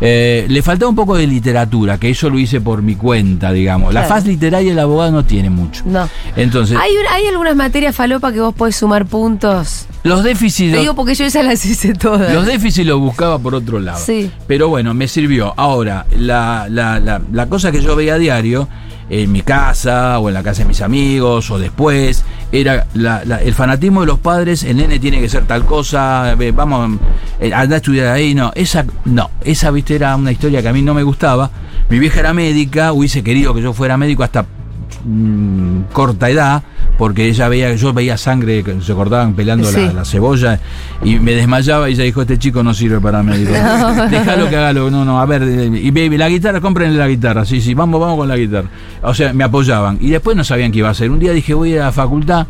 Eh, 0.00 0.46
le 0.48 0.62
faltaba 0.62 0.88
un 0.88 0.94
poco 0.96 1.16
de 1.16 1.26
literatura, 1.26 1.98
que 1.98 2.08
eso 2.10 2.30
lo 2.30 2.38
hice 2.38 2.60
por 2.60 2.82
mi 2.82 2.94
cuenta, 2.94 3.50
digamos. 3.52 3.92
La 3.92 4.04
faz 4.04 4.24
literaria 4.26 4.70
el 4.72 4.78
abogado 4.78 5.10
no 5.10 5.24
tiene 5.24 5.50
mucho. 5.50 5.82
No. 5.86 6.08
Entonces, 6.36 6.78
¿Hay, 6.80 6.92
hay 7.10 7.26
algunas 7.26 7.56
materias 7.56 7.94
falopa 7.96 8.32
que 8.32 8.40
vos 8.40 8.54
podés 8.54 8.76
sumar 8.76 9.06
puntos. 9.06 9.86
los 10.04 10.22
déficits. 10.22 10.72
Te 10.72 10.80
digo 10.80 10.94
porque 10.94 11.14
yo 11.14 11.24
esas 11.24 11.44
las 11.44 11.64
hice 11.66 11.94
todas. 11.94 12.32
Los 12.32 12.46
déficits 12.46 12.86
los 12.86 13.00
buscaba 13.00 13.38
por 13.38 13.54
otro 13.54 13.80
lado. 13.80 13.98
Sí. 13.98 14.30
Pero 14.46 14.68
bueno, 14.68 14.94
me 14.94 15.08
sirvió. 15.08 15.52
Ahora, 15.56 16.06
la, 16.16 16.68
la, 16.70 17.00
la, 17.00 17.20
la 17.32 17.46
cosa 17.48 17.72
que 17.72 17.80
yo 17.82 17.96
veía 17.96 18.14
a 18.14 18.18
diario, 18.18 18.68
en 19.08 19.30
mi 19.30 19.42
casa 19.42 20.18
o 20.18 20.28
en 20.28 20.34
la 20.34 20.42
casa 20.42 20.62
de 20.62 20.68
mis 20.68 20.80
amigos 20.82 21.50
o 21.50 21.58
después, 21.58 22.24
era 22.52 22.86
la- 22.94 23.24
la- 23.24 23.42
el 23.42 23.54
fanatismo 23.54 24.00
de 24.00 24.06
los 24.08 24.18
padres, 24.18 24.64
el 24.64 24.76
nene 24.78 24.98
tiene 24.98 25.20
que 25.20 25.28
ser 25.28 25.44
tal 25.46 25.64
cosa, 25.64 26.34
vamos, 26.54 26.98
eh, 27.40 27.52
anda 27.54 27.74
a 27.74 27.78
estudiar 27.78 28.08
ahí, 28.08 28.34
no, 28.34 28.50
esa, 28.54 28.84
no, 29.04 29.30
esa, 29.42 29.70
viste, 29.70 29.94
era 29.94 30.14
una 30.16 30.32
historia 30.32 30.62
que 30.62 30.68
a 30.68 30.72
mí 30.72 30.82
no 30.82 30.94
me 30.94 31.02
gustaba. 31.02 31.50
Mi 31.88 31.98
vieja 32.00 32.18
era 32.20 32.32
médica, 32.32 32.92
hubiese 32.92 33.22
querido 33.22 33.54
que 33.54 33.62
yo 33.62 33.72
fuera 33.72 33.96
médico 33.96 34.24
hasta 34.24 34.44
mm, 35.04 35.92
corta 35.92 36.30
edad, 36.30 36.62
porque 36.98 37.26
ella 37.28 37.48
veía 37.48 37.74
yo 37.74 37.92
veía 37.92 38.16
sangre 38.16 38.64
se 38.84 38.94
cortaban 38.94 39.34
pelando 39.34 39.70
Sí. 39.70 39.76
la, 39.86 39.92
la 39.92 40.04
cebolla 40.04 40.58
y 41.04 41.18
me 41.18 41.32
desmayaba 41.32 41.88
y 41.90 41.92
ella 41.94 42.04
dijo, 42.04 42.22
este 42.22 42.38
chico 42.38 42.62
no 42.62 42.72
sirve 42.74 43.00
para 43.00 43.22
médico. 43.22 43.52
Déjalo 44.10 44.48
que 44.48 44.56
haga 44.56 44.72
lo, 44.72 44.90
no, 44.90 45.04
no, 45.04 45.20
a 45.20 45.26
ver, 45.26 45.42
eh, 45.42 45.70
y 45.82 45.90
baby, 45.90 46.16
la 46.16 46.28
guitarra, 46.28 46.60
cómprenle 46.60 46.98
la 46.98 47.08
guitarra, 47.08 47.44
sí, 47.44 47.60
sí, 47.60 47.74
vamos, 47.74 48.00
vamos 48.00 48.16
con 48.18 48.28
la 48.28 48.36
guitarra. 48.36 48.68
O 49.02 49.14
sea, 49.14 49.32
me 49.32 49.44
apoyaban. 49.44 49.98
Y 50.00 50.10
después 50.10 50.36
no 50.36 50.44
sabían 50.44 50.72
qué 50.72 50.78
iba 50.78 50.88
a 50.88 50.92
hacer. 50.92 51.10
Un 51.10 51.18
día 51.18 51.32
dije, 51.32 51.52
voy 51.54 51.76
a 51.76 51.84
la 51.84 51.92
facultad. 51.92 52.46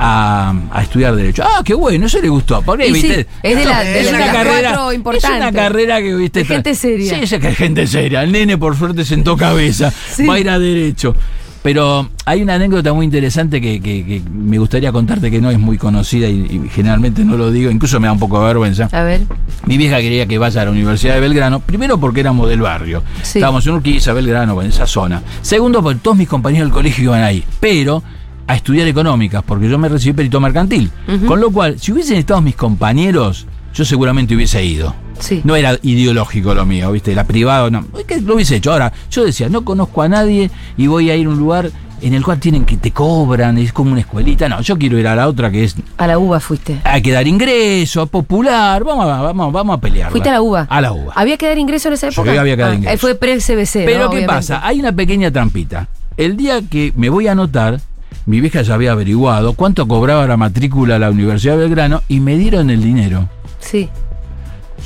A, 0.00 0.54
a 0.70 0.82
estudiar 0.82 1.16
Derecho. 1.16 1.42
Ah, 1.44 1.60
qué 1.64 1.74
bueno, 1.74 2.06
eso 2.06 2.20
le 2.20 2.28
gustó. 2.28 2.62
Es 2.78 3.02
de 3.02 3.64
la- 3.64 3.80
de 3.82 3.98
es 4.00 4.12
la 4.12 4.16
una 4.18 4.32
carrera 4.32 4.94
importante. 4.94 5.36
Es 5.36 5.42
una 5.42 5.52
carrera 5.52 6.00
que, 6.00 6.14
viste. 6.14 6.38
De 6.38 6.44
gente 6.44 6.74
seria. 6.76 7.14
Sí, 7.14 7.34
es 7.34 7.40
que 7.40 7.48
es 7.48 7.56
gente 7.56 7.84
seria. 7.88 8.22
El 8.22 8.30
nene, 8.30 8.56
por 8.56 8.76
suerte, 8.76 9.04
sentó 9.04 9.36
cabeza. 9.36 9.90
Sí. 9.90 10.24
Va 10.24 10.34
a 10.34 10.38
ir 10.38 10.50
a 10.50 10.58
Derecho. 10.60 11.16
Pero 11.62 12.08
hay 12.24 12.42
una 12.42 12.54
anécdota 12.54 12.92
muy 12.92 13.04
interesante 13.04 13.60
que, 13.60 13.80
que- 13.80 14.04
que 14.06 14.22
me 14.30 14.58
gustaría 14.58 14.92
contarte 14.92 15.30
que 15.30 15.40
no 15.40 15.50
es 15.50 15.58
muy 15.58 15.76
conocida 15.76 16.28
y, 16.28 16.40
y 16.64 16.68
generalmente 16.70 17.24
no 17.24 17.36
lo 17.36 17.50
digo, 17.50 17.70
incluso 17.70 17.98
me 18.00 18.06
da 18.06 18.12
un 18.12 18.18
poco 18.18 18.38
de 18.40 18.46
vergüenza. 18.46 18.88
A 18.92 19.02
ver. 19.02 19.22
Mi 19.66 19.76
vieja 19.76 19.98
quería 19.98 20.26
que 20.26 20.38
vaya 20.38 20.62
a 20.62 20.64
la 20.66 20.70
Universidad 20.70 21.14
de 21.14 21.20
Belgrano, 21.20 21.60
primero 21.60 21.98
porque 21.98 22.20
éramos 22.20 22.48
del 22.48 22.60
barrio. 22.60 23.02
Sí. 23.22 23.38
Estábamos 23.38 23.66
en 23.66 23.74
Urquiza, 23.74 24.12
Belgrano, 24.12 24.60
en 24.62 24.68
esa 24.68 24.86
zona. 24.86 25.22
Segundo, 25.42 25.82
porque 25.82 25.98
todos 26.00 26.16
mis 26.16 26.28
compañeros 26.28 26.68
del 26.68 26.72
colegio 26.74 27.04
iban 27.04 27.22
ahí. 27.22 27.42
Pero 27.60 28.02
a 28.46 28.54
estudiar 28.54 28.88
económicas, 28.88 29.42
porque 29.44 29.68
yo 29.68 29.78
me 29.78 29.88
recibí 29.88 30.14
perito 30.14 30.40
mercantil. 30.40 30.90
Con 31.26 31.40
lo 31.40 31.50
cual, 31.50 31.78
si 31.78 31.92
hubiesen 31.92 32.16
estado 32.16 32.40
mis 32.40 32.54
compañeros, 32.56 33.46
yo 33.74 33.84
seguramente 33.84 34.34
hubiese 34.34 34.64
ido. 34.64 34.94
Sí. 35.20 35.40
No 35.44 35.56
era 35.56 35.78
ideológico 35.82 36.54
lo 36.54 36.64
mío, 36.66 36.92
¿viste? 36.92 37.14
La 37.14 37.24
privada, 37.24 37.68
no. 37.70 37.84
Que 38.06 38.20
lo 38.20 38.34
hubiese 38.34 38.56
hecho. 38.56 38.72
Ahora, 38.72 38.92
yo 39.10 39.24
decía, 39.24 39.48
no 39.48 39.64
conozco 39.64 40.02
a 40.02 40.08
nadie 40.08 40.50
y 40.76 40.86
voy 40.86 41.10
a 41.10 41.16
ir 41.16 41.26
a 41.26 41.30
un 41.30 41.38
lugar 41.38 41.70
en 42.00 42.14
el 42.14 42.22
cual 42.24 42.38
tienen 42.38 42.64
que 42.64 42.76
te 42.76 42.92
cobran, 42.92 43.58
es 43.58 43.72
como 43.72 43.90
una 43.90 44.00
escuelita. 44.00 44.48
No, 44.48 44.60
yo 44.60 44.78
quiero 44.78 44.96
ir 44.98 45.08
a 45.08 45.16
la 45.16 45.26
otra 45.26 45.50
que 45.50 45.64
es 45.64 45.74
A 45.96 46.06
la 46.06 46.16
uva 46.18 46.38
fuiste. 46.38 46.78
hay 46.84 47.02
que 47.02 47.10
dar 47.10 47.26
ingreso, 47.26 48.06
popular, 48.06 48.84
vamos 48.84 49.06
a, 49.06 49.20
vamos, 49.20 49.52
vamos 49.52 49.76
a 49.76 49.80
pelear. 49.80 50.10
Fuiste 50.12 50.28
a 50.28 50.32
la 50.34 50.42
uva. 50.42 50.66
A 50.70 50.80
la 50.80 50.92
uva. 50.92 51.12
¿Había 51.16 51.36
que 51.36 51.48
dar 51.48 51.58
ingreso 51.58 51.88
en 51.88 51.94
esa 51.94 52.08
Yo 52.10 52.22
época? 52.22 52.32
que 52.34 52.38
había 52.38 52.54
que 52.56 52.62
dar 52.62 52.70
Ah, 52.70 52.74
ingreso. 52.76 52.98
Fue 52.98 53.14
pre-CBC. 53.16 53.84
Pero 53.84 54.04
¿no? 54.04 54.10
¿qué 54.10 54.16
Obviamente. 54.18 54.26
pasa? 54.28 54.60
Hay 54.64 54.78
una 54.78 54.92
pequeña 54.92 55.32
trampita. 55.32 55.88
El 56.16 56.36
día 56.36 56.60
que 56.62 56.92
me 56.96 57.08
voy 57.08 57.26
a 57.26 57.32
anotar, 57.32 57.80
mi 58.26 58.40
vieja 58.40 58.62
ya 58.62 58.74
había 58.74 58.92
averiguado 58.92 59.54
cuánto 59.54 59.88
cobraba 59.88 60.24
la 60.28 60.36
matrícula 60.36 60.96
a 60.96 60.98
la 61.00 61.10
Universidad 61.10 61.54
de 61.54 61.64
Belgrano 61.64 62.02
y 62.06 62.20
me 62.20 62.36
dieron 62.36 62.70
el 62.70 62.80
dinero. 62.80 63.28
Sí. 63.58 63.88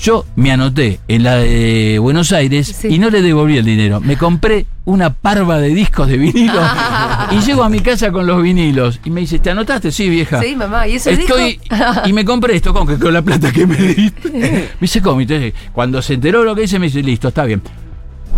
Yo 0.00 0.24
me 0.36 0.50
anoté 0.50 1.00
en 1.06 1.22
la 1.22 1.36
de 1.36 1.98
Buenos 2.00 2.32
Aires 2.32 2.74
Sí. 2.80 2.88
y 2.88 2.98
no 2.98 3.10
le 3.10 3.22
devolví 3.22 3.56
el 3.58 3.64
dinero. 3.64 4.00
Me 4.00 4.16
compré 4.16 4.66
una 4.84 5.12
parva 5.12 5.58
de 5.58 5.68
discos 5.68 6.08
de 6.08 6.16
vinilo 6.16 6.60
y 7.30 7.38
llego 7.40 7.62
a 7.62 7.68
mi 7.68 7.80
casa 7.80 8.10
con 8.10 8.26
los 8.26 8.42
vinilos 8.42 8.98
y 9.04 9.10
me 9.10 9.20
dice, 9.20 9.38
¿te 9.38 9.50
anotaste? 9.50 9.92
Sí, 9.92 10.08
vieja. 10.08 10.40
Sí, 10.42 10.56
mamá. 10.56 10.88
¿Y 10.88 10.96
eso 10.96 11.10
Estoy 11.10 11.60
y 12.06 12.12
me 12.12 12.24
compré 12.24 12.56
esto 12.56 12.72
con, 12.74 12.86
con 12.98 13.12
la 13.12 13.22
plata 13.22 13.52
que 13.52 13.66
me 13.66 13.76
diste. 13.76 14.30
Me 14.32 14.68
dice, 14.80 15.00
¿cómo? 15.00 15.20
Entonces, 15.20 15.52
cuando 15.72 16.02
se 16.02 16.14
enteró 16.14 16.42
lo 16.42 16.54
que 16.56 16.64
hice, 16.64 16.78
me 16.78 16.86
dice, 16.86 17.02
listo, 17.02 17.28
está 17.28 17.44
bien. 17.44 17.62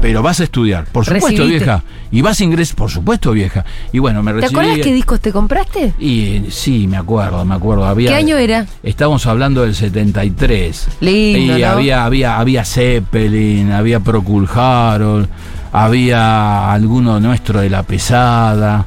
Pero 0.04 0.20
vas 0.22 0.38
a 0.40 0.44
estudiar, 0.44 0.84
por 0.84 1.06
supuesto, 1.06 1.28
Recibite. 1.28 1.50
vieja. 1.64 1.82
Y 2.12 2.20
vas 2.20 2.38
a 2.38 2.44
ingresar, 2.44 2.76
por 2.76 2.90
supuesto, 2.90 3.32
vieja. 3.32 3.64
Y 3.90 4.00
bueno, 4.00 4.22
me 4.22 4.32
¿Te 4.32 4.42
recibí. 4.42 4.60
acuerdas 4.60 4.78
qué 4.84 4.92
discos 4.92 5.18
te 5.18 5.32
compraste? 5.32 5.94
Y 5.98 6.42
sí, 6.50 6.86
me 6.86 6.98
acuerdo, 6.98 7.42
me 7.46 7.54
acuerdo. 7.54 7.86
Había, 7.86 8.10
¿Qué 8.10 8.16
año 8.16 8.36
era? 8.36 8.66
Estábamos 8.82 9.24
hablando 9.26 9.62
del 9.62 9.74
73. 9.74 10.88
Lindo, 11.00 11.56
Y 11.56 11.60
¿no? 11.62 11.66
había, 11.68 12.04
había, 12.04 12.38
había 12.38 12.66
Zeppelin, 12.66 13.72
había 13.72 13.98
Procul 14.00 14.46
Harold, 14.54 15.26
había 15.72 16.70
alguno 16.70 17.18
nuestro 17.18 17.60
de 17.62 17.70
la 17.70 17.82
pesada. 17.82 18.84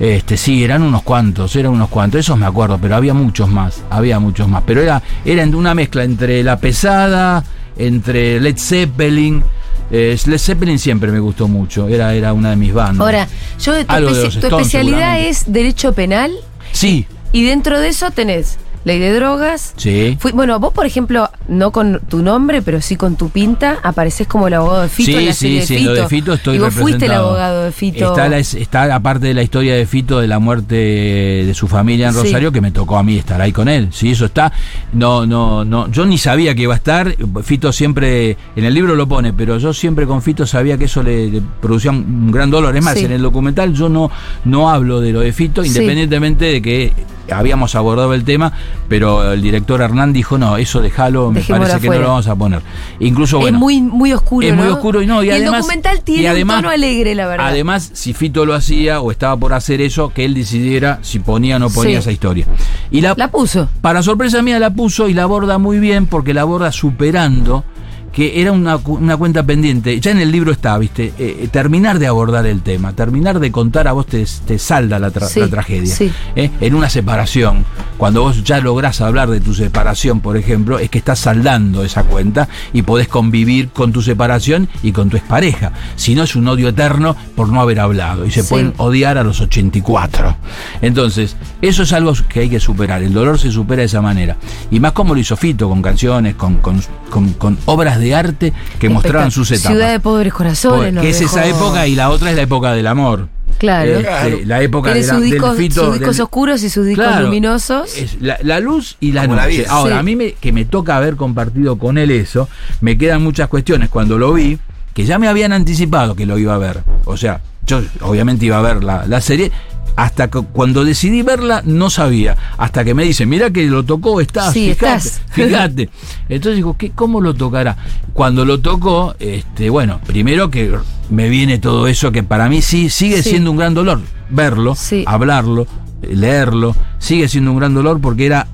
Este, 0.00 0.36
sí, 0.36 0.64
eran 0.64 0.82
unos 0.82 1.02
cuantos, 1.02 1.54
eran 1.54 1.70
unos 1.70 1.88
cuantos, 1.88 2.18
esos 2.18 2.36
me 2.36 2.46
acuerdo, 2.46 2.78
pero 2.82 2.96
había 2.96 3.14
muchos 3.14 3.48
más, 3.48 3.84
había 3.90 4.18
muchos 4.18 4.48
más. 4.48 4.64
Pero 4.66 4.80
era, 4.82 5.00
era 5.24 5.44
una 5.44 5.72
mezcla 5.72 6.02
entre 6.02 6.42
la 6.42 6.58
pesada, 6.58 7.44
entre 7.76 8.40
Led 8.40 8.56
Zeppelin. 8.58 9.44
Eh, 9.90 10.16
Led 10.26 10.38
Zeppelin 10.38 10.78
siempre 10.78 11.10
me 11.12 11.18
gustó 11.20 11.48
mucho, 11.48 11.88
era, 11.88 12.14
era 12.14 12.32
una 12.32 12.50
de 12.50 12.56
mis 12.56 12.72
bandas. 12.72 13.00
Ahora, 13.00 13.28
yo 13.60 13.72
tu, 13.74 13.92
especi- 13.92 14.22
tu 14.22 14.28
Stones, 14.28 14.44
especialidad 14.66 15.20
es 15.20 15.50
derecho 15.52 15.92
penal. 15.92 16.32
Sí, 16.72 17.06
y 17.32 17.44
dentro 17.44 17.80
de 17.80 17.88
eso 17.88 18.10
tenés 18.10 18.58
ley 18.88 18.98
de 18.98 19.14
drogas. 19.14 19.72
sí. 19.76 20.16
Fui- 20.20 20.32
bueno, 20.32 20.58
vos, 20.58 20.72
por 20.72 20.84
ejemplo, 20.86 21.30
no 21.46 21.70
con 21.70 22.00
tu 22.08 22.22
nombre, 22.22 22.60
pero 22.62 22.80
sí 22.80 22.96
con 22.96 23.14
tu 23.16 23.28
pinta, 23.30 23.78
apareces 23.82 24.26
como 24.26 24.48
el 24.48 24.54
abogado 24.54 24.82
de 24.82 24.88
Fito 24.88 25.16
en 25.18 25.26
la 25.26 25.32
serie 25.32 25.60
de 25.60 25.66
sí, 25.66 25.76
Fito. 25.78 25.90
lo 25.94 26.00
de 26.02 26.08
Fito 26.08 26.32
estoy 26.32 26.56
y 26.56 26.58
vos 26.58 26.74
fuiste 26.74 27.04
el 27.06 27.12
abogado 27.12 27.64
de 27.64 27.72
Fito. 27.72 28.08
Está, 28.10 28.28
la, 28.28 28.38
está 28.38 28.94
aparte 28.94 29.26
de 29.28 29.34
la 29.34 29.42
historia 29.42 29.74
de 29.76 29.86
Fito, 29.86 30.18
de 30.20 30.26
la 30.26 30.38
muerte 30.40 30.74
de 30.74 31.52
su 31.54 31.68
familia 31.68 32.08
en 32.08 32.14
Sí. 32.14 32.20
Rosario, 32.20 32.50
que 32.50 32.60
me 32.60 32.70
tocó 32.72 32.98
a 32.98 33.02
mí 33.02 33.16
estar 33.16 33.40
ahí 33.40 33.52
con 33.52 33.68
él. 33.68 33.88
Sí, 33.92 34.10
eso 34.10 34.24
está. 34.24 34.52
No, 34.92 35.24
no, 35.26 35.64
no. 35.64 35.88
Yo 35.90 36.04
ni 36.06 36.18
sabía 36.18 36.54
que 36.54 36.62
iba 36.62 36.74
a 36.74 36.76
estar. 36.76 37.14
Fito 37.44 37.72
siempre, 37.72 38.36
en 38.56 38.64
el 38.64 38.74
libro 38.74 38.94
lo 38.96 39.06
pone, 39.06 39.32
pero 39.32 39.58
yo 39.58 39.72
siempre 39.72 40.06
con 40.06 40.22
Fito 40.22 40.46
sabía 40.46 40.78
que 40.78 40.86
eso 40.86 41.02
le, 41.02 41.28
le 41.30 41.42
producía 41.60 41.90
un, 41.90 42.30
gran 42.32 42.50
dolor. 42.50 42.76
Es 42.76 42.82
más, 42.84 42.98
Sí. 42.98 43.04
en 43.04 43.12
el 43.12 43.22
documental 43.22 43.72
yo 43.74 43.88
no, 43.88 44.10
no 44.44 44.70
hablo 44.70 45.00
de 45.00 45.12
lo 45.12 45.20
de 45.20 45.32
Fito, 45.32 45.62
Sí. 45.62 45.68
independientemente 45.68 46.46
de 46.46 46.62
que 46.62 46.92
habíamos 47.30 47.74
abordado 47.74 48.14
el 48.14 48.24
tema, 48.24 48.52
pero 48.88 49.32
el 49.32 49.42
director 49.42 49.80
Hernán 49.80 50.12
dijo, 50.12 50.38
no, 50.38 50.56
eso 50.56 50.80
déjalo, 50.80 51.30
me 51.30 51.40
Dejémoslo 51.40 51.66
parece 51.68 51.80
que 51.88 51.94
no 51.96 52.02
lo 52.02 52.08
vamos 52.08 52.26
a 52.28 52.36
poner. 52.36 52.62
Incluso, 53.00 53.36
es 53.38 53.42
bueno, 53.42 53.58
muy, 53.58 53.80
muy 53.80 54.12
oscuro, 54.12 54.46
es 54.46 54.54
muy 54.54 54.66
oscuro 54.68 55.02
y 55.02 55.06
no, 55.06 55.22
y, 55.22 55.30
el 55.30 55.36
además. 55.42 55.60
documental 55.62 56.00
tiene 56.02 56.22
y 56.22 56.26
además- 56.26 56.56
un 56.58 56.62
tono 56.62 56.72
alegre, 56.74 57.14
la 57.14 57.26
verdad. 57.26 57.46
Además, 57.48 57.90
si 57.92 58.14
Fito 58.14 58.46
lo 58.46 58.54
hacía 58.54 59.00
o 59.00 59.10
estaba 59.10 59.36
por 59.36 59.52
hacer 59.52 59.80
eso, 59.80 60.10
que 60.10 60.24
él 60.24 60.34
decidiera 60.34 60.98
si 61.02 61.18
ponía 61.18 61.56
o 61.56 61.58
no 61.58 61.70
ponía 61.70 61.94
Sí. 61.96 61.96
esa 62.00 62.12
historia. 62.12 62.46
Y 62.90 63.00
la, 63.00 63.14
La 63.16 63.28
puso. 63.30 63.68
para 63.80 64.02
sorpresa 64.02 64.42
mía 64.42 64.58
la 64.58 64.70
puso 64.70 65.08
y 65.08 65.14
la 65.14 65.24
aborda 65.24 65.58
muy 65.58 65.78
bien 65.78 66.06
porque 66.06 66.32
la 66.34 66.42
aborda 66.42 66.72
superando 66.72 67.64
que 68.12 68.40
era 68.40 68.52
una, 68.52 68.76
una 68.76 69.16
cuenta 69.16 69.42
pendiente. 69.42 70.00
Ya 70.00 70.10
en 70.10 70.18
el 70.18 70.32
libro 70.32 70.50
está, 70.52 70.76
¿viste? 70.78 71.12
Eh, 71.18 71.40
eh, 71.42 71.48
terminar 71.52 71.98
de 71.98 72.06
abordar 72.06 72.46
el 72.46 72.62
tema, 72.62 72.92
terminar 72.94 73.38
de 73.38 73.52
contar 73.52 73.86
a 73.86 73.92
vos 73.92 74.06
te, 74.06 74.24
te 74.46 74.58
salda 74.58 74.98
la, 74.98 75.12
tra- 75.12 75.26
Sí, 75.28 75.40
la 75.40 75.48
tragedia. 75.48 75.94
sí. 75.94 76.10
¿eh? 76.34 76.50
En 76.60 76.74
una 76.74 76.88
separación, 76.90 77.64
cuando 77.96 78.22
vos 78.22 78.42
ya 78.44 78.60
lográs 78.60 79.00
hablar 79.00 79.28
de 79.30 79.40
tu 79.40 79.54
separación, 79.54 80.20
por 80.20 80.36
ejemplo, 80.36 80.78
es 80.78 80.90
que 80.90 80.98
estás 80.98 81.18
saldando 81.20 81.84
esa 81.84 82.02
cuenta 82.04 82.48
y 82.72 82.82
podés 82.82 83.08
convivir 83.08 83.68
con 83.68 83.92
tu 83.92 84.02
separación 84.02 84.68
y 84.82 84.92
con 84.92 85.10
tu 85.10 85.16
expareja. 85.16 85.72
Si 85.96 86.14
no, 86.14 86.22
es 86.24 86.34
un 86.34 86.48
odio 86.48 86.68
eterno 86.68 87.14
por 87.36 87.48
no 87.48 87.60
haber 87.60 87.78
hablado 87.80 88.24
y 88.26 88.30
se 88.30 88.42
Sí. 88.42 88.48
pueden 88.48 88.72
odiar 88.78 89.18
a 89.18 89.24
los 89.24 89.40
84. 89.40 90.36
Entonces, 90.82 91.36
eso 91.62 91.82
es 91.82 91.92
algo 91.92 92.12
que 92.28 92.40
hay 92.40 92.48
que 92.48 92.60
superar. 92.60 93.02
El 93.02 93.12
dolor 93.12 93.38
se 93.38 93.50
supera 93.50 93.80
de 93.80 93.86
esa 93.86 94.00
manera. 94.00 94.36
Y 94.70 94.80
más 94.80 94.92
como 94.92 95.14
lo 95.14 95.20
hizo 95.20 95.36
Fito, 95.36 95.68
con 95.68 95.82
canciones, 95.82 96.34
con, 96.34 96.56
con- 96.56 96.80
con- 97.10 97.32
con 97.34 97.58
obras 97.66 97.97
obras 97.98 98.00
de 98.00 98.14
arte 98.14 98.52
que 98.78 98.88
mostraban 98.88 99.30
sus 99.30 99.50
etapas. 99.50 99.72
Ciudad 99.72 99.90
de 99.92 100.00
pobres 100.00 100.32
corazones. 100.32 101.00
que 101.02 101.10
es 101.10 101.20
esa 101.20 101.46
época 101.46 101.86
y 101.86 101.94
la 101.94 102.10
otra 102.10 102.30
es 102.30 102.36
la 102.36 102.42
época 102.42 102.72
del 102.72 102.86
amor. 102.86 103.28
Claro. 103.58 103.90
Este, 103.90 104.02
Claro. 104.04 104.38
La 104.44 104.62
época 104.62 104.94
de 104.94 105.00
la- 105.02 105.06
sus 105.14 105.20
del 105.22 105.30
discos, 105.32 105.56
fito, 105.56 105.84
sus 105.86 105.94
discos 105.98 106.16
del- 106.16 106.22
oscuros 106.24 106.62
y 106.62 106.70
sus 106.70 106.86
discos 106.86 107.06
Claro, 107.06 107.24
luminosos. 107.26 107.96
es 107.96 108.16
la, 108.20 108.38
la 108.42 108.60
luz 108.60 108.96
y 109.00 109.10
la 109.12 109.22
Como 109.22 109.34
noche. 109.34 109.66
Ahora, 109.68 109.94
Sí. 109.96 109.98
a 109.98 110.02
mí 110.04 110.14
me, 110.16 110.32
que 110.34 110.52
me 110.52 110.64
toca 110.64 110.96
haber 110.96 111.16
compartido 111.16 111.76
con 111.76 111.98
él 111.98 112.10
eso, 112.12 112.48
me 112.80 112.96
quedan 112.96 113.22
muchas 113.22 113.48
cuestiones 113.48 113.88
cuando 113.88 114.16
lo 114.16 114.32
vi, 114.32 114.58
que 114.94 115.04
ya 115.04 115.18
me 115.18 115.26
habían 115.28 115.52
anticipado 115.52 116.14
que 116.14 116.24
lo 116.26 116.38
iba 116.38 116.54
a 116.54 116.58
ver. 116.58 116.82
O 117.04 117.16
sea, 117.16 117.40
yo 117.66 117.82
obviamente 118.02 118.46
iba 118.46 118.58
a 118.58 118.62
ver 118.62 118.84
la, 118.84 119.06
la 119.06 119.20
serie. 119.20 119.50
Hasta 119.96 120.28
que 120.28 120.42
cuando 120.42 120.84
decidí 120.84 121.22
verla 121.22 121.62
no 121.64 121.90
sabía. 121.90 122.36
Hasta 122.56 122.84
que 122.84 122.94
me 122.94 123.04
dicen, 123.04 123.28
mira 123.28 123.50
que 123.50 123.66
lo 123.66 123.84
tocó, 123.84 124.20
estás, 124.20 124.52
Sí, 124.52 124.74
fíjate, 124.74 124.96
estás. 125.08 125.22
fíjate. 125.30 125.90
Entonces 126.28 126.56
digo, 126.56 126.76
¿qué, 126.78 126.90
¿cómo 126.90 127.20
lo 127.20 127.34
tocará? 127.34 127.76
Cuando 128.12 128.44
lo 128.44 128.60
tocó, 128.60 129.14
este, 129.18 129.70
bueno, 129.70 130.00
primero 130.06 130.50
que 130.50 130.72
me 131.10 131.28
viene 131.28 131.58
todo 131.58 131.88
eso 131.88 132.12
que 132.12 132.22
para 132.22 132.48
mí 132.48 132.62
sí 132.62 132.88
sigue 132.90 133.22
Sí. 133.22 133.30
siendo 133.30 133.50
un 133.50 133.56
gran 133.56 133.74
dolor. 133.74 134.00
Verlo, 134.30 134.74
Sí. 134.76 135.04
hablarlo, 135.06 135.66
leerlo, 136.02 136.76
sigue 136.98 137.28
siendo 137.28 137.50
un 137.52 137.58
gran 137.58 137.74
dolor 137.74 138.00
porque 138.00 138.26
era. 138.26 138.46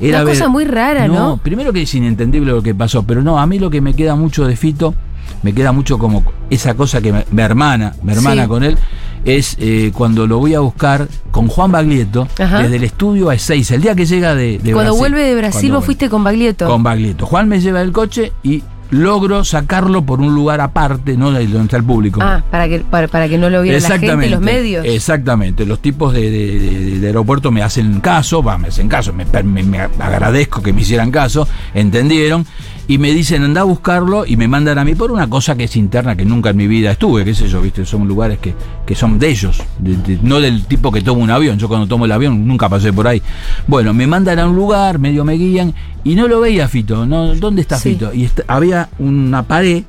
Era 0.00 0.22
Una 0.22 0.30
cosa 0.30 0.48
muy 0.48 0.64
rara, 0.64 1.08
¿no? 1.08 1.38
Primero 1.38 1.72
que 1.72 1.82
es 1.82 1.92
inentendible 1.92 2.52
lo 2.52 2.62
que 2.62 2.72
pasó, 2.72 3.02
pero 3.02 3.20
no, 3.20 3.40
a 3.40 3.46
mí 3.46 3.58
lo 3.58 3.68
que 3.68 3.80
me 3.80 3.94
queda 3.94 4.14
mucho 4.14 4.46
de 4.46 4.54
Fito, 4.54 4.94
me 5.42 5.52
queda 5.52 5.72
mucho 5.72 5.98
como 5.98 6.22
esa 6.50 6.74
cosa 6.74 7.00
que 7.00 7.12
me, 7.12 7.24
me 7.30 7.42
hermana, 7.42 7.94
me 8.02 8.12
hermana 8.12 8.42
Sí. 8.42 8.48
con 8.48 8.64
él, 8.64 8.76
es 9.24 9.56
eh, 9.60 9.90
cuando 9.94 10.26
lo 10.26 10.38
voy 10.38 10.54
a 10.54 10.60
buscar 10.60 11.08
con 11.30 11.48
Juan 11.48 11.72
Baglietto, 11.72 12.28
Ajá. 12.38 12.62
desde 12.62 12.76
el 12.76 12.84
estudio 12.84 13.30
a 13.30 13.34
Ezeiza, 13.34 13.74
el 13.74 13.82
día 13.82 13.94
que 13.94 14.06
llega 14.06 14.34
de, 14.34 14.58
de 14.58 14.72
Cuando 14.72 14.92
Brasil. 14.94 14.98
vuelve 14.98 15.22
de 15.22 15.34
Brasil, 15.36 15.60
Cuando 15.62 15.74
vos 15.78 15.84
fuiste 15.84 16.08
con 16.08 16.24
Baglietto. 16.24 16.66
Con 16.66 16.82
Baglietto. 16.82 17.26
Juan 17.26 17.48
me 17.48 17.60
lleva 17.60 17.82
el 17.82 17.92
coche 17.92 18.32
y 18.42 18.62
logro 18.90 19.44
sacarlo 19.44 20.02
por 20.06 20.20
un 20.20 20.34
lugar 20.34 20.62
aparte, 20.62 21.14
no 21.18 21.30
de 21.30 21.46
donde 21.46 21.64
está 21.64 21.76
el 21.76 21.84
público. 21.84 22.20
Ah, 22.22 22.42
para 22.50 22.68
que, 22.70 22.78
para, 22.78 23.06
para 23.06 23.28
que 23.28 23.36
no 23.36 23.50
lo 23.50 23.60
viera 23.60 23.78
la 23.80 23.98
gente, 23.98 24.30
los 24.30 24.40
medios. 24.40 24.86
Exactamente. 24.86 25.66
Los 25.66 25.80
tipos 25.82 26.14
de, 26.14 26.30
de- 26.30 26.58
de- 26.58 26.98
de 27.00 27.06
aeropuerto 27.08 27.50
me 27.50 27.62
hacen 27.62 28.00
caso, 28.00 28.42
va, 28.42 28.56
me 28.56 28.68
hacen 28.68 28.88
caso, 28.88 29.12
me, 29.12 29.26
per- 29.26 29.44
me- 29.44 29.62
me 29.62 29.78
agradezco 29.80 30.62
que 30.62 30.72
me 30.72 30.80
hicieran 30.80 31.10
caso, 31.10 31.46
entendieron, 31.74 32.46
y 32.88 32.98
me 32.98 33.12
dicen 33.12 33.44
anda 33.44 33.60
a 33.60 33.64
buscarlo 33.64 34.24
y 34.26 34.36
me 34.36 34.48
mandan 34.48 34.78
a 34.78 34.84
mí 34.84 34.94
por 34.94 35.12
una 35.12 35.28
cosa 35.28 35.54
que 35.56 35.64
es 35.64 35.76
interna, 35.76 36.16
que 36.16 36.24
nunca 36.24 36.50
en 36.50 36.56
mi 36.56 36.66
vida 36.66 36.90
estuve, 36.92 37.24
qué 37.24 37.34
sé 37.34 37.46
yo, 37.46 37.60
viste, 37.60 37.84
son 37.84 38.08
lugares 38.08 38.38
que, 38.38 38.54
que 38.86 38.94
son 38.94 39.18
de 39.18 39.28
ellos, 39.28 39.62
de- 39.78 39.96
de- 39.96 40.18
no 40.22 40.40
del 40.40 40.64
tipo 40.64 40.90
que 40.90 41.02
toma 41.02 41.22
un 41.22 41.30
avión. 41.30 41.58
Yo 41.58 41.68
cuando 41.68 41.86
tomo 41.86 42.06
el 42.06 42.12
avión 42.12 42.46
nunca 42.46 42.68
pasé 42.68 42.92
por 42.92 43.06
ahí. 43.06 43.22
Bueno, 43.66 43.92
me 43.94 44.06
mandan 44.06 44.38
a 44.38 44.48
un 44.48 44.56
lugar, 44.56 44.98
medio 44.98 45.24
me 45.24 45.34
guían, 45.34 45.74
y 46.02 46.14
no 46.14 46.26
lo 46.26 46.40
veía 46.40 46.66
Fito, 46.66 47.04
no, 47.06 47.34
¿dónde 47.34 47.60
está 47.60 47.76
Sí. 47.78 47.90
Fito? 47.90 48.12
Y 48.14 48.28
había 48.48 48.88
una 48.98 49.42
pared 49.42 49.84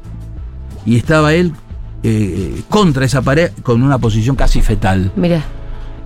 y 0.86 0.98
estaba 0.98 1.34
él 1.34 1.54
eh, 2.04 2.62
contra 2.70 3.06
esa 3.06 3.22
pared 3.22 3.52
con 3.64 3.82
una 3.82 3.98
posición 3.98 4.36
casi 4.36 4.62
fetal. 4.62 5.12
Mira, 5.16 5.44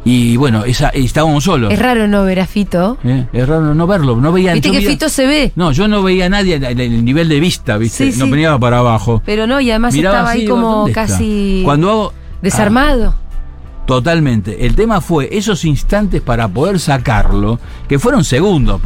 Y 0.05 0.35
bueno, 0.35 0.65
esa, 0.65 0.89
estábamos 0.89 1.45
solos. 1.45 1.71
es 1.71 1.79
raro 1.79 2.07
no 2.07 2.23
ver 2.25 2.41
a 2.41 2.45
Fito. 2.45 2.97
¿eh? 3.05 3.25
Es 3.31 3.47
raro 3.47 3.73
no 3.73 3.87
verlo, 3.87 4.17
no 4.17 4.31
veía 4.33 4.53
Viste 4.53 4.69
que 4.71 4.77
veía- 4.77 4.89
Fito 4.89 5.07
se 5.09 5.25
ve, 5.25 5.51
No, 5.55 5.71
yo 5.71 5.87
no 5.87 6.03
veía 6.03 6.25
a 6.25 6.29
nadie 6.29 6.55
en 6.55 6.63
el, 6.65 6.79
el 6.81 7.05
nivel 7.05 7.29
de 7.29 7.39
vista, 7.39 7.77
¿viste? 7.77 8.11
Sí, 8.11 8.19
no 8.19 8.25
sí. 8.25 8.31
venía 8.31 8.57
para 8.57 8.79
abajo. 8.79 9.21
pero 9.25 9.47
no, 9.47 9.61
y 9.61 9.69
además 9.71 9.93
Miraba 9.93 10.15
estaba 10.17 10.31
así, 10.31 10.41
ahí 10.41 10.47
como 10.47 10.89
casi 10.93 11.61
Cuando 11.63 11.89
hago. 11.89 12.13
desarmado. 12.41 13.15
Ah, 13.17 13.22
totalmente. 13.85 14.65
El 14.65 14.75
tema 14.75 15.01
fue 15.01 15.29
esos 15.31 15.65
instantes 15.65 16.21
para 16.21 16.47
poder 16.47 16.79
sacarlo, 16.79 17.59
que 17.87 17.99
fueron 17.99 18.23
segundos. 18.23 18.81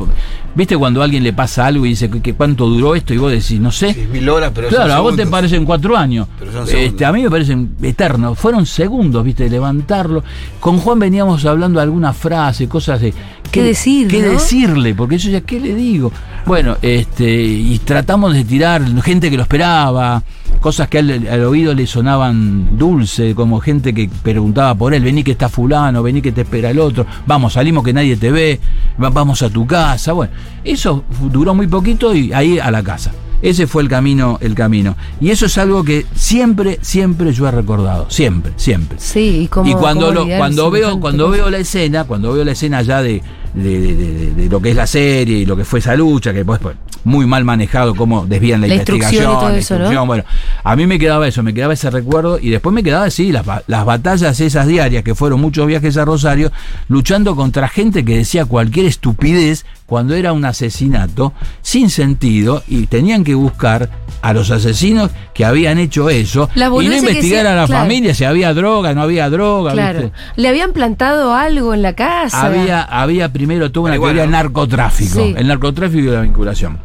¿Viste 0.56 0.76
cuando 0.76 1.02
a 1.02 1.04
alguien 1.04 1.24
le 1.24 1.34
pasa 1.34 1.68
algo 1.68 1.86
y 1.86 1.90
dice 1.90 2.10
que, 2.10 2.20
que 2.20 2.34
cuánto 2.34 2.68
duró 2.68 2.96
esto? 2.96 3.14
Y 3.14 3.18
vos 3.18 3.32
decís, 3.32 3.60
no 3.60 3.72
sé. 3.72 3.94
Seis 3.94 4.10
mil 4.10 4.28
horas, 4.28 4.52
pero 4.56 4.70
Claro, 4.70 4.90
son 4.90 4.98
a 4.98 5.00
vos 5.02 5.16
te 5.16 5.28
parecen 5.28 5.66
cuatro 5.66 5.96
años. 5.96 6.28
Pero 6.40 6.52
son. 6.52 6.68
Este, 6.76 7.06
a 7.06 7.12
mí 7.12 7.22
me 7.22 7.30
parecen 7.30 7.76
eternos. 7.82 8.40
Fueron 8.40 8.66
segundos, 8.66 9.24
viste, 9.24 9.48
levantarlo. 9.50 10.24
Con 10.60 10.80
Juan 10.80 10.98
veníamos 10.98 11.46
hablando 11.46 11.80
de 11.80 11.84
alguna 11.84 12.12
frase, 12.12 12.68
cosas 12.68 13.02
de. 13.02 13.14
¿Qué 13.52 13.62
decir, 13.62 14.08
¿Qué 14.08 14.22
no? 14.22 14.30
decirle? 14.30 14.96
Porque 14.96 15.18
yo 15.20 15.30
ya, 15.30 15.42
¿qué 15.42 15.60
le 15.60 15.76
digo? 15.76 16.12
Bueno, 16.46 16.78
este, 16.82 17.32
y 17.32 17.80
tratamos 17.80 18.34
de 18.34 18.44
tirar 18.44 18.84
gente 19.04 19.30
que 19.30 19.38
lo 19.38 19.44
esperaba, 19.44 20.24
cosas 20.60 20.88
que 20.88 21.00
al, 21.00 21.28
al 21.28 21.44
oído 21.46 21.74
le 21.74 21.86
sonaban 21.88 22.78
dulce, 22.78 23.36
como 23.36 23.60
gente 23.60 23.94
que 23.94 24.10
preguntaba 24.24 24.76
por 24.76 24.94
él, 24.94 25.04
vení 25.04 25.24
que 25.24 25.32
está 25.32 25.50
fulano, 25.50 26.02
vení 26.04 26.22
que 26.22 26.32
te 26.32 26.42
espera 26.42 26.70
el 26.72 26.80
otro, 26.80 27.06
vamos, 27.26 27.54
salimos 27.54 27.84
que 27.84 27.94
nadie 27.94 28.18
te 28.18 28.32
ve, 28.32 28.60
va- 29.02 29.10
vamos 29.10 29.42
a 29.42 29.50
tu 29.50 29.66
casa. 29.68 30.14
Bueno, 30.14 30.32
eso 30.64 31.04
duró 31.32 31.54
muy 31.56 31.68
poquito 31.68 32.14
y 32.14 32.34
ahí 32.34 32.60
a 32.60 32.72
la 32.72 32.84
casa. 32.84 33.12
Ese 33.40 33.68
fue 33.68 33.84
el 33.84 33.88
camino, 33.90 34.40
el 34.42 34.56
camino. 34.56 34.96
Y 35.22 35.30
eso 35.30 35.46
es 35.46 35.58
algo 35.60 35.84
que 35.84 36.08
siempre, 36.16 36.80
siempre 36.82 37.32
yo 37.34 37.48
he 37.48 37.52
recordado. 37.52 38.10
Siempre, 38.10 38.52
siempre. 38.56 38.98
Sí, 39.00 39.42
y 39.44 39.48
como 39.48 39.70
y 39.70 39.76
cuando 39.76 40.12
lo, 40.12 40.28
cuando 40.38 40.72
veo, 40.72 41.00
cuando 41.00 41.30
veo 41.30 41.50
la 41.52 41.60
escena, 41.60 42.06
cuando 42.06 42.34
veo 42.34 42.44
la 42.44 42.54
escena 42.54 42.82
ya 42.82 43.04
de, 43.04 43.22
de, 43.64 44.32
de- 44.36 44.50
lo 44.50 44.62
que 44.62 44.70
es 44.70 44.76
la 44.76 44.88
serie 44.88 45.40
y 45.40 45.46
lo 45.46 45.56
que 45.58 45.66
fue 45.66 45.80
esa 45.80 45.96
lucha, 45.96 46.32
que 46.32 46.38
después 46.40 46.60
pues, 46.60 46.76
muy 47.04 47.26
mal 47.26 47.44
manejado 47.44 47.96
cómo 47.96 48.26
desvían 48.26 48.62
la, 48.62 48.68
investigación, 48.68 49.26
todo 49.26 49.50
la 49.50 49.58
eso, 49.58 49.74
¿no? 49.76 49.80
instrucción, 49.82 50.08
bueno, 50.08 50.24
a 50.64 50.76
mí 50.76 50.88
me 50.88 51.00
quedaba 51.00 51.28
eso, 51.28 51.44
me 51.44 51.54
quedaba 51.54 51.74
ese 51.74 51.90
recuerdo 51.90 52.40
y 52.40 52.50
después 52.50 52.74
me 52.74 52.84
quedaba 52.84 53.10
sí 53.10 53.32
las, 53.32 53.46
las 53.68 53.86
batallas 53.86 54.40
esas 54.40 54.68
diarias 54.68 55.04
que 55.04 55.16
fueron 55.16 55.42
muchos 55.42 55.68
viajes 55.68 55.98
a 55.98 56.06
Rosario 56.06 56.52
luchando 56.88 57.36
contra 57.36 57.68
gente 57.68 58.06
que 58.06 58.18
decía 58.18 58.46
cualquier 58.46 58.86
estupidez 58.86 59.66
cuando 59.88 60.14
era 60.14 60.34
un 60.34 60.46
asesinato 60.46 61.34
sin 61.62 61.90
sentido 61.90 62.62
y 62.68 62.86
tenían 62.88 63.24
que 63.24 63.34
buscar 63.34 63.90
a 64.22 64.34
los 64.34 64.52
asesinos 64.52 65.10
que 65.34 65.46
habían 65.46 65.78
hecho 65.80 66.10
eso 66.10 66.50
La 66.56 66.66
y 66.68 66.88
no 66.90 66.96
investigar 66.98 67.48
a 67.48 67.56
la 67.56 67.66
claro. 67.66 67.82
familia 67.84 68.14
si 68.14 68.26
había 68.26 68.54
droga, 68.54 68.94
no 68.94 69.02
había 69.02 69.30
droga, 69.30 69.72
Claro. 69.72 70.02
¿viste? 70.02 70.18
Le 70.36 70.48
habían 70.50 70.74
plantado 70.74 71.34
algo 71.34 71.74
en 71.74 71.82
la 71.82 71.94
casa. 71.94 72.46
Había, 72.46 72.82
había 72.84 73.32
primero 73.32 73.72
toda 73.72 73.86
una 73.86 73.90
Marihuana, 73.92 74.10
teoría 74.14 74.22
de 74.24 74.28
¿no? 74.28 74.38
narcotráfico, 74.38 75.20
Sí. 75.24 75.34
el 75.38 75.48
narcotráfico 75.48 76.04
y 76.04 76.12
la 76.12 76.22
vinculación. 76.22 76.78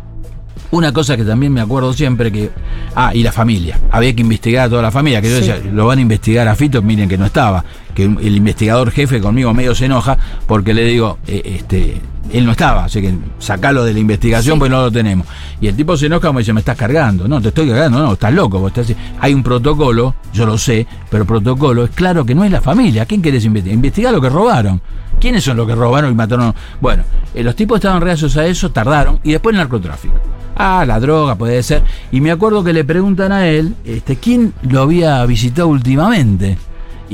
Una 0.70 0.90
cosa 0.92 1.18
que 1.18 1.24
también 1.24 1.52
me 1.52 1.60
acuerdo 1.60 1.92
siempre 1.92 2.32
que. 2.32 2.50
Ah, 2.94 3.10
y 3.14 3.22
la 3.22 3.30
familia. 3.30 3.78
Había 3.90 4.14
que 4.14 4.22
investigar 4.22 4.66
a 4.66 4.70
toda 4.70 4.80
la 4.80 4.90
familia. 4.90 5.20
Que 5.20 5.28
yo 5.28 5.36
Sí. 5.40 5.46
decía, 5.48 5.70
lo 5.70 5.84
van 5.86 5.98
a 5.98 6.00
investigar 6.00 6.48
a 6.48 6.54
Fito, 6.54 6.80
miren 6.80 7.10
que 7.10 7.18
no 7.18 7.26
estaba. 7.26 7.62
Que 7.94 8.04
el 8.04 8.36
investigador 8.36 8.90
jefe 8.90 9.20
conmigo 9.20 9.52
medio 9.52 9.74
se 9.74 9.84
enoja 9.84 10.16
porque 10.46 10.72
le 10.72 10.84
digo, 10.84 11.18
eh, 11.26 11.42
este, 11.58 12.00
él 12.32 12.44
no 12.46 12.52
estaba, 12.52 12.84
así 12.84 13.00
que 13.00 13.14
sacalo 13.38 13.84
de 13.84 13.92
la 13.92 13.98
investigación 13.98 14.54
Sí. 14.54 14.58
pues 14.58 14.70
no 14.70 14.80
lo 14.82 14.90
tenemos. 14.92 15.26
Y 15.60 15.66
el 15.66 15.76
tipo 15.76 15.96
se 15.96 16.06
enoja 16.06 16.30
y 16.30 16.32
me 16.32 16.38
dice, 16.40 16.52
me 16.52 16.60
estás 16.60 16.76
cargando. 16.76 17.26
No, 17.28 17.40
te 17.40 17.48
estoy 17.48 17.68
cargando, 17.68 17.98
no, 18.00 18.12
estás 18.12 18.32
loco. 18.32 18.58
vos 18.58 18.72
estás... 18.76 18.96
Hay 19.20 19.34
un 19.34 19.42
protocolo, 19.42 20.14
yo 20.32 20.46
lo 20.46 20.56
sé, 20.58 20.86
pero 21.10 21.22
el 21.22 21.26
protocolo 21.26 21.84
es 21.84 21.90
claro 21.90 22.24
que 22.24 22.34
no 22.34 22.44
es 22.44 22.50
la 22.50 22.60
familia. 22.60 23.02
¿A 23.02 23.06
quién 23.06 23.22
querés 23.22 23.44
investigar? 23.44 23.74
Investigar 23.74 24.12
lo 24.12 24.20
que 24.20 24.28
robaron. 24.28 24.80
¿Quiénes 25.20 25.44
son 25.44 25.56
los 25.56 25.66
que 25.66 25.74
robaron 25.74 26.10
y 26.10 26.14
mataron? 26.14 26.54
Bueno, 26.80 27.04
eh, 27.34 27.42
los 27.42 27.54
tipos 27.54 27.76
estaban 27.76 28.00
reacios 28.00 28.36
a 28.36 28.46
eso, 28.46 28.70
tardaron, 28.70 29.20
y 29.22 29.32
después 29.32 29.52
el 29.54 29.58
narcotráfico. 29.58 30.14
Ah, 30.56 30.84
la 30.86 30.98
droga 31.00 31.34
puede 31.36 31.62
ser. 31.62 31.82
Y 32.10 32.20
me 32.20 32.30
acuerdo 32.30 32.62
que 32.64 32.72
le 32.72 32.84
preguntan 32.84 33.32
a 33.32 33.46
él, 33.48 33.74
este, 33.84 34.16
¿quién 34.16 34.52
lo 34.68 34.82
había 34.82 35.24
visitado 35.26 35.68
últimamente? 35.68 36.58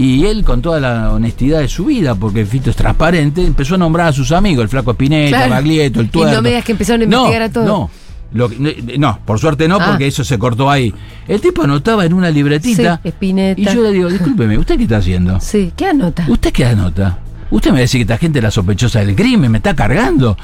Y 0.00 0.26
él, 0.26 0.44
con 0.44 0.62
toda 0.62 0.78
la 0.78 1.12
honestidad 1.12 1.58
de 1.58 1.66
su 1.68 1.86
vida, 1.86 2.14
porque 2.14 2.46
Fito 2.46 2.70
es 2.70 2.76
transparente, 2.76 3.44
empezó 3.44 3.74
a 3.74 3.78
nombrar 3.78 4.06
a 4.08 4.12
sus 4.12 4.30
amigos, 4.30 4.62
el 4.62 4.68
flaco 4.68 4.92
Espineta, 4.92 5.36
Claro. 5.38 5.50
Baglietto, 5.54 5.98
el 6.00 6.06
Y 6.06 6.08
tuerto. 6.10 6.36
no 6.36 6.42
me 6.42 6.50
digas 6.50 6.64
que 6.64 6.70
empezaron 6.72 7.00
a 7.00 7.04
investigar 7.04 7.40
no, 7.40 7.46
a 7.46 7.48
todos. 7.50 7.66
No, 7.66 7.90
lo 8.32 8.48
que- 8.48 8.96
no, 8.96 9.18
por 9.24 9.40
suerte 9.40 9.66
no, 9.66 9.78
Ah. 9.80 9.86
porque 9.88 10.06
eso 10.06 10.22
se 10.22 10.38
cortó 10.38 10.70
ahí. 10.70 10.94
El 11.26 11.40
tipo 11.40 11.62
anotaba 11.64 12.04
en 12.04 12.12
una 12.12 12.30
libretita. 12.30 13.00
Sí. 13.02 13.12
Y 13.56 13.64
yo 13.64 13.82
le 13.82 13.90
digo, 13.90 14.08
discúlpeme, 14.08 14.56
¿usted 14.56 14.76
qué 14.76 14.84
está 14.84 14.98
haciendo? 14.98 15.40
Sí, 15.40 15.72
¿qué 15.76 15.86
anota? 15.86 16.26
¿Usted 16.28 16.52
qué 16.52 16.64
anota? 16.66 17.18
¿Usted 17.50 17.72
me 17.72 17.80
decir 17.80 17.98
que 17.98 18.02
esta 18.02 18.18
gente 18.18 18.38
es 18.38 18.42
la 18.44 18.50
sospechosa 18.52 19.00
del 19.00 19.16
crimen? 19.16 19.50
¿Me 19.50 19.58
está 19.58 19.74
cargando? 19.74 20.36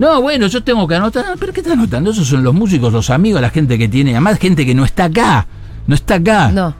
No, 0.00 0.20
bueno, 0.20 0.46
yo 0.48 0.64
tengo 0.64 0.88
que 0.88 0.96
anotar. 0.96 1.26
Ah, 1.28 1.34
¿Pero 1.38 1.52
qué 1.52 1.60
está 1.60 1.74
anotando? 1.74 2.10
Esos 2.10 2.26
son 2.26 2.42
los 2.42 2.54
músicos, 2.54 2.92
los 2.92 3.08
amigos, 3.10 3.40
la 3.40 3.50
gente 3.50 3.78
que 3.78 3.88
tiene. 3.88 4.12
Además, 4.12 4.38
gente 4.40 4.66
que 4.66 4.74
no 4.74 4.84
está 4.84 5.04
acá. 5.04 5.46
No 5.86 5.94
está 5.94 6.14
acá. 6.16 6.50
No. 6.50 6.74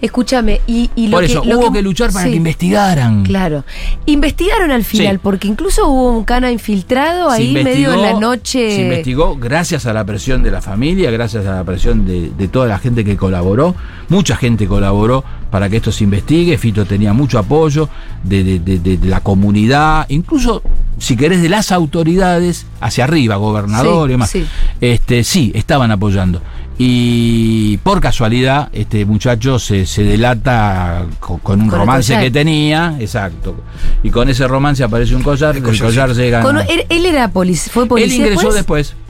Escúchame, 0.00 0.60
y, 0.66 0.90
y 0.96 1.08
lo 1.08 1.16
Por 1.18 1.24
eso, 1.24 1.42
que, 1.42 1.48
lo 1.48 1.58
hubo 1.58 1.72
que, 1.72 1.82
luchar 1.82 2.12
para 2.12 2.24
sí, 2.24 2.30
que 2.30 2.36
investigaran. 2.36 3.22
Claro. 3.24 3.64
Investigaron 4.06 4.70
al 4.70 4.84
final, 4.84 5.16
Sí. 5.16 5.20
porque 5.22 5.48
incluso 5.48 5.88
hubo 5.88 6.10
un 6.16 6.24
cana 6.24 6.50
infiltrado 6.50 7.30
Se 7.30 7.36
ahí 7.36 7.52
medio 7.54 7.92
en 7.94 8.02
la 8.02 8.12
noche. 8.14 8.74
Se 8.76 8.82
investigó 8.82 9.36
gracias 9.36 9.86
a 9.86 9.92
la 9.92 10.04
presión 10.04 10.42
de 10.42 10.50
la 10.50 10.60
familia, 10.60 11.10
gracias 11.10 11.46
a 11.46 11.54
la 11.56 11.64
presión 11.64 12.06
de, 12.06 12.30
de 12.30 12.48
toda 12.48 12.66
la 12.66 12.78
gente 12.78 13.04
que 13.04 13.16
colaboró. 13.16 13.74
Mucha 14.08 14.36
gente 14.36 14.66
colaboró 14.66 15.24
para 15.50 15.68
que 15.68 15.76
esto 15.76 15.92
se 15.92 16.04
investigue. 16.04 16.58
Fito 16.58 16.84
tenía 16.84 17.12
mucho 17.12 17.38
apoyo 17.38 17.88
de, 18.22 18.42
de- 18.44 18.58
de- 18.58 18.78
de- 18.78 18.96
de 18.98 19.08
la 19.08 19.20
comunidad, 19.20 20.06
incluso, 20.08 20.62
si 20.98 21.16
querés, 21.16 21.40
de 21.42 21.48
las 21.48 21.72
autoridades 21.72 22.66
hacia 22.80 23.04
arriba, 23.04 23.36
gobernador 23.36 24.06
Sí, 24.06 24.08
y 24.08 24.12
demás. 24.12 24.30
sí. 24.30 24.46
Este, 24.80 25.24
sí, 25.24 25.52
estaban 25.54 25.90
apoyando. 25.90 26.42
Y 26.76 27.76
por 27.78 28.00
casualidad, 28.00 28.68
este 28.72 29.04
muchacho 29.06 29.58
se, 29.58 29.86
se 29.86 30.02
delata 30.02 31.04
co- 31.20 31.38
con, 31.38 31.62
un 31.62 31.68
Con 31.68 31.74
el 31.74 31.80
romance 31.86 32.12
collar. 32.14 32.24
que 32.24 32.30
tenía, 32.30 32.96
exacto. 32.98 33.56
Y 34.02 34.10
con 34.10 34.28
ese 34.28 34.46
romance 34.48 34.82
aparece 34.82 35.14
un 35.14 35.22
collar, 35.22 35.50
El 35.52 35.58
el 35.58 35.62
collar, 35.62 35.86
collar, 35.86 36.14
sí. 36.14 36.20
llega. 36.22 36.42
Con- 36.42 36.58
él, 36.58 36.84
él 36.88 37.06
era 37.06 37.28
policía, 37.28 37.72
fue 37.72 37.86
policía 37.86 38.14
Él 38.16 38.20
ingresó 38.22 38.52
después. 38.52 38.88
después. 38.88 39.03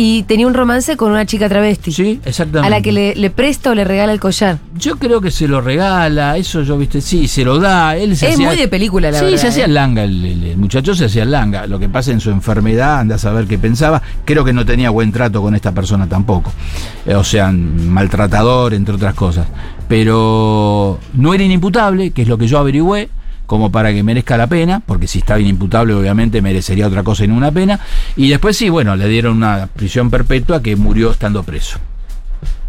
Y 0.00 0.22
tenía 0.22 0.46
un 0.46 0.54
romance 0.54 0.96
con 0.96 1.10
una 1.10 1.26
chica 1.26 1.48
travesti. 1.48 1.90
Sí, 1.90 2.20
exactamente. 2.24 2.68
A 2.68 2.70
la 2.70 2.80
que 2.80 2.92
le, 2.92 3.16
le 3.16 3.30
presta 3.30 3.72
o 3.72 3.74
le 3.74 3.82
regala 3.82 4.12
el 4.12 4.20
collar. 4.20 4.58
Yo 4.78 4.94
creo 4.96 5.20
que 5.20 5.32
se 5.32 5.48
lo 5.48 5.60
regala, 5.60 6.36
eso 6.36 6.62
yo, 6.62 6.78
viste, 6.78 7.00
sí, 7.00 7.26
se 7.26 7.44
lo 7.44 7.58
da. 7.58 7.96
Él 7.96 8.16
se 8.16 8.28
Es 8.28 8.34
hacía- 8.34 8.46
muy 8.46 8.56
de 8.56 8.68
película, 8.68 9.10
la 9.10 9.18
sí, 9.18 9.24
verdad. 9.24 9.38
se 9.38 9.48
hacía 9.48 9.64
¿eh? 9.64 9.68
langa, 9.68 10.04
el, 10.04 10.24
el- 10.24 10.44
el 10.44 10.56
muchacho 10.56 10.94
se 10.94 11.06
hacía 11.06 11.24
langa. 11.24 11.66
Lo 11.66 11.80
que 11.80 11.88
pasa 11.88 12.12
en 12.12 12.20
su 12.20 12.30
enfermedad, 12.30 13.00
anda 13.00 13.16
a 13.16 13.18
saber 13.18 13.46
qué 13.48 13.58
pensaba. 13.58 14.00
Creo 14.24 14.44
que 14.44 14.52
no 14.52 14.64
tenía 14.64 14.90
buen 14.90 15.10
trato 15.10 15.42
con 15.42 15.56
esta 15.56 15.72
persona 15.72 16.06
tampoco. 16.06 16.52
Eh, 17.04 17.16
o 17.16 17.24
sea, 17.24 17.50
maltratador, 17.50 18.74
entre 18.74 18.94
otras 18.94 19.14
cosas. 19.14 19.48
Pero 19.88 21.00
no 21.14 21.34
era 21.34 21.42
inimputable, 21.42 22.12
que 22.12 22.22
es 22.22 22.28
lo 22.28 22.38
que 22.38 22.46
yo 22.46 22.58
averigüé, 22.58 23.08
como 23.48 23.72
para 23.72 23.92
que 23.92 24.02
merezca 24.04 24.36
la 24.36 24.46
pena, 24.46 24.80
porque 24.84 25.08
si 25.08 25.18
estaba 25.20 25.40
inimputable, 25.40 25.94
obviamente 25.94 26.40
merecería 26.42 26.86
otra 26.86 27.02
cosa 27.02 27.24
y 27.24 27.28
no 27.28 27.34
una 27.34 27.50
pena. 27.50 27.80
Y 28.14 28.28
después 28.28 28.56
sí, 28.56 28.68
bueno, 28.68 28.94
le 28.94 29.08
dieron 29.08 29.38
una 29.38 29.66
prisión 29.74 30.10
perpetua 30.10 30.62
que 30.62 30.76
murió 30.76 31.10
estando 31.10 31.42
preso. 31.42 31.78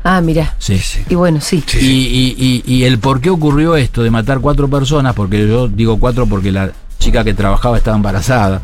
Ah, 0.06 0.22
mira. 0.22 0.56
Sí, 0.58 0.80
Y 1.10 1.16
bueno, 1.16 1.42
sí. 1.42 1.62
Sí, 1.68 1.78
y, 1.80 2.36
y- 2.40 2.64
y- 2.66 2.74
y 2.78 2.84
el 2.86 2.98
por 3.00 3.20
qué 3.20 3.30
ocurrió 3.30 3.76
esto 3.76 4.02
de 4.02 4.10
matar 4.10 4.40
cuatro 4.40 4.70
personas, 4.70 5.14
porque 5.14 5.46
yo 5.46 5.68
digo 5.68 6.00
cuatro 6.00 6.26
porque 6.26 6.52
la 6.54 6.72
chica 6.98 7.26
que 7.26 7.34
trabajaba 7.34 7.78
estaba 7.78 7.98
embarazada, 7.98 8.62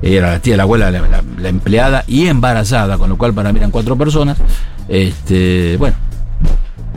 era 0.00 0.30
la 0.30 0.38
tía, 0.38 0.56
la 0.56 0.62
abuela, 0.62 0.90
la, 0.92 1.00
la- 1.00 1.24
la 1.36 1.48
empleada 1.48 2.04
y 2.06 2.28
embarazada, 2.28 2.96
con 2.96 3.08
lo 3.10 3.18
cual 3.18 3.34
para 3.34 3.52
mí 3.52 3.58
eran 3.58 3.72
cuatro 3.72 3.96
personas. 3.96 4.38
Este, 4.88 5.76
bueno, 5.76 5.96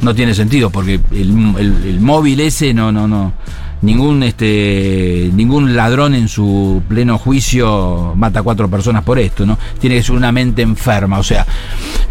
no 0.01 0.13
tiene 0.13 0.35
sentido 0.35 0.69
porque 0.69 0.99
el, 1.11 1.55
el- 1.57 1.83
el 1.85 1.99
móvil 1.99 2.39
ese 2.41 2.73
no, 2.75 2.91
no, 2.91 3.07
no. 3.07 3.33
Ningún 3.83 4.23
este 4.23 5.29
ningún 5.33 5.75
ladrón 5.75 6.15
en 6.15 6.27
su 6.29 6.81
pleno 6.87 7.17
juicio 7.17 8.13
mata 8.15 8.39
a 8.39 8.43
cuatro 8.43 8.69
personas 8.69 9.03
por 9.03 9.19
esto, 9.19 9.45
¿no? 9.45 9.57
Tiene 9.79 9.97
que 9.97 10.03
ser 10.03 10.15
una 10.15 10.31
mente 10.31 10.61
enferma. 10.61 11.19
O 11.19 11.23
sea, 11.23 11.45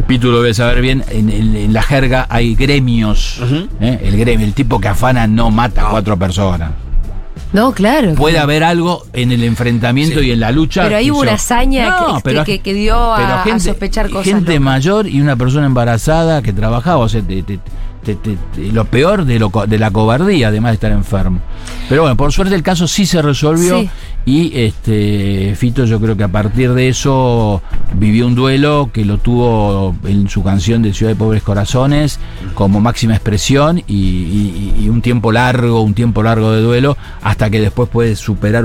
Pitu 0.07 0.31
lo 0.31 0.43
debe 0.43 0.53
saber 0.55 0.81
bien, 0.83 1.03
en, 1.11 1.31
en- 1.31 1.57
en 1.57 1.73
la 1.73 1.83
jerga 1.83 2.27
hay 2.29 2.55
gremios. 2.55 3.41
¿eh? 3.81 4.01
El 4.05 4.16
gremio, 4.18 4.47
el 4.47 4.53
tipo 4.53 4.79
que 4.81 4.89
afana 4.89 5.27
no 5.27 5.51
mata 5.51 5.87
a 5.89 5.91
cuatro 5.91 6.18
personas. 6.18 6.73
No, 7.55 7.73
claro. 7.73 8.14
Puede 8.14 8.39
haber 8.39 8.64
algo 8.64 9.05
en 9.12 9.31
el 9.33 9.43
enfrentamiento 9.45 10.20
Sí. 10.20 10.27
y 10.27 10.31
en 10.33 10.41
la 10.41 10.53
lucha. 10.53 10.85
Pero 10.85 10.97
ahí 10.97 11.05
que 11.07 11.11
hubo 11.12 11.18
yo- 11.25 11.29
una 11.31 11.35
hazaña 11.35 11.97
que- 12.23 12.35
que- 12.35 12.45
que- 12.45 12.59
que 12.61 12.75
dio 12.75 12.97
a- 12.97 13.43
a 13.43 13.59
sospechar 13.59 14.09
cosas 14.11 14.25
Gente 14.25 14.53
locas. 14.53 14.61
mayor 14.62 15.07
y 15.07 15.20
una 15.20 15.37
persona 15.37 15.66
embarazada 15.66 16.41
que 16.43 16.53
trabajaba, 16.53 16.99
o 16.99 17.09
sea, 17.11 17.20
te- 17.23 17.43
te- 17.43 17.59
te- 18.05 18.15
te- 18.17 18.37
te- 18.55 18.73
lo 18.73 18.85
peor 18.85 19.25
de, 19.25 19.39
lo, 19.39 19.51
de 19.69 19.79
la 19.79 19.91
cobardía, 19.91 20.49
además 20.49 20.73
de 20.73 20.75
estar 20.75 20.93
enfermo. 20.93 21.41
Pero 21.89 22.03
bueno, 22.03 22.17
por 22.17 22.33
suerte 22.33 22.55
el 22.55 22.63
caso 22.63 22.87
sí 22.89 23.07
se 23.07 23.23
resolvió 23.23 23.81
Sí. 23.81 23.91
y 24.27 24.53
este 24.61 25.55
Fito 25.57 25.85
yo 25.85 26.01
creo 26.01 26.17
que 26.17 26.25
a 26.25 26.29
partir 26.29 26.73
de 26.75 26.89
eso 26.89 27.63
vivió 27.95 28.27
un 28.27 28.35
duelo 28.35 28.91
que 28.93 29.05
lo 29.05 29.19
tuvo 29.19 29.95
en 30.05 30.29
su 30.29 30.43
canción 30.43 30.83
de 30.83 30.93
Ciudad 30.95 31.13
de 31.13 31.17
Pobres 31.17 31.43
Corazones 31.43 32.19
como 32.55 32.81
máxima 32.81 33.15
expresión 33.15 33.79
y, 33.87 33.95
y- 33.95 34.75
y 34.81 34.89
un 34.89 35.03
tiempo 35.03 35.33
largo, 35.33 35.83
un 35.83 35.95
tiempo 35.95 36.23
largo 36.23 36.53
de 36.53 36.61
duelo 36.63 36.97
hasta 37.23 37.51
que 37.51 37.61
después 37.61 37.89
puede 37.89 38.17
superar 38.17 38.65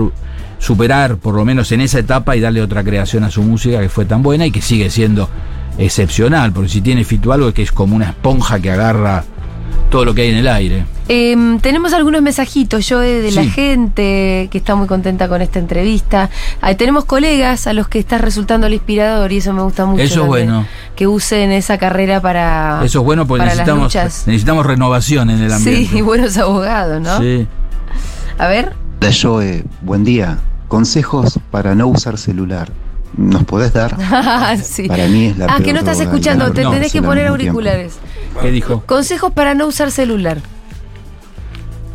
superar 0.60 1.18
por 1.18 1.36
lo 1.36 1.46
menos 1.46 1.72
en 1.72 1.82
esa 1.82 2.00
etapa 2.00 2.36
y 2.36 2.40
darle 2.40 2.62
otra 2.64 2.84
creación 2.84 3.24
a 3.24 3.30
su 3.30 3.44
música 3.44 3.80
que 3.80 3.90
fue 3.90 4.06
tan 4.06 4.24
buena 4.24 4.46
y 4.48 4.52
que 4.52 4.62
sigue 4.62 4.90
siendo 4.90 5.30
excepcional, 5.78 6.52
porque 6.52 6.70
si 6.70 6.82
tiene 6.82 7.04
Fito 7.04 7.32
algo 7.32 7.54
que 7.54 7.62
es 7.64 7.72
como 7.72 7.96
una 7.96 8.06
esponja 8.10 8.60
que 8.60 8.72
agarra 8.72 9.24
todo 9.90 10.04
lo 10.04 10.14
que 10.14 10.24
hay 10.24 10.30
en 10.32 10.38
el 10.38 10.48
aire. 10.48 10.86
Em, 11.08 11.60
tenemos 11.60 11.94
algunos 11.94 12.22
mensajitos, 12.22 12.86
yo 12.90 13.00
de 13.00 13.32
la 13.32 13.44
Sí. 13.44 13.50
gente 13.50 14.50
que 14.52 14.58
está 14.58 14.76
muy 14.76 14.86
contenta 14.88 15.30
con 15.30 15.42
esta 15.42 15.60
entrevista. 15.60 16.30
Tenemos 16.78 17.06
colegas 17.06 17.68
a 17.68 17.74
los 17.74 17.88
que 17.88 17.98
está 18.00 18.18
resultando 18.18 18.68
el 18.68 18.74
inspirador 18.74 19.32
y 19.32 19.38
eso 19.38 19.54
me 19.54 19.62
gusta 19.62 19.86
mucho. 19.86 20.04
Eso 20.04 20.24
es 20.24 20.28
bueno. 20.28 20.66
Que 20.96 21.08
usen 21.08 21.52
esa 21.52 21.78
carrera 21.78 22.20
para. 22.20 22.82
Eso 22.84 23.00
es 23.00 23.06
bueno 23.06 23.26
porque 23.26 23.46
necesitamos, 23.46 24.66
renovación 24.66 25.30
en 25.30 25.42
el 25.42 25.54
ambiente. 25.54 25.90
Sí, 25.90 25.98
y 25.98 26.02
buenos 26.02 26.38
abogados, 26.38 27.02
¿no? 27.02 27.20
Sí. 27.20 27.48
A 28.38 28.48
ver. 28.48 28.74
Hola 29.02 29.12
Joe, 29.22 29.64
buen 29.82 30.04
día. 30.04 30.40
Consejos 30.68 31.40
para 31.50 31.76
no 31.76 31.88
usar 31.88 32.18
celular. 32.18 32.68
¿Nos 33.16 33.44
podés 33.46 33.74
dar? 33.74 33.96
sí. 34.64 34.88
Para 34.88 35.08
mí 35.08 35.28
es 35.28 35.38
la 35.38 35.46
Ah, 35.46 35.48
peor 35.58 35.64
que 35.64 35.74
no 35.74 35.80
estás 35.80 36.00
escuchando, 36.00 36.52
te 36.52 36.64
no, 36.64 36.72
tenés 36.72 36.92
que 36.92 37.02
poner 37.02 37.26
tiempo. 37.26 37.32
auriculares. 37.32 37.94
¿Qué 38.42 38.52
dijo? 38.52 38.84
Consejos 38.86 39.32
para 39.34 39.54
no 39.56 39.66
usar 39.68 39.92
celular. 39.92 40.38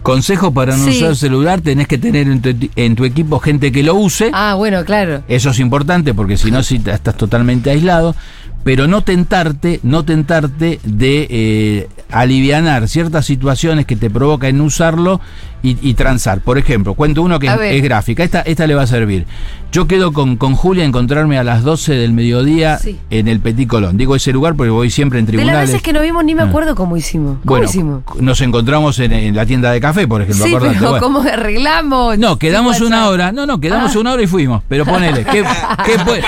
Consejo 0.03 0.53
para 0.53 0.77
no 0.77 0.85
Sí. 0.85 0.97
usar 0.99 1.15
celular, 1.15 1.61
tenés 1.61 1.87
que 1.87 1.97
tener 1.97 2.27
en 2.27 2.43
tu, 2.43 2.53
en 2.75 2.97
tu 2.97 3.05
equipo 3.05 3.39
gente 3.39 3.71
que 3.71 3.85
lo 3.85 3.95
use. 3.95 4.31
Ah, 4.33 4.55
bueno, 4.55 4.85
claro. 4.85 5.23
Eso 5.29 5.51
es 5.51 5.61
importante 5.61 6.13
porque 6.13 6.37
si 6.37 6.51
no, 6.51 6.65
si 6.65 6.77
estás 6.85 7.17
totalmente 7.17 7.71
aislado. 7.71 8.17
Pero 8.65 8.87
no 8.89 9.03
tentarte, 9.03 9.81
no 9.83 10.05
tentarte 10.05 10.79
de 10.85 11.27
eh, 11.31 11.89
alivianar 12.11 12.89
ciertas 12.89 13.27
situaciones 13.27 13.87
que 13.87 13.97
te 13.97 14.09
provocan 14.11 14.61
usarlo 14.61 15.21
y, 15.63 15.77
y 15.89 15.95
transar. 15.95 16.41
Por 16.41 16.59
ejemplo, 16.59 16.95
cuento 16.95 17.23
uno 17.23 17.39
que 17.39 17.47
es, 17.47 17.83
gráfica. 17.83 18.25
Esta, 18.25 18.41
esta 18.43 18.67
le 18.67 18.75
va 18.75 18.83
a 18.83 18.87
servir. 18.87 19.27
Yo 19.71 19.87
quedo 19.87 20.13
con, 20.13 20.37
con 20.37 20.55
Julia 20.55 20.83
a 20.83 20.87
encontrarme 20.87 21.39
a 21.39 21.45
las 21.45 21.63
12 21.63 21.95
del 21.95 22.13
mediodía 22.13 22.77
Sí. 22.79 22.99
en 23.09 23.27
el 23.27 23.41
Petit 23.41 23.67
Colón. 23.69 23.97
Digo 23.97 24.15
ese 24.17 24.31
lugar 24.33 24.55
porque 24.55 24.71
voy 24.71 24.91
siempre 24.91 25.19
en 25.19 25.25
De 25.25 25.33
las 25.33 25.39
tribunales. 25.41 25.69
veces 25.71 25.83
que 25.83 25.93
nos 25.95 26.03
vimos 26.03 26.25
ni 26.25 26.35
me 26.35 26.43
Ah. 26.43 26.47
acuerdo 26.47 26.75
cómo 26.75 26.97
hicimos. 26.97 27.37
¿Cómo 27.39 27.45
bueno, 27.45 27.65
hicimos? 27.65 28.03
nos 28.21 28.41
encontramos 28.43 28.99
en, 28.99 29.13
en 29.13 29.35
la 29.35 29.47
tienda 29.47 29.71
de 29.73 29.81
café, 29.81 30.07
por 30.07 30.21
ejemplo. 30.21 30.45
Sí, 30.45 30.55
acordate. 30.55 30.77
pero 30.79 30.91
Bueno. 30.91 31.03
¿cómo 31.07 31.21
arreglamos? 31.23 32.19
No, 32.19 32.39
quedamos 32.39 32.81
una 32.83 33.09
hora. 33.09 33.33
No, 33.33 33.47
no, 33.47 33.61
quedamos 33.61 33.97
Ah. 33.97 33.99
una 34.01 34.13
hora 34.13 34.23
y 34.23 34.27
fuimos. 34.27 34.63
Pero 34.69 34.85
ponele, 34.85 35.25
¿qué, 35.25 35.43
qué 35.87 35.99
puede, 36.05 36.23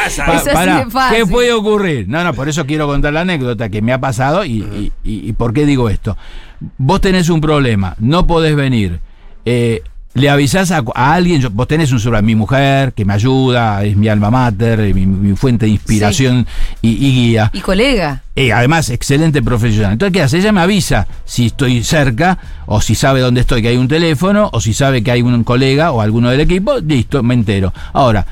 pa-. 0.92 1.10
¿qué 1.10 1.26
puede 1.26 1.52
ocurrir? 1.52 2.08
No, 2.08 2.24
no, 2.24 2.32
por 2.34 2.48
eso 2.48 2.64
quiero 2.66 2.86
contar 2.86 3.12
la 3.12 3.20
anécdota 3.22 3.68
que 3.68 3.82
me 3.82 3.92
ha 3.92 4.00
pasado 4.00 4.44
y, 4.44 4.52
y- 4.62 4.92
y- 5.04 5.28
y 5.28 5.32
por 5.34 5.52
qué 5.52 5.66
digo 5.66 5.88
esto. 5.90 6.16
Vos 6.78 7.00
tenés 7.00 7.28
un 7.28 7.40
problema, 7.40 7.94
no 7.98 8.26
podés 8.26 8.56
venir. 8.56 9.00
Eh, 9.44 9.82
le 10.14 10.30
avisás 10.30 10.70
a, 10.70 10.84
a 10.94 11.14
alguien, 11.14 11.40
yo- 11.40 11.50
vos 11.50 11.66
tenés 11.66 11.90
un 11.90 11.98
celular, 11.98 12.22
mi 12.22 12.36
mujer, 12.36 12.92
que 12.92 13.04
me 13.04 13.14
ayuda, 13.14 13.82
es 13.84 13.96
mi 13.96 14.06
alma 14.06 14.30
mater, 14.30 14.78
eh, 14.78 14.94
mi, 14.94 15.06
mi 15.06 15.34
fuente 15.36 15.66
de 15.66 15.72
inspiración 15.72 16.46
y, 16.80 16.90
y 16.90 17.12
guía. 17.12 17.50
Y 17.52 17.58
colega. 17.60 18.22
Eh, 18.36 18.52
además, 18.52 18.90
excelente 18.90 19.42
profesional. 19.42 19.92
Entonces, 19.94 20.12
¿qué 20.12 20.22
hace? 20.22 20.38
Ella 20.38 20.52
me 20.52 20.60
avisa 20.60 21.08
si 21.24 21.46
estoy 21.46 21.82
cerca, 21.82 22.38
o 22.66 22.80
si 22.80 22.94
sabe 22.94 23.20
dónde 23.20 23.40
estoy, 23.40 23.60
que 23.60 23.68
hay 23.68 23.76
un 23.76 23.88
teléfono, 23.88 24.50
o 24.52 24.60
si 24.60 24.72
sabe 24.72 25.02
que 25.02 25.10
hay 25.10 25.22
un 25.22 25.42
colega 25.42 25.90
o 25.90 26.00
alguno 26.00 26.30
del 26.30 26.40
equipo, 26.40 26.78
listo, 26.78 27.20
me 27.24 27.34
entero. 27.34 27.72
Ahora, 27.92 28.24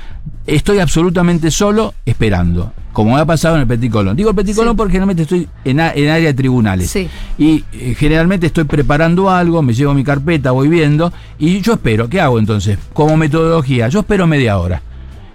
estoy 0.46 0.78
absolutamente 0.78 1.50
solo 1.50 1.94
esperando, 2.06 2.72
como 2.92 3.14
me 3.14 3.20
ha 3.20 3.24
pasado 3.24 3.54
en 3.56 3.62
el 3.62 3.66
Petit 3.66 3.90
Colón. 3.90 4.16
Digo 4.16 4.30
el 4.30 4.36
Petit 4.36 4.54
Sí. 4.54 4.58
Colón 4.60 4.76
porque 4.76 4.92
generalmente 4.92 5.22
estoy 5.22 5.48
en, 5.64 5.80
a- 5.80 5.92
en 5.92 6.08
área 6.10 6.26
de 6.28 6.34
tribunales. 6.34 6.90
Sí. 6.90 7.08
Y 7.38 7.64
eh, 7.72 7.94
generalmente 7.98 8.46
estoy 8.46 8.64
preparando 8.64 9.30
algo, 9.30 9.62
me 9.62 9.72
llevo 9.72 9.94
mi 9.94 10.04
carpeta, 10.04 10.50
voy 10.50 10.68
viendo, 10.68 11.12
y 11.38 11.60
yo 11.60 11.72
espero. 11.74 12.08
¿Qué 12.08 12.20
hago 12.20 12.38
entonces? 12.38 12.78
Como 12.92 13.16
metodología, 13.16 13.88
yo 13.88 14.00
espero 14.00 14.26
media 14.26 14.58
hora. 14.58 14.82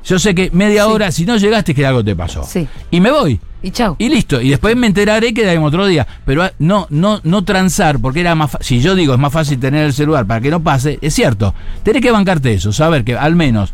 Yo 0.06 0.20
sé 0.20 0.34
que 0.34 0.50
media 0.54 0.86
Sí. 0.86 0.92
hora, 0.92 1.12
si 1.12 1.26
no 1.26 1.36
llegaste, 1.38 1.74
que 1.76 1.86
algo 1.86 2.04
te 2.04 2.16
pasó. 2.16 2.44
Sí. 2.44 2.68
Y 2.92 3.02
me 3.02 3.12
voy. 3.12 3.40
Y 3.62 3.72
chau. 3.72 3.96
Y 3.98 4.08
listo, 4.08 4.40
y 4.40 4.52
después 4.52 4.76
me 4.78 4.86
enteraré 4.88 5.34
que 5.34 5.50
hay 5.50 5.58
otro 5.58 5.86
día. 5.88 6.06
Pero 6.26 6.44
ah, 6.44 6.52
no, 6.60 6.86
no, 6.92 7.20
no 7.24 7.44
transar, 7.44 8.00
porque 8.00 8.20
era 8.22 8.36
más 8.36 8.52
si 8.62 8.80
yo 8.80 8.94
digo 8.96 9.14
es 9.16 9.20
más 9.20 9.34
fácil 9.34 9.60
tener 9.60 9.84
el 9.86 9.94
celular 9.94 10.26
para 10.28 10.40
que 10.40 10.52
no 10.52 10.62
pase, 10.62 11.00
es 11.02 11.14
cierto. 11.16 11.54
Tenés 11.84 12.02
que 12.04 12.12
bancarte 12.12 12.54
eso, 12.54 12.72
saber 12.72 13.04
que 13.04 13.16
al 13.18 13.36
menos 13.36 13.74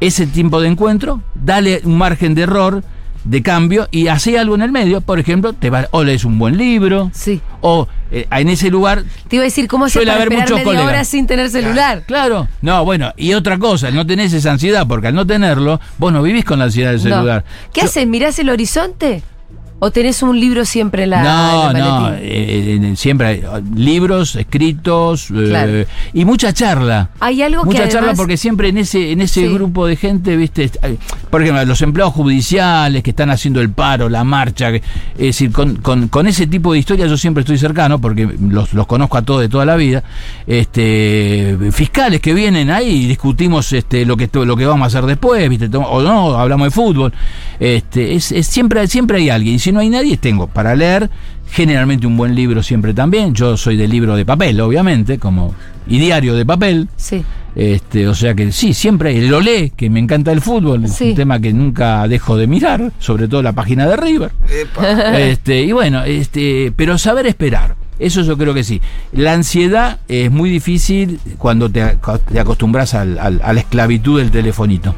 ese 0.00 0.26
tiempo 0.26 0.60
de 0.60 0.68
encuentro, 0.68 1.22
dale 1.34 1.80
un 1.84 1.96
margen 1.96 2.34
de 2.34 2.42
error, 2.42 2.82
de 3.24 3.42
cambio, 3.42 3.88
y 3.90 4.08
hace 4.08 4.38
algo 4.38 4.54
en 4.54 4.62
el 4.62 4.72
medio. 4.72 5.00
Por 5.00 5.18
ejemplo, 5.18 5.52
te 5.52 5.70
va, 5.70 5.88
o 5.90 6.02
lees 6.04 6.24
un 6.24 6.38
buen 6.38 6.56
libro, 6.56 7.10
Sí. 7.14 7.40
o 7.60 7.86
eh, 8.12 8.26
en 8.30 8.48
ese 8.48 8.70
lugar 8.70 9.04
Te 9.28 9.36
iba 9.36 9.42
a 9.42 9.44
decir, 9.44 9.68
¿cómo 9.68 9.88
Suele 9.88 10.10
para 10.10 10.22
haber 10.24 10.32
muchos 10.36 10.50
media 10.52 10.64
colegas. 10.64 10.86
hora 10.86 11.04
sin 11.04 11.26
tener 11.26 11.48
celular? 11.50 12.04
Claro, 12.06 12.48
no, 12.62 12.84
bueno, 12.84 13.12
y 13.16 13.34
otra 13.34 13.58
cosa, 13.58 13.90
no 13.90 14.04
tenés 14.06 14.32
esa 14.32 14.50
ansiedad, 14.52 14.86
porque 14.88 15.08
al 15.08 15.14
no 15.14 15.26
tenerlo, 15.26 15.80
vos 15.98 16.12
no 16.12 16.22
vivís 16.22 16.44
con 16.44 16.58
la 16.58 16.64
ansiedad 16.66 16.90
del 16.92 16.98
No. 17.08 17.16
celular. 17.16 17.44
¿Qué 17.72 17.82
Yo- 17.82 17.86
haces? 17.86 18.06
¿Mirás 18.06 18.38
el 18.38 18.48
horizonte? 18.50 19.22
¿O 19.82 19.90
tenés 19.90 20.22
un 20.22 20.38
libro 20.38 20.64
siempre 20.66 21.04
en 21.04 21.10
la 21.10 21.22
no, 21.22 21.70
en 21.70 21.78
no, 21.78 22.12
eh, 22.14 22.74
en- 22.76 22.96
siempre 22.98 23.26
hay 23.26 23.38
eh, 23.38 23.62
libros 23.74 24.36
escritos 24.36 25.28
eh, 25.34 25.86
y 26.12 26.24
mucha 26.26 26.52
charla. 26.52 27.08
Hay 27.18 27.40
algo 27.42 27.62
que 27.62 27.68
Mucha 27.68 27.84
charla 27.88 28.00
además- 28.08 28.16
porque 28.18 28.36
siempre 28.36 28.68
en 28.68 28.76
ese 28.78 29.10
en 29.12 29.22
ese 29.22 29.46
Sí. 29.46 29.52
grupo 29.54 29.86
de 29.86 29.96
gente, 29.96 30.36
viste, 30.36 30.70
hay- 30.82 30.98
por 31.30 31.40
ejemplo, 31.42 31.64
los 31.64 31.80
empleados 31.80 32.12
judiciales 32.12 33.02
que 33.02 33.10
están 33.10 33.30
haciendo 33.30 33.60
el 33.62 33.70
paro, 33.70 34.10
la 34.10 34.22
marcha, 34.22 34.68
es 34.70 34.82
decir, 35.16 35.50
con, 35.50 35.76
con- 35.76 36.08
con 36.08 36.26
ese 36.26 36.46
tipo 36.46 36.74
de 36.74 36.78
historias 36.80 37.08
yo 37.08 37.16
siempre 37.16 37.40
estoy 37.40 37.56
cercano 37.56 37.98
porque 37.98 38.28
los, 38.38 38.74
los 38.74 38.86
conozco 38.86 39.16
a 39.16 39.22
todos 39.22 39.40
de 39.40 39.48
toda 39.48 39.64
la 39.64 39.76
vida. 39.76 40.04
Este, 40.46 41.56
fiscales 41.72 42.20
que 42.20 42.34
vienen 42.34 42.70
ahí 42.70 43.04
y 43.04 43.06
discutimos 43.06 43.72
este 43.72 44.04
lo 44.04 44.16
que 44.16 44.28
lo 44.44 44.56
que 44.56 44.66
vamos 44.66 44.84
a 44.84 44.86
hacer 44.88 45.06
después, 45.06 45.48
viste, 45.48 45.70
o 45.74 46.02
no, 46.02 46.34
hablamos 46.38 46.66
de 46.66 46.70
fútbol. 46.70 47.12
Este, 47.58 48.14
es, 48.14 48.30
es 48.32 48.46
siempre 48.46 48.86
siempre 48.86 49.18
hay 49.18 49.30
alguien, 49.30 49.58
si 49.70 49.74
no 49.74 49.80
hay 49.80 49.88
nadie, 49.88 50.16
tengo 50.16 50.46
para 50.48 50.74
leer 50.74 51.08
generalmente 51.52 52.06
un 52.06 52.16
buen 52.16 52.34
libro 52.34 52.62
siempre 52.62 52.92
también. 52.94 53.34
Yo 53.34 53.56
soy 53.56 53.76
de 53.76 53.86
libro 53.88 54.16
de 54.16 54.24
papel, 54.24 54.60
obviamente, 54.60 55.18
como 55.18 55.54
y 55.86 55.98
diario 55.98 56.34
de 56.34 56.44
papel. 56.44 56.88
Sí. 56.96 57.24
Este, 57.56 58.06
o 58.06 58.14
sea 58.14 58.34
que 58.34 58.52
sí, 58.52 58.74
siempre 58.74 59.16
el 59.16 59.32
olé, 59.34 59.70
que 59.70 59.90
me 59.90 59.98
encanta 59.98 60.30
el 60.30 60.40
fútbol, 60.40 60.84
es 60.84 61.00
un 61.00 61.14
tema 61.16 61.40
que 61.40 61.52
nunca 61.52 62.06
dejo 62.06 62.36
de 62.36 62.46
mirar, 62.46 62.92
sobre 63.00 63.26
todo 63.26 63.42
la 63.42 63.52
página 63.52 63.86
de 63.88 63.96
River. 63.96 64.30
Epa. 64.48 65.18
Este, 65.18 65.62
y 65.62 65.72
bueno, 65.72 66.04
este, 66.04 66.72
pero 66.76 66.96
saber 66.98 67.26
esperar. 67.26 67.74
Eso 67.98 68.22
yo 68.22 68.38
creo 68.38 68.54
que 68.54 68.64
sí. 68.64 68.80
La 69.12 69.34
ansiedad 69.34 69.98
es 70.08 70.30
muy 70.30 70.48
difícil 70.48 71.20
cuando 71.38 71.68
te, 71.70 71.98
te 72.32 72.40
acostumbras 72.40 72.94
al- 72.94 73.18
al- 73.18 73.40
a 73.44 73.52
la 73.52 73.60
esclavitud 73.60 74.18
del 74.20 74.30
telefonito. 74.30 74.94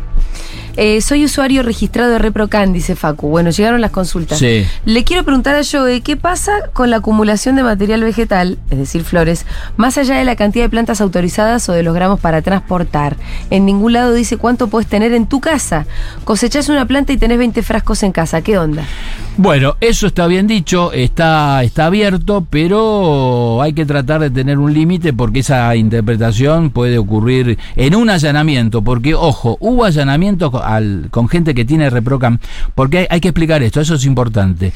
Eh, 0.76 1.00
soy 1.00 1.24
usuario 1.24 1.62
registrado 1.62 2.12
de 2.12 2.18
ReproCan, 2.18 2.72
dice 2.72 2.96
Facu. 2.96 3.28
Bueno, 3.28 3.50
llegaron 3.50 3.80
las 3.80 3.90
consultas. 3.90 4.38
Sí. 4.38 4.66
Le 4.84 5.04
quiero 5.04 5.22
preguntar 5.24 5.54
a 5.54 5.62
Joe, 5.64 6.00
¿qué 6.00 6.16
pasa 6.16 6.52
con 6.72 6.90
la 6.90 6.98
acumulación 6.98 7.56
de 7.56 7.62
material 7.62 8.02
vegetal, 8.02 8.58
es 8.70 8.78
decir, 8.78 9.04
flores, 9.04 9.44
más 9.76 9.98
allá 9.98 10.16
de 10.16 10.24
la 10.24 10.36
cantidad 10.36 10.64
de 10.64 10.70
plantas 10.70 11.00
autorizadas 11.00 11.68
o 11.68 11.72
de 11.72 11.82
los 11.82 11.94
gramos 11.94 12.20
para 12.20 12.42
transportar? 12.42 13.16
En 13.50 13.66
ningún 13.66 13.92
lado 13.92 14.14
dice 14.14 14.38
cuánto 14.38 14.68
puedes 14.68 14.88
tener 14.88 15.12
en 15.12 15.26
tu 15.26 15.40
casa. 15.40 15.86
Cosechás 16.24 16.68
una 16.68 16.86
planta 16.86 17.12
y 17.12 17.18
tenés 17.18 17.38
20 17.38 17.62
frascos 17.62 18.02
en 18.02 18.12
casa. 18.12 18.40
¿Qué 18.42 18.58
onda? 18.58 18.84
Bueno, 19.36 19.76
eso 19.80 20.06
está 20.06 20.26
bien 20.26 20.46
dicho, 20.46 20.92
está, 20.92 21.62
está 21.62 21.86
abierto, 21.86 22.46
pero 22.50 23.62
hay 23.62 23.72
que 23.72 23.86
tratar 23.86 24.20
de 24.20 24.30
tener 24.30 24.58
un 24.58 24.74
límite 24.74 25.14
porque 25.14 25.40
esa 25.40 25.74
interpretación 25.74 26.68
puede 26.68 26.98
ocurrir 26.98 27.58
en 27.76 27.94
un 27.94 28.10
allanamiento, 28.10 28.82
porque 28.82 29.14
ojo, 29.14 29.56
hubo 29.58 29.84
allanamientos 29.84 30.52
al- 30.62 31.08
con 31.10 31.28
gente 31.28 31.54
que 31.54 31.64
tiene 31.64 31.90
reprocam, 31.90 32.38
porque 32.74 32.98
hay, 32.98 33.06
hay 33.10 33.20
que 33.20 33.28
explicar 33.28 33.62
esto, 33.62 33.80
eso 33.80 33.94
es 33.94 34.04
importante. 34.04 34.72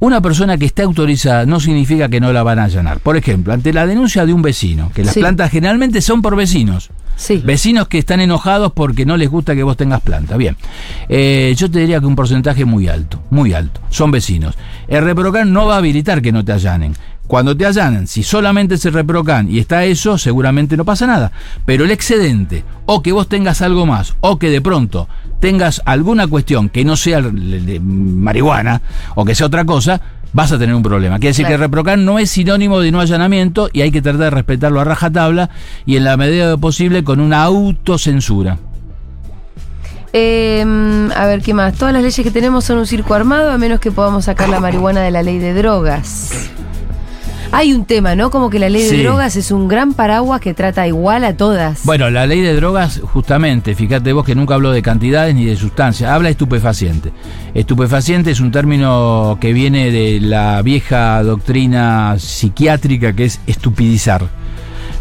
Una 0.00 0.20
persona 0.20 0.56
que 0.56 0.66
esté 0.66 0.82
autorizada 0.82 1.44
no 1.44 1.58
significa 1.58 2.08
que 2.08 2.20
no 2.20 2.32
la 2.32 2.44
van 2.44 2.60
a 2.60 2.64
allanar. 2.64 3.00
Por 3.00 3.16
ejemplo, 3.16 3.52
ante 3.52 3.72
la 3.72 3.84
denuncia 3.84 4.24
de 4.26 4.32
un 4.32 4.42
vecino, 4.42 4.92
que 4.94 5.02
las 5.02 5.14
Sí. 5.14 5.20
plantas 5.20 5.50
generalmente 5.50 6.00
son 6.00 6.22
por 6.22 6.36
vecinos, 6.36 6.90
Sí. 7.16 7.42
Vecinos 7.44 7.88
que 7.88 7.98
están 7.98 8.20
enojados 8.20 8.70
porque 8.72 9.04
no 9.04 9.16
les 9.16 9.28
gusta 9.28 9.56
que 9.56 9.64
vos 9.64 9.76
tengas 9.76 10.00
planta. 10.02 10.36
Bien, 10.36 10.56
Eh, 11.08 11.52
yo 11.56 11.68
te 11.68 11.80
diría 11.80 11.98
que 11.98 12.06
un 12.06 12.14
porcentaje 12.14 12.64
muy 12.64 12.86
alto, 12.86 13.20
muy 13.30 13.54
alto. 13.54 13.80
Son 13.90 14.12
vecinos. 14.12 14.54
El 14.86 15.02
reprocan 15.02 15.52
no 15.52 15.66
va 15.66 15.74
a 15.74 15.78
habilitar 15.78 16.22
que 16.22 16.30
no 16.30 16.44
te 16.44 16.52
allanen. 16.52 16.94
Cuando 17.28 17.54
te 17.54 17.66
allanan, 17.66 18.06
si 18.06 18.22
solamente 18.22 18.76
es 18.76 18.84
el 18.86 18.94
reprocan 18.94 19.50
y 19.50 19.58
está 19.58 19.84
eso, 19.84 20.16
seguramente 20.16 20.78
no 20.78 20.86
pasa 20.86 21.06
nada. 21.06 21.30
Pero 21.66 21.84
el 21.84 21.90
excedente, 21.90 22.64
o 22.86 23.02
que 23.02 23.12
vos 23.12 23.28
tengas 23.28 23.60
algo 23.60 23.84
más, 23.84 24.16
o 24.20 24.38
que 24.38 24.48
de 24.48 24.62
pronto 24.62 25.08
tengas 25.38 25.82
alguna 25.84 26.26
cuestión 26.26 26.70
que 26.70 26.86
no 26.86 26.96
sea 26.96 27.20
de 27.20 27.80
marihuana, 27.80 28.80
o 29.14 29.26
que 29.26 29.34
sea 29.34 29.46
otra 29.46 29.66
cosa, 29.66 30.00
vas 30.32 30.52
a 30.52 30.58
tener 30.58 30.74
un 30.74 30.82
problema. 30.82 31.18
Quiere 31.18 31.30
decir 31.30 31.44
Claro. 31.44 31.58
que 31.58 31.64
reprocan 31.66 32.06
no 32.06 32.18
es 32.18 32.30
sinónimo 32.30 32.80
de 32.80 32.92
no 32.92 33.00
allanamiento 33.00 33.68
y 33.74 33.82
hay 33.82 33.90
que 33.90 34.00
tratar 34.00 34.20
de 34.20 34.30
respetarlo 34.30 34.80
a 34.80 34.84
rajatabla 34.84 35.50
y 35.84 35.96
en 35.96 36.04
la 36.04 36.16
medida 36.16 36.46
de 36.46 36.50
lo 36.52 36.58
posible 36.58 37.04
con 37.04 37.20
una 37.20 37.42
autocensura. 37.42 38.56
Eh, 40.14 40.64
a 41.14 41.26
ver, 41.26 41.42
¿qué 41.42 41.52
más? 41.52 41.74
Todas 41.74 41.92
las 41.92 42.02
leyes 42.02 42.24
que 42.24 42.30
tenemos 42.30 42.64
son 42.64 42.78
un 42.78 42.86
circo 42.86 43.12
armado, 43.12 43.50
a 43.50 43.58
menos 43.58 43.80
que 43.80 43.92
podamos 43.92 44.24
sacar 44.24 44.48
la 44.48 44.60
marihuana 44.60 45.02
de 45.02 45.10
la 45.10 45.22
ley 45.22 45.38
de 45.38 45.52
drogas. 45.52 46.30
Hay 47.50 47.72
un 47.72 47.86
tema, 47.86 48.14
¿no? 48.14 48.30
Como 48.30 48.50
que 48.50 48.58
la 48.58 48.68
ley 48.68 48.82
de 48.82 48.90
Sí. 48.90 49.02
drogas 49.02 49.34
es 49.36 49.50
un 49.50 49.68
gran 49.68 49.94
paraguas 49.94 50.40
que 50.40 50.52
trata 50.52 50.86
igual 50.86 51.24
a 51.24 51.34
todas. 51.34 51.84
Bueno, 51.84 52.10
la 52.10 52.26
ley 52.26 52.42
de 52.42 52.54
drogas, 52.54 53.00
justamente, 53.02 53.74
fíjate 53.74 54.12
vos 54.12 54.24
que 54.26 54.34
nunca 54.34 54.54
habló 54.54 54.70
de 54.70 54.82
cantidades 54.82 55.34
ni 55.34 55.46
de 55.46 55.56
sustancias, 55.56 56.10
habla 56.10 56.28
estupefaciente. 56.28 57.10
Estupefaciente 57.54 58.30
es 58.30 58.40
un 58.40 58.52
término 58.52 59.38
que 59.40 59.54
viene 59.54 59.90
de 59.90 60.20
la 60.20 60.60
vieja 60.60 61.22
doctrina 61.22 62.16
psiquiátrica 62.18 63.14
que 63.14 63.24
es 63.24 63.40
estupidizar. 63.46 64.28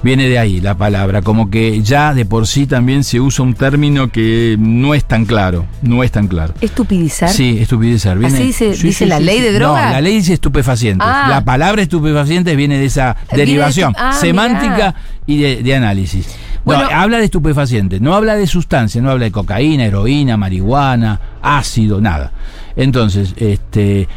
Viene 0.03 0.29
de 0.29 0.37
ahí 0.37 0.61
la 0.61 0.77
palabra, 0.77 1.21
como 1.21 1.49
que 1.49 1.81
ya 1.81 2.13
de 2.13 2.25
por 2.25 2.45
sí 2.47 2.67
también 2.67 3.03
se 3.03 3.19
usa 3.19 3.43
un 3.43 3.55
término 3.55 4.09
que 4.09 4.55
no 4.59 4.93
es 4.93 5.03
tan 5.05 5.25
claro, 5.25 5.65
no 5.81 6.03
es 6.03 6.11
tan 6.11 6.27
claro. 6.27 6.53
¿Estupidizar? 6.61 7.29
Sí, 7.29 7.57
estupidizar. 7.59 8.17
Viene, 8.17 8.35
¿Así 8.35 8.43
dice- 8.45 8.75
Sí, 8.75 8.87
dice 8.87 9.05
sí, 9.05 9.09
la 9.09 9.17
sí, 9.17 9.23
ley 9.23 9.41
de 9.41 9.53
drogas? 9.53 9.85
No, 9.85 9.91
la 9.91 10.01
ley 10.01 10.15
dice 10.17 10.33
estupefacientes. 10.33 11.07
Ah. 11.09 11.27
La 11.29 11.43
palabra 11.43 11.81
estupefacientes 11.81 12.55
viene 12.55 12.77
de 12.77 12.85
esa 12.85 13.17
de 13.31 13.37
derivación 13.37 13.93
ah, 13.97 14.13
semántica 14.13 14.75
mirá. 14.75 14.95
y 15.25 15.37
de, 15.37 15.63
de 15.63 15.75
análisis. 15.75 16.27
Bueno. 16.63 16.83
no, 16.83 16.89
habla 16.97 17.17
de 17.19 17.25
estupefacientes, 17.25 18.01
no 18.01 18.13
habla 18.13 18.35
de 18.35 18.45
sustancias, 18.45 19.01
no 19.03 19.09
habla 19.09 19.23
de 19.25 19.31
cocaína, 19.31 19.85
heroína, 19.85 20.35
marihuana, 20.37 21.19
ácido, 21.41 22.01
nada. 22.01 22.33
Entonces, 22.75 23.33
este. 23.37 24.07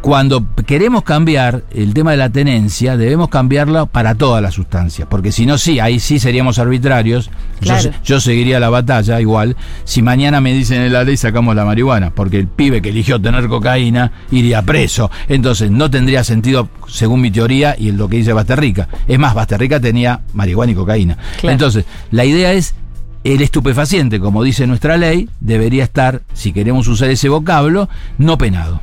Cuando 0.00 0.46
queremos 0.66 1.02
cambiar 1.02 1.64
el 1.72 1.92
tema 1.92 2.12
de 2.12 2.16
la 2.16 2.30
tenencia, 2.30 2.96
debemos 2.96 3.28
cambiarlo 3.28 3.86
para 3.86 4.14
todas 4.14 4.40
las 4.40 4.54
sustancias, 4.54 5.08
porque 5.10 5.32
si 5.32 5.46
no, 5.46 5.58
sí, 5.58 5.80
ahí 5.80 5.98
sí 5.98 6.20
seríamos 6.20 6.60
arbitrarios. 6.60 7.26
Yo 7.60 7.72
Claro. 7.72 7.82
se- 7.82 7.92
yo 8.04 8.20
seguiría 8.20 8.60
la 8.60 8.68
batalla 8.70 9.20
igual 9.20 9.56
si 9.84 10.02
mañana 10.02 10.40
me 10.40 10.52
dicen 10.52 10.82
en 10.82 10.92
la 10.92 11.02
ley 11.02 11.16
sacamos 11.16 11.56
la 11.56 11.64
marihuana, 11.64 12.10
porque 12.10 12.38
el 12.38 12.46
pibe 12.46 12.80
que 12.82 12.90
eligió 12.90 13.20
tener 13.20 13.48
cocaína 13.48 14.12
iría 14.30 14.62
preso. 14.62 15.10
Entonces 15.28 15.72
no 15.72 15.90
tendría 15.90 16.22
sentido, 16.22 16.68
según 16.86 17.20
mi 17.20 17.32
teoría 17.32 17.74
y 17.76 17.90
lo 17.90 18.08
que 18.08 18.18
dice 18.18 18.32
Basterrica. 18.32 18.88
Es 19.08 19.18
más, 19.18 19.34
Basterrica 19.34 19.80
tenía 19.80 20.20
marihuana 20.34 20.70
y 20.70 20.74
cocaína. 20.76 21.16
Claro. 21.40 21.52
Entonces, 21.52 21.84
la 22.12 22.24
idea 22.24 22.52
es 22.52 22.76
el 23.24 23.42
estupefaciente, 23.42 24.20
como 24.20 24.44
dice 24.44 24.68
nuestra 24.68 24.96
ley, 24.96 25.28
debería 25.40 25.82
estar, 25.82 26.22
si 26.32 26.52
queremos 26.52 26.86
usar 26.86 27.10
ese 27.10 27.28
vocablo, 27.28 27.88
no 28.18 28.38
penado. 28.38 28.80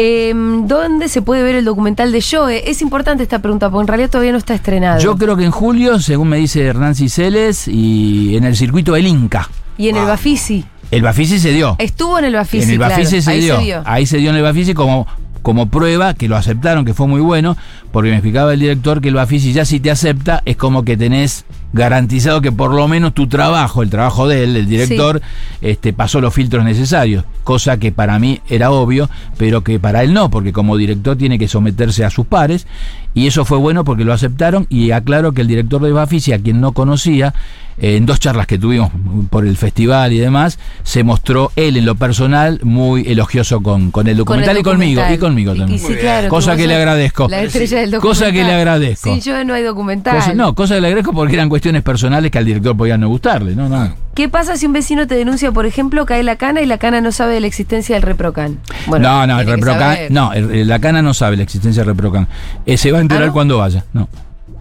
Eh, 0.00 0.32
¿Dónde 0.34 1.08
se 1.08 1.22
puede 1.22 1.42
ver 1.42 1.56
el 1.56 1.64
documental 1.64 2.12
de 2.12 2.22
Joe? 2.22 2.70
Es 2.70 2.82
importante 2.82 3.24
esta 3.24 3.40
pregunta, 3.40 3.68
porque 3.68 3.82
en 3.82 3.88
realidad 3.88 4.10
todavía 4.10 4.30
no 4.30 4.38
está 4.38 4.54
estrenado. 4.54 5.00
Yo 5.00 5.16
creo 5.16 5.36
que 5.36 5.44
en 5.44 5.50
julio, 5.50 5.98
según 5.98 6.28
me 6.28 6.36
dice 6.36 6.62
Hernán 6.64 6.94
Ciceles, 6.94 7.66
y 7.66 8.36
en 8.36 8.44
el 8.44 8.54
circuito 8.56 8.92
del 8.92 9.08
Inca. 9.08 9.50
y 9.76 9.88
en 9.88 9.96
el 9.96 10.02
Wow. 10.02 10.10
Bafisi. 10.10 10.64
El 10.92 11.02
Bafisi 11.02 11.38
se 11.40 11.50
dio. 11.52 11.74
Estuvo 11.80 12.16
en 12.18 12.26
el 12.26 12.34
Bafisi. 12.34 12.64
en 12.64 12.70
el 12.70 12.76
claro. 12.78 12.94
Bafisi 12.94 13.20
se, 13.22 13.30
Ahí 13.30 13.40
dio. 13.40 13.56
se 13.58 13.62
dio. 13.64 13.82
Ahí 13.84 14.06
se 14.06 14.18
dio 14.18 14.30
en 14.30 14.36
el 14.36 14.42
Bafisi 14.42 14.72
como, 14.72 15.06
como 15.42 15.68
prueba, 15.68 16.14
que 16.14 16.28
lo 16.28 16.36
aceptaron, 16.36 16.84
que 16.84 16.94
fue 16.94 17.08
muy 17.08 17.20
bueno, 17.20 17.56
porque 17.90 18.10
me 18.10 18.16
explicaba 18.16 18.54
el 18.54 18.60
director 18.60 19.00
que 19.00 19.08
el 19.08 19.14
Bafisi 19.14 19.52
ya 19.52 19.64
si 19.64 19.80
te 19.80 19.90
acepta, 19.90 20.42
es 20.44 20.56
como 20.56 20.84
que 20.84 20.96
tenés 20.96 21.44
garantizado 21.72 22.40
que 22.40 22.52
por 22.52 22.72
lo 22.72 22.88
menos 22.88 23.14
tu 23.14 23.26
trabajo, 23.26 23.82
el 23.82 23.90
trabajo 23.90 24.26
de 24.26 24.44
él, 24.44 24.56
el 24.56 24.66
director, 24.66 25.20
este, 25.60 25.92
pasó 25.92 26.20
los 26.20 26.32
filtros 26.32 26.64
necesarios, 26.64 27.24
cosa 27.44 27.78
que 27.78 27.92
para 27.92 28.18
mí 28.18 28.40
era 28.48 28.70
obvio, 28.70 29.10
pero 29.36 29.62
que 29.62 29.78
para 29.78 30.02
él 30.02 30.14
no, 30.14 30.30
porque 30.30 30.52
como 30.52 30.76
director 30.76 31.16
tiene 31.16 31.38
que 31.38 31.48
someterse 31.48 32.04
a 32.04 32.10
sus 32.10 32.26
pares, 32.26 32.66
y 33.18 33.26
eso 33.26 33.44
fue 33.44 33.58
bueno 33.58 33.84
porque 33.84 34.04
lo 34.04 34.12
aceptaron, 34.12 34.66
y 34.68 34.90
aclaro 34.92 35.32
que 35.32 35.42
el 35.42 35.48
director 35.48 35.82
de 35.82 35.92
Bafisi, 35.92 36.32
a 36.32 36.38
quien 36.38 36.60
no 36.60 36.72
conocía, 36.72 37.34
eh, 37.80 37.96
en 37.96 38.06
dos 38.06 38.18
charlas 38.18 38.46
que 38.46 38.58
tuvimos 38.58 38.90
por 39.30 39.46
el 39.46 39.56
festival 39.56 40.12
y 40.12 40.18
demás, 40.18 40.58
se 40.82 41.04
mostró 41.04 41.52
él 41.56 41.76
en 41.76 41.86
lo 41.86 41.94
personal 41.94 42.58
muy 42.64 43.02
elogioso 43.06 43.60
con, 43.62 43.90
con 43.92 44.08
el 44.08 44.16
documental, 44.16 44.58
y 44.58 44.62
conmigo, 44.62 45.02
y 45.12 45.18
conmigo 45.18 45.54
también. 45.54 45.76
y 45.76 45.78
sí, 45.78 45.94
claro, 45.94 46.28
Cosa 46.28 46.56
que 46.56 46.66
le 46.66 46.74
agradezco. 46.74 47.28
La 47.28 47.42
estrella 47.42 47.78
del 47.80 47.90
documental. 47.92 48.26
Cosa 48.26 48.32
que 48.32 48.44
le 48.44 48.52
agradezco. 48.52 49.10
Sin 49.12 49.20
yo 49.20 49.44
no 49.44 49.54
hay 49.54 49.62
documental. 49.62 50.16
Cosa- 50.16 50.34
no, 50.34 50.54
cosa 50.54 50.74
que 50.74 50.80
le 50.80 50.86
agradezco 50.88 51.12
porque 51.12 51.34
eran 51.34 51.48
cuestiones 51.48 51.82
personales 51.82 52.30
que 52.30 52.38
al 52.38 52.44
director 52.44 52.76
podían 52.76 53.00
no 53.00 53.08
gustarle, 53.08 53.54
no, 53.54 53.68
no. 53.68 54.07
¿Qué 54.18 54.28
pasa 54.28 54.56
si 54.56 54.66
un 54.66 54.72
vecino 54.72 55.06
te 55.06 55.14
denuncia, 55.14 55.52
por 55.52 55.64
ejemplo, 55.64 56.04
cae 56.04 56.24
la 56.24 56.34
cana 56.34 56.60
y 56.60 56.66
la 56.66 56.78
cana 56.78 57.00
no 57.00 57.12
sabe 57.12 57.34
de 57.34 57.40
la 57.40 57.46
existencia 57.46 57.94
del 57.94 58.02
reprocan? 58.02 58.58
no, 58.88 59.24
no, 59.28 59.38
el 59.38 59.46
Reprocan, 59.46 59.96
no, 60.10 60.32
el- 60.32 60.50
el- 60.50 60.66
la 60.66 60.80
cana 60.80 61.02
no 61.02 61.14
sabe 61.14 61.36
la 61.36 61.44
existencia 61.44 61.84
del 61.84 61.94
Reprocan. 61.94 62.26
Eh, 62.66 62.76
se 62.76 62.90
va 62.90 62.98
a 62.98 63.00
enterar 63.00 63.22
¿Ah, 63.22 63.26
no? 63.28 63.32
cuando 63.32 63.58
vaya, 63.58 63.84
no. 63.92 64.08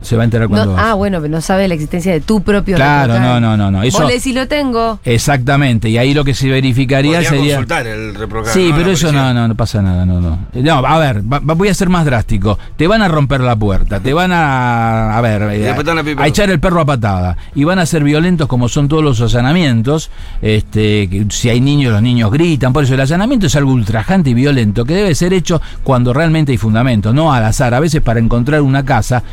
Se 0.01 0.15
va 0.15 0.21
a 0.21 0.25
enterar 0.25 0.47
cuando 0.47 0.75
No, 0.75 0.77
ah, 0.81 0.93
bueno, 0.93 1.19
pero 1.19 1.31
no 1.31 1.41
sabe 1.41 1.67
la 1.67 1.73
existencia 1.73 2.13
de 2.13 2.21
tu 2.21 2.41
propio 2.41 2.75
Claro, 2.75 3.19
no, 3.19 3.39
no, 3.39 3.57
no, 3.57 3.71
no, 3.71 3.81
eso- 3.83 3.97
Vos 3.97 4.07
le 4.07 4.13
decís, 4.13 4.33
lo 4.35 4.47
tengo. 4.47 4.99
Exactamente, 5.03 5.89
y 5.89 5.97
ahí 5.97 6.13
lo 6.13 6.23
que 6.23 6.33
se 6.35 6.47
verificaría 6.49 7.13
Podría 7.13 7.29
sería. 7.29 7.55
consultar 7.55 7.87
el 7.87 8.13
reprocar. 8.15 8.53
Sí, 8.53 8.69
¿no? 8.69 8.77
pero 8.77 8.91
eso 8.91 9.11
no, 9.11 9.33
no, 9.33 9.47
no 9.47 9.55
pasa 9.55 9.81
nada, 9.81 10.05
no, 10.05 10.21
no. 10.21 10.37
No, 10.53 10.73
a 10.85 10.99
ver, 10.99 11.21
va- 11.21 11.39
voy 11.39 11.67
a 11.69 11.73
ser 11.73 11.89
más 11.89 12.05
drástico. 12.05 12.57
Te 12.75 12.87
van 12.87 13.01
a 13.01 13.07
romper 13.07 13.41
la 13.41 13.55
puerta, 13.55 13.99
te 13.99 14.13
van 14.13 14.31
a, 14.31 15.17
a 15.17 15.21
ver, 15.21 15.41
eh, 15.53 15.69
a 15.69 16.21
a, 16.21 16.27
echar 16.27 16.49
el 16.49 16.59
perro 16.59 16.81
a 16.81 16.85
patada. 16.85 17.35
Y 17.55 17.63
van 17.63 17.79
a 17.79 17.85
ser 17.85 18.03
violentos 18.03 18.47
como 18.47 18.69
son 18.69 18.87
todos 18.87 19.03
los 19.03 19.19
allanamientos. 19.21 20.11
Este, 20.41 21.09
que 21.09 21.25
si 21.29 21.49
hay 21.49 21.59
niños, 21.59 21.91
los 21.91 22.01
niños 22.01 22.31
gritan. 22.31 22.71
Por 22.71 22.83
eso 22.83 22.93
el 22.93 23.01
allanamiento 23.01 23.47
es 23.47 23.55
algo 23.55 23.71
ultrajante 23.71 24.29
y 24.29 24.33
violento 24.33 24.85
que 24.85 24.93
debe 24.93 25.15
ser 25.15 25.33
hecho 25.33 25.61
cuando 25.83 26.13
realmente 26.13 26.51
hay 26.51 26.57
fundamento, 26.57 27.13
no 27.13 27.33
al 27.33 27.43
azar. 27.45 27.73
A 27.73 27.79
veces 27.79 28.01
para 28.01 28.19
encontrar 28.19 28.61
una 28.61 28.85
casa. 28.85 29.23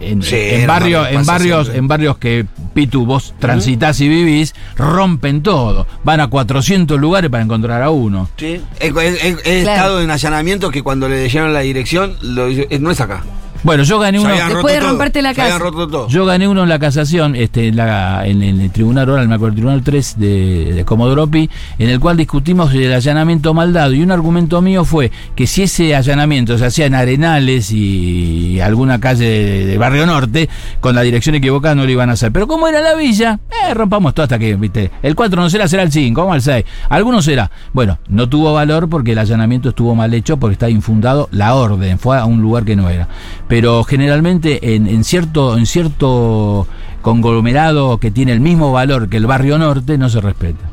En, 0.00 0.22
Sí, 0.22 0.34
en 0.36 0.66
barrio 0.66 1.06
en 1.06 1.26
barrios, 1.26 1.66
siempre. 1.66 1.78
en 1.78 1.88
barrios 1.88 2.16
que 2.18 2.46
Pitu 2.72 3.04
vos 3.04 3.34
transitas 3.38 4.00
y 4.00 4.08
vivís, 4.08 4.54
rompen 4.76 5.42
todo. 5.42 5.86
Van 6.04 6.20
a 6.20 6.28
400 6.28 6.98
lugares 6.98 7.30
para 7.30 7.42
encontrar 7.44 7.82
a 7.82 7.90
uno. 7.90 8.28
Sí. 8.38 8.60
He, 8.80 8.86
he- 8.88 8.88
he- 8.88 9.36
he 9.44 9.62
Claro. 9.62 9.70
estado 9.80 10.00
en 10.02 10.10
allanamientos 10.10 10.72
que 10.72 10.82
cuando 10.82 11.08
le 11.08 11.18
dijeron 11.22 11.52
la 11.52 11.60
dirección, 11.60 12.16
lo 12.22 12.46
dice- 12.46 12.66
eh, 12.70 12.78
no 12.78 12.90
es 12.90 13.00
acá. 13.00 13.22
Bueno, 13.62 13.82
yo 13.82 13.98
gané 13.98 14.18
uno. 14.18 14.28
Después 14.54 14.74
de 14.74 14.80
romperte 14.88 15.22
la 15.22 15.34
casa. 15.34 15.58
roto 15.58 15.88
todo. 15.88 16.08
Yo 16.08 16.24
gané 16.24 16.48
uno 16.48 16.62
en 16.62 16.68
la 16.68 16.78
casación, 16.78 17.36
este, 17.36 17.68
en, 17.68 17.76
la- 17.76 18.26
en- 18.26 18.42
en 18.42 18.60
el 18.60 18.70
tribunal 18.70 19.08
oral, 19.10 19.28
me 19.28 19.34
acuerdo, 19.34 19.50
el 19.50 19.56
tribunal 19.56 19.82
3 19.82 20.14
de, 20.18 20.72
de 20.74 20.84
Comodoro 20.84 21.26
Pi, 21.26 21.48
en 21.78 21.88
el 21.90 22.00
cual 22.00 22.16
discutimos 22.16 22.72
el 22.74 22.92
allanamiento 22.92 23.52
mal 23.54 23.72
dado. 23.72 23.92
Y 23.92 24.02
un 24.02 24.10
argumento 24.10 24.60
mío 24.62 24.84
fue 24.84 25.10
que 25.34 25.46
si 25.46 25.62
ese 25.64 25.94
allanamiento 25.94 26.56
se 26.58 26.66
hacía 26.66 26.86
en 26.86 26.94
Arenales 26.94 27.70
y 27.72 28.60
alguna 28.60 29.00
calle 29.00 29.24
de- 29.26 29.66
del 29.66 29.78
barrio 29.78 30.06
norte, 30.06 30.48
con 30.80 30.94
la 30.94 31.02
dirección 31.02 31.34
equivocada 31.34 31.74
no 31.74 31.84
lo 31.84 31.90
iban 31.90 32.10
a 32.10 32.12
hacer. 32.14 32.32
Pero 32.32 32.46
como 32.46 32.66
era 32.68 32.80
la 32.80 32.94
villa, 32.94 33.40
eh, 33.66 33.74
rompamos 33.74 34.14
todo 34.14 34.24
hasta 34.24 34.38
que, 34.38 34.56
viste, 34.56 34.90
el 35.02 35.14
4 35.14 35.40
no 35.42 35.50
será, 35.50 35.68
será 35.68 35.82
el 35.82 35.92
5, 35.92 36.20
vamos 36.20 36.34
al 36.34 36.42
6. 36.42 36.64
Alguno 36.88 37.22
será. 37.22 37.50
Bueno, 37.72 37.98
no 38.08 38.28
tuvo 38.28 38.52
valor 38.54 38.88
porque 38.88 39.12
el 39.12 39.18
allanamiento 39.18 39.70
estuvo 39.70 39.94
mal 39.94 40.12
hecho, 40.14 40.36
porque 40.38 40.54
está 40.54 40.70
infundado 40.70 41.28
la 41.32 41.54
orden, 41.54 41.98
fue 41.98 42.16
a 42.18 42.24
un 42.24 42.40
lugar 42.40 42.64
que 42.64 42.76
no 42.76 42.88
era. 42.88 43.08
Pero 43.50 43.82
generalmente 43.82 44.74
en, 44.76 44.86
en 44.86 45.02
cierto, 45.02 45.58
en 45.58 45.66
cierto 45.66 46.68
conglomerado 47.02 47.98
que 47.98 48.12
tiene 48.12 48.32
el 48.32 48.38
mismo 48.38 48.70
valor 48.70 49.08
que 49.08 49.16
el 49.16 49.26
barrio 49.26 49.58
norte, 49.58 49.98
no 49.98 50.08
se 50.08 50.20
respeta. 50.20 50.70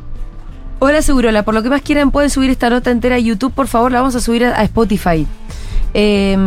Hola 0.77 1.01
Segurola, 1.01 1.43
por 1.43 1.55
lo 1.55 1.63
que 1.63 1.69
más 1.69 1.81
quieran 1.81 2.11
pueden 2.11 2.29
subir 2.29 2.51
esta 2.51 2.69
nota 2.69 2.91
entera 2.91 3.15
a 3.15 3.19
YouTube, 3.19 3.51
por 3.51 3.67
favor, 3.67 3.91
la 3.91 3.99
vamos 4.01 4.15
a 4.15 4.21
subir 4.21 4.45
a, 4.45 4.59
a 4.59 4.63
Spotify. 4.63 5.25
Eh, 5.95 6.37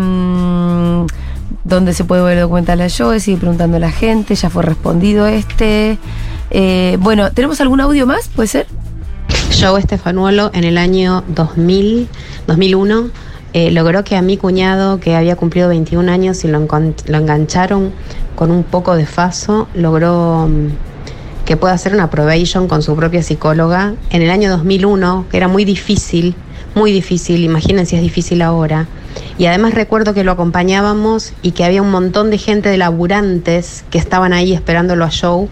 donde 1.64 1.93
se 1.95 2.05
puede 2.05 2.22
ver 2.22 2.39
el 2.39 2.43
documental 2.43 2.78
de 2.78 2.91
Joe, 2.91 3.18
sigue 3.18 3.39
preguntando 3.39 3.78
a 3.78 3.81
la 3.81 3.91
gente, 3.91 4.37
ya 4.37 4.51
fue 4.51 4.62
respondido 4.62 5.26
este. 5.26 5.99
Eh, 6.53 6.97
bueno, 7.01 7.33
¿tenemos 7.33 7.61
algún 7.61 7.81
audio 7.81 8.07
más? 8.07 8.28
¿Puede 8.28 8.47
ser? 8.47 8.66
Joe 9.61 9.81
Estefanuolo 9.81 10.53
en 10.55 10.62
el 10.62 10.78
año 10.78 11.24
2000, 11.26 12.09
2001 12.47 13.30
eh, 13.53 13.70
logró 13.70 14.05
que 14.05 14.16
a 14.16 14.22
mi 14.22 14.36
cuñado, 14.36 15.01
que 15.01 15.16
había 15.16 15.36
cumplido 15.36 15.68
21 15.68 16.11
años 16.11 16.44
y 16.44 16.48
lo, 16.48 16.61
lo 16.61 17.18
engancharon 17.18 17.92
con 18.36 18.51
un 18.51 18.62
poco 18.62 18.94
de 18.96 19.07
faso, 19.07 19.68
logró 19.74 20.48
mm, 20.48 20.68
que 21.44 21.57
pueda 21.57 21.74
hacer 21.74 21.92
una 21.92 22.11
probation 22.11 22.68
con 22.68 22.82
su 22.82 22.94
propia 22.94 23.22
psicóloga 23.22 23.94
en 24.11 24.22
el 24.22 24.30
año 24.30 24.51
2001, 24.51 25.26
que 25.30 25.36
era 25.36 25.48
muy 25.48 25.64
difícil, 25.64 26.36
muy 26.74 26.92
difícil, 26.92 27.42
imagínense 27.42 27.90
si 27.90 27.96
es 27.96 28.03
difícil 28.03 28.42
ahora. 28.42 28.86
Y 29.36 29.46
además 29.46 29.74
recuerdo 29.74 30.14
que 30.14 30.22
lo 30.22 30.30
acompañábamos 30.30 31.32
y 31.42 31.51
que 31.51 31.64
había 31.64 31.82
un 31.82 31.90
montón 31.90 32.30
de 32.30 32.38
gente 32.38 32.68
de 32.68 32.76
laburantes 32.76 33.84
que 33.90 33.98
estaban 33.98 34.32
ahí 34.32 34.53
esperándolo 34.53 35.05
a 35.05 35.11
Joe 35.11 35.48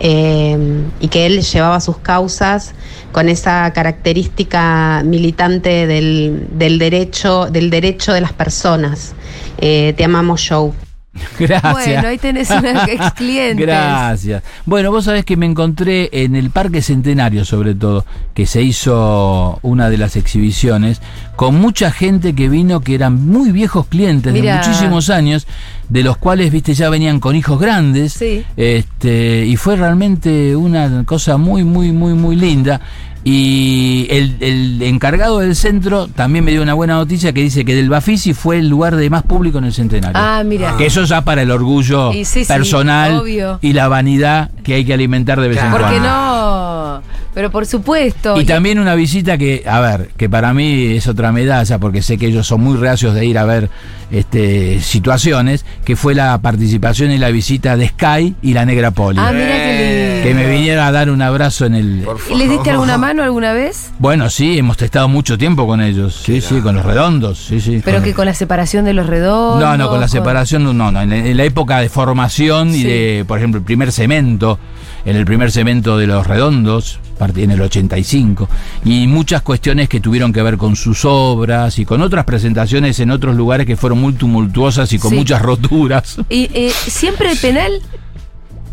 eh, 0.00 0.56
y 1.00 1.08
que 1.08 1.26
él 1.26 1.42
llevaba 1.42 1.80
sus 1.80 1.98
causas 1.98 2.74
con 3.12 3.28
esa 3.28 3.72
característica 3.72 5.02
militante 5.04 5.86
del, 5.86 6.48
del 6.52 6.78
derecho, 6.78 7.46
del 7.46 7.70
derecho 7.70 8.12
de 8.12 8.20
las 8.20 8.32
personas. 8.32 9.14
Eh, 9.58 9.94
te 9.96 10.04
amamos, 10.04 10.46
Joe. 10.48 10.85
Gracias. 11.38 11.72
Bueno, 11.72 12.08
ahí 12.08 12.18
tenés 12.18 12.50
una 12.50 12.84
ex 12.88 13.12
cliente. 13.12 13.62
Gracias. 13.62 14.42
Bueno, 14.64 14.90
vos 14.90 15.04
sabés 15.04 15.24
que 15.24 15.36
me 15.36 15.46
encontré 15.46 16.08
en 16.12 16.36
el 16.36 16.50
Parque 16.50 16.82
Centenario, 16.82 17.44
sobre 17.44 17.74
todo, 17.74 18.04
que 18.34 18.46
se 18.46 18.62
hizo 18.62 19.58
una 19.62 19.90
de 19.90 19.98
las 19.98 20.16
exhibiciones, 20.16 21.00
con 21.36 21.54
mucha 21.56 21.90
gente 21.90 22.34
que 22.34 22.48
vino 22.48 22.80
que 22.80 22.94
eran 22.94 23.26
muy 23.26 23.52
viejos 23.52 23.86
clientes 23.86 24.32
Mirá. 24.32 24.52
de 24.52 24.58
muchísimos 24.58 25.10
años, 25.10 25.46
de 25.88 26.02
los 26.02 26.16
cuales, 26.16 26.50
viste, 26.50 26.74
ya 26.74 26.88
venían 26.90 27.20
con 27.20 27.36
hijos 27.36 27.60
grandes. 27.60 28.12
Sí. 28.14 28.44
Este, 28.56 29.44
y 29.46 29.56
fue 29.56 29.76
realmente 29.76 30.56
una 30.56 31.04
cosa 31.04 31.36
muy, 31.36 31.64
muy, 31.64 31.92
muy, 31.92 32.14
muy 32.14 32.36
linda. 32.36 32.80
Y 33.28 34.06
el, 34.08 34.36
el 34.38 34.82
encargado 34.82 35.40
del 35.40 35.56
centro 35.56 36.06
también 36.06 36.44
me 36.44 36.52
dio 36.52 36.62
una 36.62 36.74
buena 36.74 36.94
noticia 36.94 37.32
que 37.32 37.40
dice 37.40 37.64
que 37.64 37.74
del 37.74 37.88
Bafisi 37.88 38.34
fue 38.34 38.58
el 38.58 38.68
lugar 38.68 38.94
de 38.94 39.10
más 39.10 39.24
público 39.24 39.58
en 39.58 39.64
el 39.64 39.72
centenario. 39.72 40.16
Ah, 40.16 40.44
mira. 40.46 40.76
Que 40.76 40.86
eso 40.86 41.02
ya 41.02 41.22
para 41.22 41.42
el 41.42 41.50
orgullo 41.50 42.12
Y 42.12 42.24
sí, 42.24 42.44
personal 42.44 43.24
y 43.60 43.72
la 43.72 43.88
vanidad 43.88 44.52
que 44.62 44.74
hay 44.74 44.84
que 44.84 44.94
alimentar 44.94 45.40
de 45.40 45.48
vez 45.48 45.58
en 45.58 45.70
Claro. 45.70 45.76
¿Por 45.76 45.92
qué 45.92 45.98
cuando. 45.98 46.08
no? 46.08 47.02
Pero 47.34 47.50
por 47.50 47.66
supuesto. 47.66 48.40
Y 48.40 48.44
también 48.44 48.78
una 48.78 48.94
visita 48.94 49.36
que, 49.36 49.64
a 49.66 49.80
ver, 49.80 50.10
que 50.16 50.30
para 50.30 50.54
mí 50.54 50.94
es 50.96 51.08
otra 51.08 51.32
medalla, 51.32 51.78
porque 51.78 52.02
sé 52.02 52.18
que 52.18 52.28
ellos 52.28 52.46
son 52.46 52.62
muy 52.62 52.76
reacios 52.76 53.12
de 53.12 53.26
ir 53.26 53.38
a 53.38 53.44
ver 53.44 53.68
este, 54.12 54.80
situaciones, 54.80 55.66
que 55.84 55.96
fue 55.96 56.14
la 56.14 56.40
participación 56.40 57.10
en 57.10 57.20
la 57.20 57.30
visita 57.30 57.76
de 57.76 57.88
Sky 57.88 58.36
y 58.40 58.54
la 58.54 58.64
Negra 58.64 58.92
Poli. 58.92 59.18
Ah, 59.20 59.32
mira 59.32 59.48
qué 59.48 60.05
que 60.28 60.34
me 60.34 60.48
vinieron 60.50 60.84
a 60.84 60.92
dar 60.92 61.10
un 61.10 61.22
abrazo 61.22 61.66
en 61.66 61.74
el... 61.74 62.06
¿Y 62.30 62.34
les 62.34 62.50
diste 62.50 62.70
alguna 62.70 62.98
mano 62.98 63.22
alguna 63.22 63.52
vez? 63.52 63.90
Bueno, 63.98 64.28
sí, 64.30 64.58
hemos 64.58 64.80
estado 64.82 65.08
mucho 65.08 65.38
tiempo 65.38 65.66
con 65.66 65.80
ellos, 65.80 66.20
sí, 66.24 66.40
sí, 66.40 66.60
con 66.60 66.74
los 66.76 66.84
redondos, 66.84 67.38
sí, 67.38 67.60
sí. 67.60 67.80
Pero 67.84 67.98
con- 67.98 68.04
que 68.04 68.14
con 68.14 68.26
la 68.26 68.34
separación 68.34 68.84
de 68.84 68.92
los 68.94 69.06
redondos. 69.06 69.60
No, 69.60 69.76
no, 69.76 69.88
con 69.88 70.00
la 70.00 70.08
separación, 70.08 70.64
no, 70.64 70.72
no, 70.72 70.88
en, 71.00 71.10
la- 71.10 71.16
en 71.16 71.36
la 71.36 71.44
época 71.44 71.78
de 71.78 71.88
formación 71.88 72.70
y 72.70 72.78
Sí. 72.78 72.84
de, 72.84 73.24
por 73.26 73.38
ejemplo, 73.38 73.58
el 73.58 73.64
primer 73.64 73.92
cemento, 73.92 74.58
en 75.04 75.16
el 75.16 75.24
primer 75.24 75.50
cemento 75.52 75.96
de 75.98 76.06
los 76.08 76.26
redondos, 76.26 76.98
part- 77.18 77.38
en 77.38 77.52
el 77.52 77.60
85, 77.62 78.48
y 78.84 79.06
muchas 79.06 79.42
cuestiones 79.42 79.88
que 79.88 80.00
tuvieron 80.00 80.32
que 80.32 80.42
ver 80.42 80.56
con 80.56 80.74
sus 80.76 81.04
obras 81.04 81.78
y 81.78 81.84
con 81.84 82.02
otras 82.02 82.24
presentaciones 82.24 82.98
en 83.00 83.10
otros 83.12 83.36
lugares 83.36 83.66
que 83.66 83.76
fueron 83.76 84.00
muy 84.00 84.14
tumultuosas 84.14 84.92
y 84.92 84.98
con 84.98 85.10
Sí. 85.10 85.16
muchas 85.16 85.40
roturas. 85.42 86.16
Y 86.28 86.50
eh, 86.52 86.70
siempre 86.70 87.34
penal. 87.36 87.72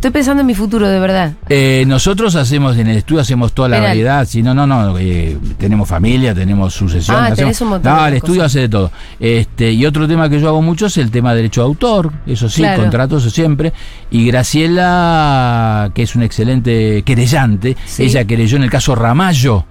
Estoy 0.04 0.12
pensando 0.12 0.42
en 0.42 0.48
mi 0.48 0.54
futuro, 0.54 0.90
de 0.90 1.00
verdad. 1.00 1.32
Eh, 1.48 1.86
nosotros 1.88 2.36
hacemos, 2.36 2.76
en 2.76 2.88
el 2.88 2.98
estudio 2.98 3.22
hacemos 3.22 3.54
toda 3.54 3.70
la 3.70 3.78
Penal. 3.78 3.90
variedad, 3.92 4.26
si 4.26 4.44
no, 4.44 4.54
no, 4.54 4.68
no, 4.68 4.98
eh, 5.00 5.38
tenemos 5.58 5.88
familia, 5.88 6.36
tenemos 6.36 6.74
sucesión. 6.74 7.16
Ah, 7.16 7.20
hacemos- 7.28 7.38
tenés 7.38 7.62
un 7.62 7.70
montón 7.70 7.96
No, 7.96 8.02
de 8.04 8.10
el 8.10 8.14
estudio 8.16 8.44
hace 8.44 8.60
de 8.60 8.68
todo. 8.68 8.92
Este, 9.18 9.72
y 9.72 9.86
otro 9.86 10.06
tema 10.06 10.28
que 10.28 10.42
yo 10.42 10.50
hago 10.50 10.62
mucho 10.62 10.88
es 10.88 10.98
el 10.98 11.10
tema 11.10 11.30
de 11.30 11.38
derecho 11.38 11.62
de 11.62 11.68
autor, 11.68 12.12
eso 12.28 12.50
sí, 12.50 12.64
Claro. 12.64 12.82
contratos 12.82 13.24
siempre. 13.32 13.72
Y 14.12 14.28
Graciela, 14.28 15.90
que 15.94 16.04
es 16.04 16.16
una 16.18 16.26
excelente 16.26 17.02
querellante, 17.04 17.78
Sí. 17.86 18.04
ella 18.04 18.26
querelló 18.26 18.58
en 18.58 18.64
el 18.64 18.70
caso 18.70 18.96
Ramallo. 18.96 19.64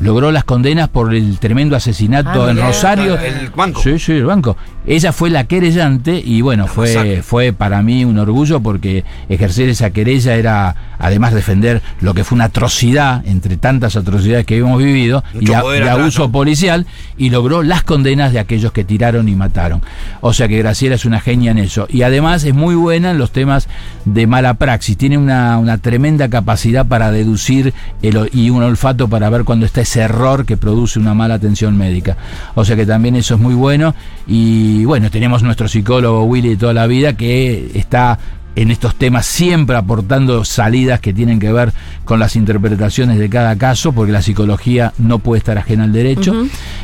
Logró 0.00 0.32
las 0.32 0.44
condenas 0.44 0.88
por 0.88 1.14
el 1.14 1.38
tremendo 1.38 1.76
asesinato 1.76 2.44
Ah, 2.46 2.50
en. 2.50 2.56
Rosario. 2.58 3.18
El 3.18 3.50
banco. 3.50 3.80
Sí, 3.82 3.98
sí, 3.98 4.12
el 4.12 4.24
banco. 4.24 4.56
Ella 4.86 5.12
fue 5.12 5.28
la 5.28 5.44
querellante 5.44 6.20
y 6.24 6.40
bueno, 6.40 6.66
fue, 6.66 6.88
masacre. 6.88 7.22
fue 7.22 7.52
para 7.52 7.82
mí 7.82 8.04
un 8.06 8.18
orgullo 8.18 8.60
porque 8.60 9.04
ejercer 9.28 9.68
esa 9.68 9.90
querella 9.90 10.36
era 10.36 10.74
además 10.98 11.34
defender 11.34 11.82
lo 12.00 12.14
que 12.14 12.24
fue 12.24 12.36
una 12.36 12.44
atrocidad 12.46 13.24
entre 13.26 13.58
tantas 13.58 13.96
atrocidades 13.96 14.46
que 14.46 14.56
hemos 14.56 14.78
vivido 14.82 15.22
Mucho 15.34 15.52
y, 15.52 15.54
a- 15.54 15.84
y 15.84 15.88
abuso 15.88 16.22
¿no? 16.24 16.32
policial 16.32 16.86
y 17.18 17.28
logró 17.28 17.62
las 17.62 17.82
condenas 17.82 18.32
de 18.32 18.38
aquellos 18.38 18.72
que 18.72 18.84
tiraron 18.84 19.28
y 19.28 19.34
mataron. 19.36 19.82
O 20.22 20.32
sea 20.32 20.48
que 20.48 20.56
Graciela 20.58 20.94
es 20.94 21.04
una 21.04 21.20
genia 21.20 21.50
en 21.50 21.58
eso. 21.58 21.86
Y 21.90 22.02
además 22.02 22.44
es 22.44 22.54
muy 22.54 22.74
buena 22.74 23.10
en 23.10 23.18
los 23.18 23.32
temas 23.32 23.68
de 24.06 24.26
mala 24.26 24.54
praxis. 24.54 24.96
Tiene 24.96 25.18
una, 25.18 25.58
una 25.58 25.76
tremenda 25.76 26.28
capacidad 26.30 26.86
para 26.86 27.10
deducir 27.12 27.74
el 28.02 28.30
y 28.32 28.48
un 28.48 28.62
olfato 28.62 29.08
para 29.08 29.28
ver 29.28 29.44
cuando 29.44 29.66
está 29.66 29.82
ese 29.90 30.00
error 30.02 30.44
que 30.46 30.56
produce 30.56 30.98
una 30.98 31.14
mala 31.14 31.34
atención 31.34 31.76
médica. 31.76 32.16
O 32.54 32.64
sea 32.64 32.76
que 32.76 32.86
también 32.86 33.16
eso 33.16 33.34
es 33.34 33.40
muy 33.40 33.54
bueno. 33.54 33.94
Y 34.26 34.84
bueno, 34.84 35.10
tenemos 35.10 35.42
nuestro 35.42 35.66
psicólogo 35.66 36.24
Willy 36.24 36.50
de 36.50 36.56
toda 36.56 36.72
la 36.74 36.86
vida 36.86 37.14
que 37.16 37.72
está 37.74 38.18
en 38.56 38.70
estos 38.70 38.96
temas 38.96 39.26
siempre 39.26 39.76
aportando 39.76 40.44
salidas 40.44 40.98
que 41.00 41.12
tienen 41.12 41.38
que 41.38 41.52
ver 41.52 41.72
con 42.04 42.18
las 42.18 42.34
interpretaciones 42.34 43.18
de 43.18 43.28
cada 43.30 43.56
caso, 43.56 43.92
porque 43.92 44.10
la 44.12 44.22
psicología 44.22 44.92
no 44.98 45.18
puede 45.20 45.38
estar 45.38 45.56
ajena 45.56 45.84
al 45.84 45.92
derecho. 45.92 46.34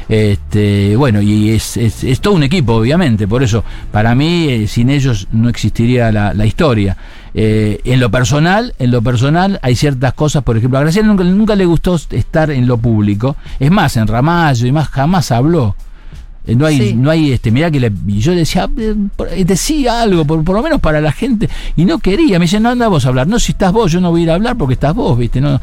Este, 0.09 0.95
bueno, 0.97 1.21
y 1.21 1.51
es, 1.51 1.77
es- 1.77 2.05
es 2.05 2.21
todo 2.21 2.35
un 2.35 2.45
equipo, 2.45 2.75
obviamente, 2.75 3.27
por 3.27 3.43
eso, 3.43 3.65
para 3.93 4.15
mí, 4.15 4.47
eh, 4.49 4.67
sin 4.69 4.91
ellos 4.91 5.27
no 5.33 5.49
existiría 5.49 6.11
la, 6.13 6.33
la 6.35 6.47
historia. 6.47 6.97
Eh, 7.39 7.81
en 7.85 8.01
lo 8.01 8.11
personal, 8.11 8.73
en 8.79 8.91
lo 8.91 9.03
personal 9.03 9.59
hay 9.63 9.77
ciertas 9.77 10.15
cosas, 10.15 10.43
por 10.43 10.57
ejemplo, 10.57 10.79
a 10.79 10.81
Graciela 10.81 11.07
nunca, 11.07 11.23
nunca 11.23 11.55
le 11.55 11.67
gustó 11.67 11.95
estar 12.11 12.51
en 12.51 12.67
lo 12.67 12.79
público. 12.79 13.37
Es 13.61 13.71
más, 13.71 13.95
en 13.99 14.07
Ramallo 14.07 14.67
y 14.67 14.73
más, 14.73 14.89
jamás 14.89 15.31
habló. 15.31 15.77
Eh, 16.47 16.55
No 16.55 16.65
hay, 16.65 16.79
Sí. 16.79 16.95
no 16.95 17.11
hay, 17.11 17.33
este, 17.33 17.51
mirá 17.51 17.71
que 17.71 17.79
le- 17.81 17.93
y 18.07 18.21
yo 18.21 18.33
decía, 18.35 18.67
eh, 18.79 18.95
eh, 19.33 19.45
decía 19.45 20.01
algo, 20.01 20.25
por, 20.25 20.43
por 20.45 20.57
lo 20.57 20.63
menos 20.63 20.81
para 20.81 21.01
la 21.03 21.13
gente, 21.13 21.51
y 21.77 21.85
no 21.85 21.99
quería, 21.99 22.39
me 22.39 22.45
dice, 22.47 22.59
no 22.59 22.71
anda 22.71 22.89
vos 22.89 23.05
a 23.05 23.09
hablar, 23.11 23.27
no, 23.27 23.39
si 23.39 23.53
estás 23.53 23.71
vos, 23.73 23.93
yo 23.93 24.01
no 24.01 24.11
voy 24.13 24.21
a 24.21 24.25
ir 24.25 24.31
a 24.31 24.35
hablar 24.37 24.57
porque 24.57 24.75
estás 24.75 24.95
vos, 24.95 25.19
viste, 25.19 25.41
no, 25.41 25.61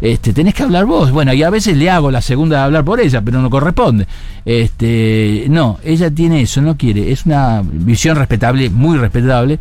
este, 0.00 0.32
tenés 0.32 0.54
que 0.54 0.62
hablar 0.62 0.86
vos, 0.86 1.10
bueno, 1.10 1.34
y 1.34 1.42
a 1.42 1.50
veces 1.50 1.76
le 1.76 1.90
hago 1.90 2.10
la 2.10 2.22
segunda 2.22 2.56
de 2.58 2.62
hablar 2.62 2.84
por 2.84 2.98
ella, 3.00 3.20
pero 3.20 3.42
no 3.42 3.50
corresponde, 3.50 4.06
este, 4.46 5.46
no, 5.50 5.78
ella 5.84 6.10
tiene 6.10 6.42
eso, 6.42 6.62
no 6.62 6.76
quiere, 6.76 7.10
es 7.12 7.26
una 7.26 7.62
visión 7.64 8.16
respetable, 8.16 8.70
muy 8.70 8.96
respetable, 8.98 9.58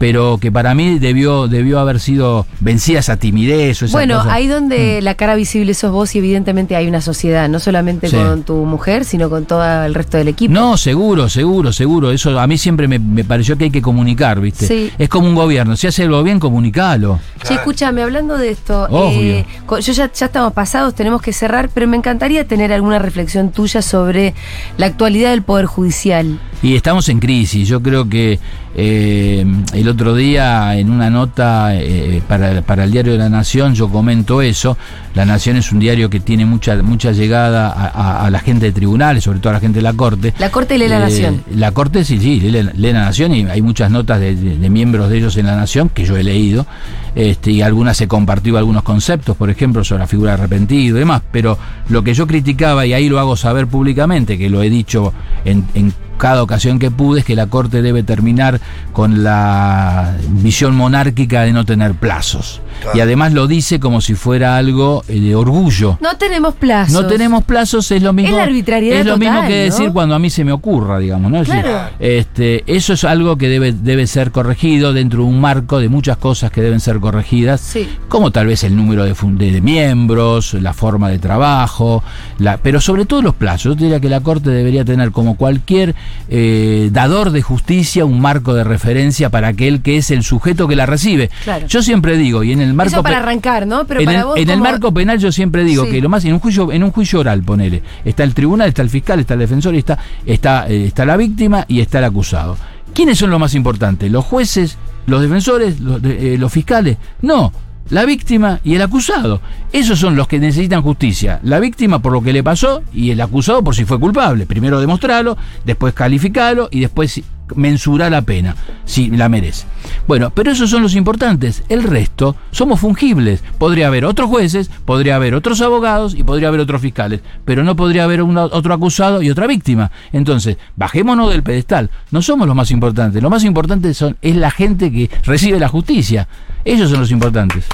pero 0.00 0.38
que 0.40 0.50
para 0.50 0.74
mí 0.74 0.98
debió, 0.98 1.46
debió 1.46 1.78
haber 1.78 2.00
sido 2.00 2.46
vencida 2.60 3.00
esa 3.00 3.18
timidez 3.18 3.82
o 3.82 3.84
esa 3.84 3.92
Bueno, 3.92 4.16
cosa. 4.20 4.32
ahí 4.32 4.46
donde 4.46 5.02
la 5.02 5.14
cara 5.14 5.34
visible 5.34 5.74
sos 5.74 5.92
vos 5.92 6.14
y 6.14 6.18
evidentemente 6.20 6.74
hay 6.74 6.88
una 6.88 7.02
sociedad, 7.02 7.50
no 7.50 7.60
solamente 7.60 8.08
Sí. 8.08 8.16
con 8.16 8.42
tu 8.42 8.54
mujer, 8.64 9.04
sino 9.04 9.28
con 9.28 9.44
todo 9.44 9.62
el 9.84 9.92
resto 9.94 10.16
del 10.16 10.28
equipo. 10.28 10.54
No, 10.54 10.78
seguro, 10.78 11.28
seguro, 11.28 11.70
seguro. 11.70 12.10
Eso 12.12 12.40
a 12.40 12.46
mí 12.46 12.56
siempre 12.56 12.88
me, 12.88 12.98
me 12.98 13.24
pareció 13.24 13.58
que 13.58 13.64
hay 13.64 13.70
que 13.70 13.82
comunicar, 13.82 14.40
¿viste? 14.40 14.66
Sí. 14.66 14.90
Es 14.98 15.10
como 15.10 15.28
un 15.28 15.34
gobierno. 15.34 15.76
Si 15.76 15.86
hace 15.86 16.04
algo 16.04 16.22
bien, 16.22 16.40
comunicalo. 16.40 17.20
Che, 17.46 17.52
escúchame, 17.52 18.02
hablando 18.02 18.38
de 18.38 18.48
esto, 18.52 18.84
Obvio. 18.88 19.20
eh, 19.20 19.46
yo 19.68 19.92
ya, 19.92 20.10
ya 20.10 20.26
estamos 20.26 20.54
pasados, 20.54 20.94
tenemos 20.94 21.20
que 21.20 21.34
cerrar, 21.34 21.68
pero 21.74 21.86
me 21.86 21.98
encantaría 21.98 22.48
tener 22.48 22.72
alguna 22.72 22.98
reflexión 22.98 23.50
tuya 23.50 23.82
sobre 23.82 24.32
la 24.78 24.86
actualidad 24.86 25.28
del 25.32 25.42
Poder 25.42 25.66
Judicial. 25.66 26.40
Y 26.62 26.74
estamos 26.76 27.08
en 27.08 27.20
crisis. 27.20 27.66
Yo 27.66 27.82
creo 27.82 28.06
que 28.08 28.38
eh, 28.76 29.46
el 29.72 29.88
otro 29.88 30.14
día 30.14 30.76
en 30.76 30.90
una 30.90 31.08
nota 31.08 31.74
eh, 31.74 32.22
para, 32.28 32.60
para 32.62 32.84
el 32.84 32.90
diario 32.92 33.12
de 33.12 33.18
la 33.18 33.28
Nación 33.30 33.74
yo 33.74 33.88
comento 33.88 34.42
eso. 34.42 34.76
La 35.14 35.24
Nación 35.24 35.56
es 35.56 35.72
un 35.72 35.78
diario 35.80 36.10
que 36.10 36.20
tiene 36.20 36.44
mucha 36.44 36.76
mucha 36.82 37.12
llegada 37.12 37.70
a, 37.70 37.86
a- 37.88 38.26
a 38.26 38.30
la 38.30 38.40
gente 38.40 38.66
de 38.66 38.72
tribunales, 38.72 39.24
sobre 39.24 39.38
todo 39.40 39.50
a 39.50 39.54
la 39.54 39.60
gente 39.60 39.78
de 39.78 39.82
la 39.82 39.94
Corte. 39.94 40.34
La 40.38 40.50
Corte 40.50 40.76
lee 40.76 40.86
La 40.88 40.98
Eh, 40.98 41.00
Nación. 41.00 41.42
La 41.54 41.72
Corte 41.72 42.04
sí, 42.04 42.18
sí, 42.18 42.40
lee, 42.40 42.62
lee 42.74 42.92
La 42.92 43.04
Nación 43.06 43.34
y 43.34 43.44
hay 43.46 43.62
muchas 43.62 43.90
notas 43.90 44.20
de, 44.20 44.36
de- 44.36 44.58
de 44.58 44.70
miembros 44.70 45.08
de 45.08 45.16
ellos 45.16 45.36
en 45.38 45.46
La 45.46 45.56
Nación 45.56 45.88
que 45.88 46.04
yo 46.04 46.16
he 46.18 46.22
leído. 46.22 46.66
Este, 47.14 47.50
y 47.52 47.62
algunas 47.62 47.98
he 48.02 48.06
compartido 48.06 48.58
algunos 48.58 48.82
conceptos, 48.82 49.34
por 49.36 49.48
ejemplo, 49.50 49.82
sobre 49.82 50.00
la 50.00 50.06
figura 50.06 50.32
de 50.32 50.42
arrepentido 50.42 50.96
y 50.96 51.00
demás. 51.00 51.22
Pero 51.32 51.56
lo 51.88 52.04
que 52.04 52.12
yo 52.14 52.26
criticaba, 52.26 52.84
y 52.86 52.92
ahí 52.92 53.08
lo 53.08 53.18
hago 53.18 53.34
saber 53.34 53.66
públicamente, 53.66 54.36
que 54.38 54.48
lo 54.50 54.62
he 54.62 54.68
dicho 54.70 55.12
en, 55.44 55.64
en 55.74 55.92
cada 56.20 56.42
ocasión 56.42 56.78
que 56.78 56.90
pude, 56.92 57.20
es 57.20 57.24
que 57.26 57.34
la 57.34 57.46
Corte 57.48 57.82
debe 57.82 58.02
terminar 58.04 58.60
con 58.92 59.24
la 59.24 60.14
visión 60.28 60.76
monárquica 60.76 61.42
de 61.42 61.52
no 61.52 61.64
tener 61.64 61.94
plazos. 61.94 62.60
Claro. 62.82 62.96
Y 62.96 63.00
además 63.00 63.32
lo 63.32 63.46
dice 63.46 63.78
como 63.80 64.00
si 64.00 64.14
fuera 64.14 64.56
algo 64.56 65.02
eh, 65.08 65.18
de 65.20 65.34
orgullo. 65.34 65.98
No 66.00 66.16
tenemos 66.16 66.54
plazos. 66.54 66.92
No 66.94 67.06
tenemos 67.06 67.44
plazos, 67.44 67.90
es 67.90 68.02
lo 68.02 68.12
mismo. 68.12 68.30
Es 68.30 68.36
la 68.36 68.44
arbitrariedad 68.44 69.00
es 69.00 69.06
lo 69.06 69.14
total, 69.14 69.28
mismo 69.32 69.48
que 69.48 69.58
¿no? 69.58 69.64
decir 69.64 69.92
cuando 69.92 70.14
a 70.14 70.18
mí 70.18 70.30
se 70.30 70.44
me 70.44 70.52
ocurra, 70.52 70.98
digamos, 70.98 71.30
¿no? 71.30 71.40
Es 71.42 71.48
decir, 71.48 71.62
Claro. 71.64 71.90
este, 71.98 72.64
eso 72.66 72.92
es 72.94 73.04
algo 73.04 73.36
que 73.36 73.48
debe, 73.48 73.72
debe 73.72 74.06
ser 74.06 74.30
corregido 74.30 74.92
dentro 74.94 75.20
de 75.22 75.28
un 75.28 75.40
marco 75.40 75.78
de 75.78 75.88
muchas 75.88 76.16
cosas 76.16 76.50
que 76.50 76.62
deben 76.62 76.80
ser 76.80 77.00
corregidas, 77.00 77.60
Sí. 77.60 77.88
como 78.08 78.30
tal 78.30 78.46
vez 78.46 78.64
el 78.64 78.74
número 78.76 79.04
de, 79.04 79.14
de- 79.14 79.52
de 79.52 79.60
miembros, 79.60 80.54
la 80.54 80.72
forma 80.72 81.08
de 81.10 81.18
trabajo, 81.18 82.02
la, 82.38 82.56
pero 82.58 82.80
sobre 82.80 83.04
todo 83.04 83.20
los 83.22 83.34
plazos. 83.34 83.60
Yo 83.62 83.74
diría 83.74 84.00
que 84.00 84.08
la 84.08 84.20
Corte 84.20 84.50
debería 84.50 84.84
tener 84.84 85.10
como 85.12 85.36
cualquier 85.36 85.94
eh, 86.28 86.88
dador 86.92 87.30
de 87.30 87.42
justicia 87.42 88.04
un 88.04 88.20
marco 88.20 88.54
de 88.54 88.64
referencia 88.64 89.30
para 89.30 89.48
aquel 89.48 89.82
que 89.82 89.96
es 89.96 90.10
el 90.10 90.22
sujeto 90.22 90.68
que 90.68 90.76
la 90.76 90.86
recibe. 90.86 91.30
Claro. 91.44 91.66
Yo 91.66 91.82
siempre 91.82 92.16
digo, 92.16 92.42
y 92.44 92.52
en 92.52 92.60
el 92.60 92.74
marco 92.74 92.92
Eso 92.92 93.02
para 93.02 93.18
arrancar, 93.18 93.66
¿no? 93.66 93.84
Pero 93.86 94.00
en 94.00 94.06
para 94.06 94.18
el, 94.18 94.24
vos 94.24 94.38
en 94.38 94.50
el 94.50 94.60
marco 94.60 94.92
penal 94.92 95.18
yo 95.18 95.32
siempre 95.32 95.64
digo 95.64 95.84
Sí. 95.84 95.92
que 95.92 96.00
lo 96.00 96.08
más 96.08 96.24
en 96.24 96.34
un 96.34 96.40
juicio 96.40 96.72
en 96.72 96.82
un 96.84 96.90
juicio 96.90 97.20
oral 97.20 97.42
ponele 97.42 97.82
está 98.04 98.22
el 98.24 98.34
tribunal 98.34 98.68
está 98.68 98.82
el 98.82 98.90
fiscal 98.90 99.20
está 99.20 99.34
el 99.34 99.40
defensor 99.40 99.74
y 99.74 99.78
está 99.78 99.98
está 100.26 100.68
eh, 100.68 100.86
está 100.86 101.04
la 101.04 101.16
víctima 101.16 101.64
y 101.68 101.80
está 101.80 101.98
el 101.98 102.04
acusado 102.04 102.56
quiénes 102.94 103.18
son 103.18 103.30
los 103.30 103.40
más 103.40 103.54
importantes 103.54 104.10
los 104.10 104.24
jueces 104.24 104.76
los 105.06 105.22
defensores 105.22 105.80
los, 105.80 106.00
eh, 106.04 106.36
los 106.38 106.52
fiscales 106.52 106.96
no 107.22 107.52
la 107.90 108.04
víctima 108.04 108.60
y 108.64 108.76
el 108.76 108.82
acusado. 108.82 109.40
Esos 109.72 109.98
son 109.98 110.16
los 110.16 110.28
que 110.28 110.38
necesitan 110.38 110.82
justicia. 110.82 111.40
La 111.42 111.60
víctima 111.60 112.00
por 112.00 112.12
lo 112.12 112.22
que 112.22 112.32
le 112.32 112.42
pasó 112.42 112.82
y 112.92 113.10
el 113.10 113.20
acusado 113.20 113.62
por 113.62 113.74
si 113.74 113.84
fue 113.84 114.00
culpable. 114.00 114.46
Primero 114.46 114.80
demostrarlo, 114.80 115.36
después 115.64 115.92
calificarlo 115.92 116.68
y 116.70 116.80
después 116.80 117.20
mensurar 117.56 118.12
la 118.12 118.22
pena, 118.22 118.56
si 118.84 119.10
la 119.10 119.28
merece. 119.28 119.66
Bueno, 120.06 120.30
pero 120.30 120.50
esos 120.50 120.70
son 120.70 120.82
los 120.82 120.94
importantes. 120.94 121.62
El 121.68 121.82
resto 121.82 122.36
somos 122.50 122.80
fungibles. 122.80 123.42
Podría 123.58 123.86
haber 123.86 124.04
otros 124.04 124.28
jueces, 124.28 124.70
podría 124.84 125.16
haber 125.16 125.34
otros 125.34 125.60
abogados 125.60 126.14
y 126.14 126.22
podría 126.22 126.48
haber 126.48 126.60
otros 126.60 126.80
fiscales, 126.80 127.20
pero 127.44 127.62
no 127.62 127.76
podría 127.76 128.04
haber 128.04 128.20
otro 128.22 128.74
acusado 128.74 129.22
y 129.22 129.30
otra 129.30 129.46
víctima. 129.46 129.90
Entonces, 130.12 130.56
bajémonos 130.76 131.30
del 131.30 131.42
pedestal. 131.42 131.90
No 132.10 132.22
somos 132.22 132.46
los 132.46 132.56
más 132.56 132.70
importantes. 132.70 133.22
Lo 133.22 133.30
más 133.30 133.44
importante 133.44 133.94
son, 133.94 134.16
es 134.22 134.36
la 134.36 134.50
gente 134.50 134.90
que 134.90 135.10
recibe 135.24 135.60
la 135.60 135.68
justicia. 135.68 136.28
Ellos 136.64 136.90
son 136.90 137.00
los 137.00 137.10
importantes. 137.10 137.66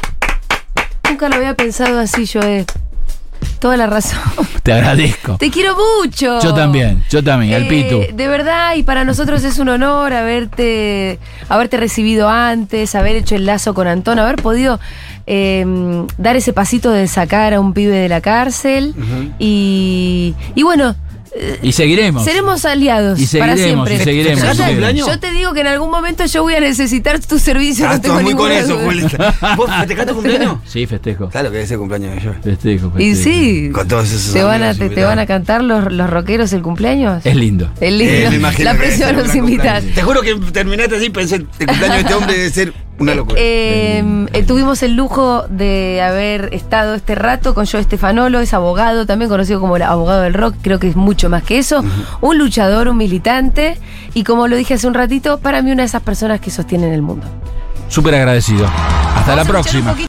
Nunca 1.09 1.29
lo 1.29 1.37
había 1.37 1.55
pensado 1.55 1.99
así, 2.01 2.25
yo 2.27 2.41
Toda 3.59 3.77
la 3.77 3.87
razón. 3.87 4.19
Te 4.63 4.73
agradezco. 4.73 5.37
Te 5.39 5.51
quiero 5.51 5.75
mucho. 6.03 6.41
Yo 6.41 6.53
también, 6.55 7.03
yo 7.11 7.23
también, 7.25 7.55
al 7.55 7.63
Eh, 7.63 7.67
Pitu. 7.69 8.17
De 8.17 8.29
verdad, 8.29 8.75
y 8.77 8.83
para 8.83 9.05
nosotros 9.05 9.43
es 9.45 9.59
un 9.59 9.69
honor 9.69 10.13
haberte, 10.13 11.19
haberte 11.49 11.77
recibido 11.77 12.29
antes, 12.29 12.95
haber 12.95 13.17
hecho 13.17 13.35
el 13.35 13.47
lazo 13.47 13.73
con 13.75 13.87
Antón, 13.87 14.19
haber 14.19 14.37
podido 14.37 14.79
eh, 15.27 15.65
dar 16.19 16.37
ese 16.37 16.53
pasito 16.53 16.91
de 16.91 17.09
sacar 17.09 17.55
a 17.55 17.61
un 17.61 17.73
pibe 17.73 17.97
de 17.97 18.09
la 18.09 18.21
cárcel. 18.21 18.95
y, 19.39 20.35
y 20.55 20.63
bueno, 20.63 20.95
Y 21.63 21.73
seguiremos. 21.73 22.25
seremos 22.25 22.65
aliaos 22.65 23.19
Y 23.21 23.27
para 23.39 23.53
seguiremos, 23.57 23.89
siempre. 23.89 23.95
y 23.95 23.99
seguiremos. 24.05 24.41
¿Festejaste 24.45 24.93
y? 24.93 24.99
Yo 24.99 25.19
te 25.19 25.31
digo 25.33 25.53
que 25.53 25.61
en 25.61 25.67
algún 25.69 25.91
momento 25.91 26.25
yo 26.27 26.43
voy 26.43 26.55
a 26.55 26.61
necesitar 26.61 27.19
tu 27.21 27.39
servicio. 27.39 27.87
Ah, 27.89 27.95
no 27.95 28.01
tengo 28.01 28.21
muy 28.21 28.35
con 28.35 28.51
eso. 28.53 28.79
¿Vos 29.57 29.71
festejaste 29.79 30.07
tu 30.13 30.15
cumpleaños? 30.15 30.59
Sí, 30.67 30.87
festejo. 30.87 31.29
Claro 31.29 31.51
que 31.51 31.63
es 31.63 31.71
el 31.71 31.79
cumpleaños 31.79 32.15
de 32.17 32.21
yo. 32.21 32.33
Festejo, 32.43 32.93
Y 32.99 33.15
festejo. 33.15 33.23
sí. 33.25 33.71
Con 33.73 33.89
todos 33.89 34.11
esos 34.13 34.33
¿Te 34.33 34.43
van, 34.43 34.63
a, 34.63 34.75
te, 34.75 34.89
van 35.05 35.19
a 35.19 35.27
cantar 35.27 35.63
los, 35.63 35.91
los 35.93 36.09
rockeros 36.11 36.53
el 36.53 36.63
cumpleaños? 36.63 37.25
Es 37.25 37.35
lindo. 37.37 37.71
Es 37.81 37.93
lindo. 37.93 38.15
Eh, 38.15 38.27
me 38.31 38.37
imagino 38.37 38.65
la 38.73 38.75
gran 38.75 38.91
invitas. 39.37 39.41
cumpleaños. 39.43 39.95
Te 39.95 40.03
juro 40.03 40.23
que 40.23 40.35
terminaste 40.53 40.97
así, 40.97 41.11
pensé, 41.11 41.37
el 41.37 41.47
cumpleaños 41.47 41.95
de 41.97 42.01
este 42.01 42.15
hombre 42.15 42.33
debe 42.37 42.51
ser 42.51 42.73
una 42.99 43.15
locura. 43.15 43.39
Eh, 43.41 44.27
eh, 44.33 44.43
tuvimos 44.43 44.83
el 44.83 44.95
lujo 44.95 45.47
de 45.49 46.03
haber 46.03 46.53
estado 46.53 46.95
este 46.95 47.15
rato 47.15 47.55
con 47.55 47.67
Joe 47.67 47.81
Estefanolo, 47.81 48.41
es 48.41 48.55
abogado, 48.55 49.07
también 49.07 49.29
conocido 49.29 49.61
como 49.61 49.77
el 49.77 49.83
abogado 49.83 50.23
del 50.23 50.35
rock, 50.35 50.55
creo 50.63 50.79
que 50.79 50.89
es 50.89 50.97
mucho 50.97 51.29
más 51.29 51.43
que 51.43 51.59
eso, 51.59 51.85
un 52.21 52.39
luchador, 52.39 52.89
un 52.89 52.97
militante 52.97 53.79
y 54.15 54.25
como 54.25 54.49
lo 54.49 54.57
dije 54.57 54.75
hace 54.75 54.87
un 54.87 54.95
ratito, 54.95 55.39
para 55.39 55.63
mí 55.63 55.73
una 55.73 55.83
de 55.83 55.89
esas 55.89 56.03
personas 56.03 56.41
que 56.41 56.51
sostienen 56.51 56.93
el 56.93 57.03
mundo. 57.03 57.27
Súper 57.89 58.15
agradecido. 58.15 58.67
Hasta 58.67 59.35
Vamos 59.35 59.47
la 59.47 59.53
próxima. 59.53 59.97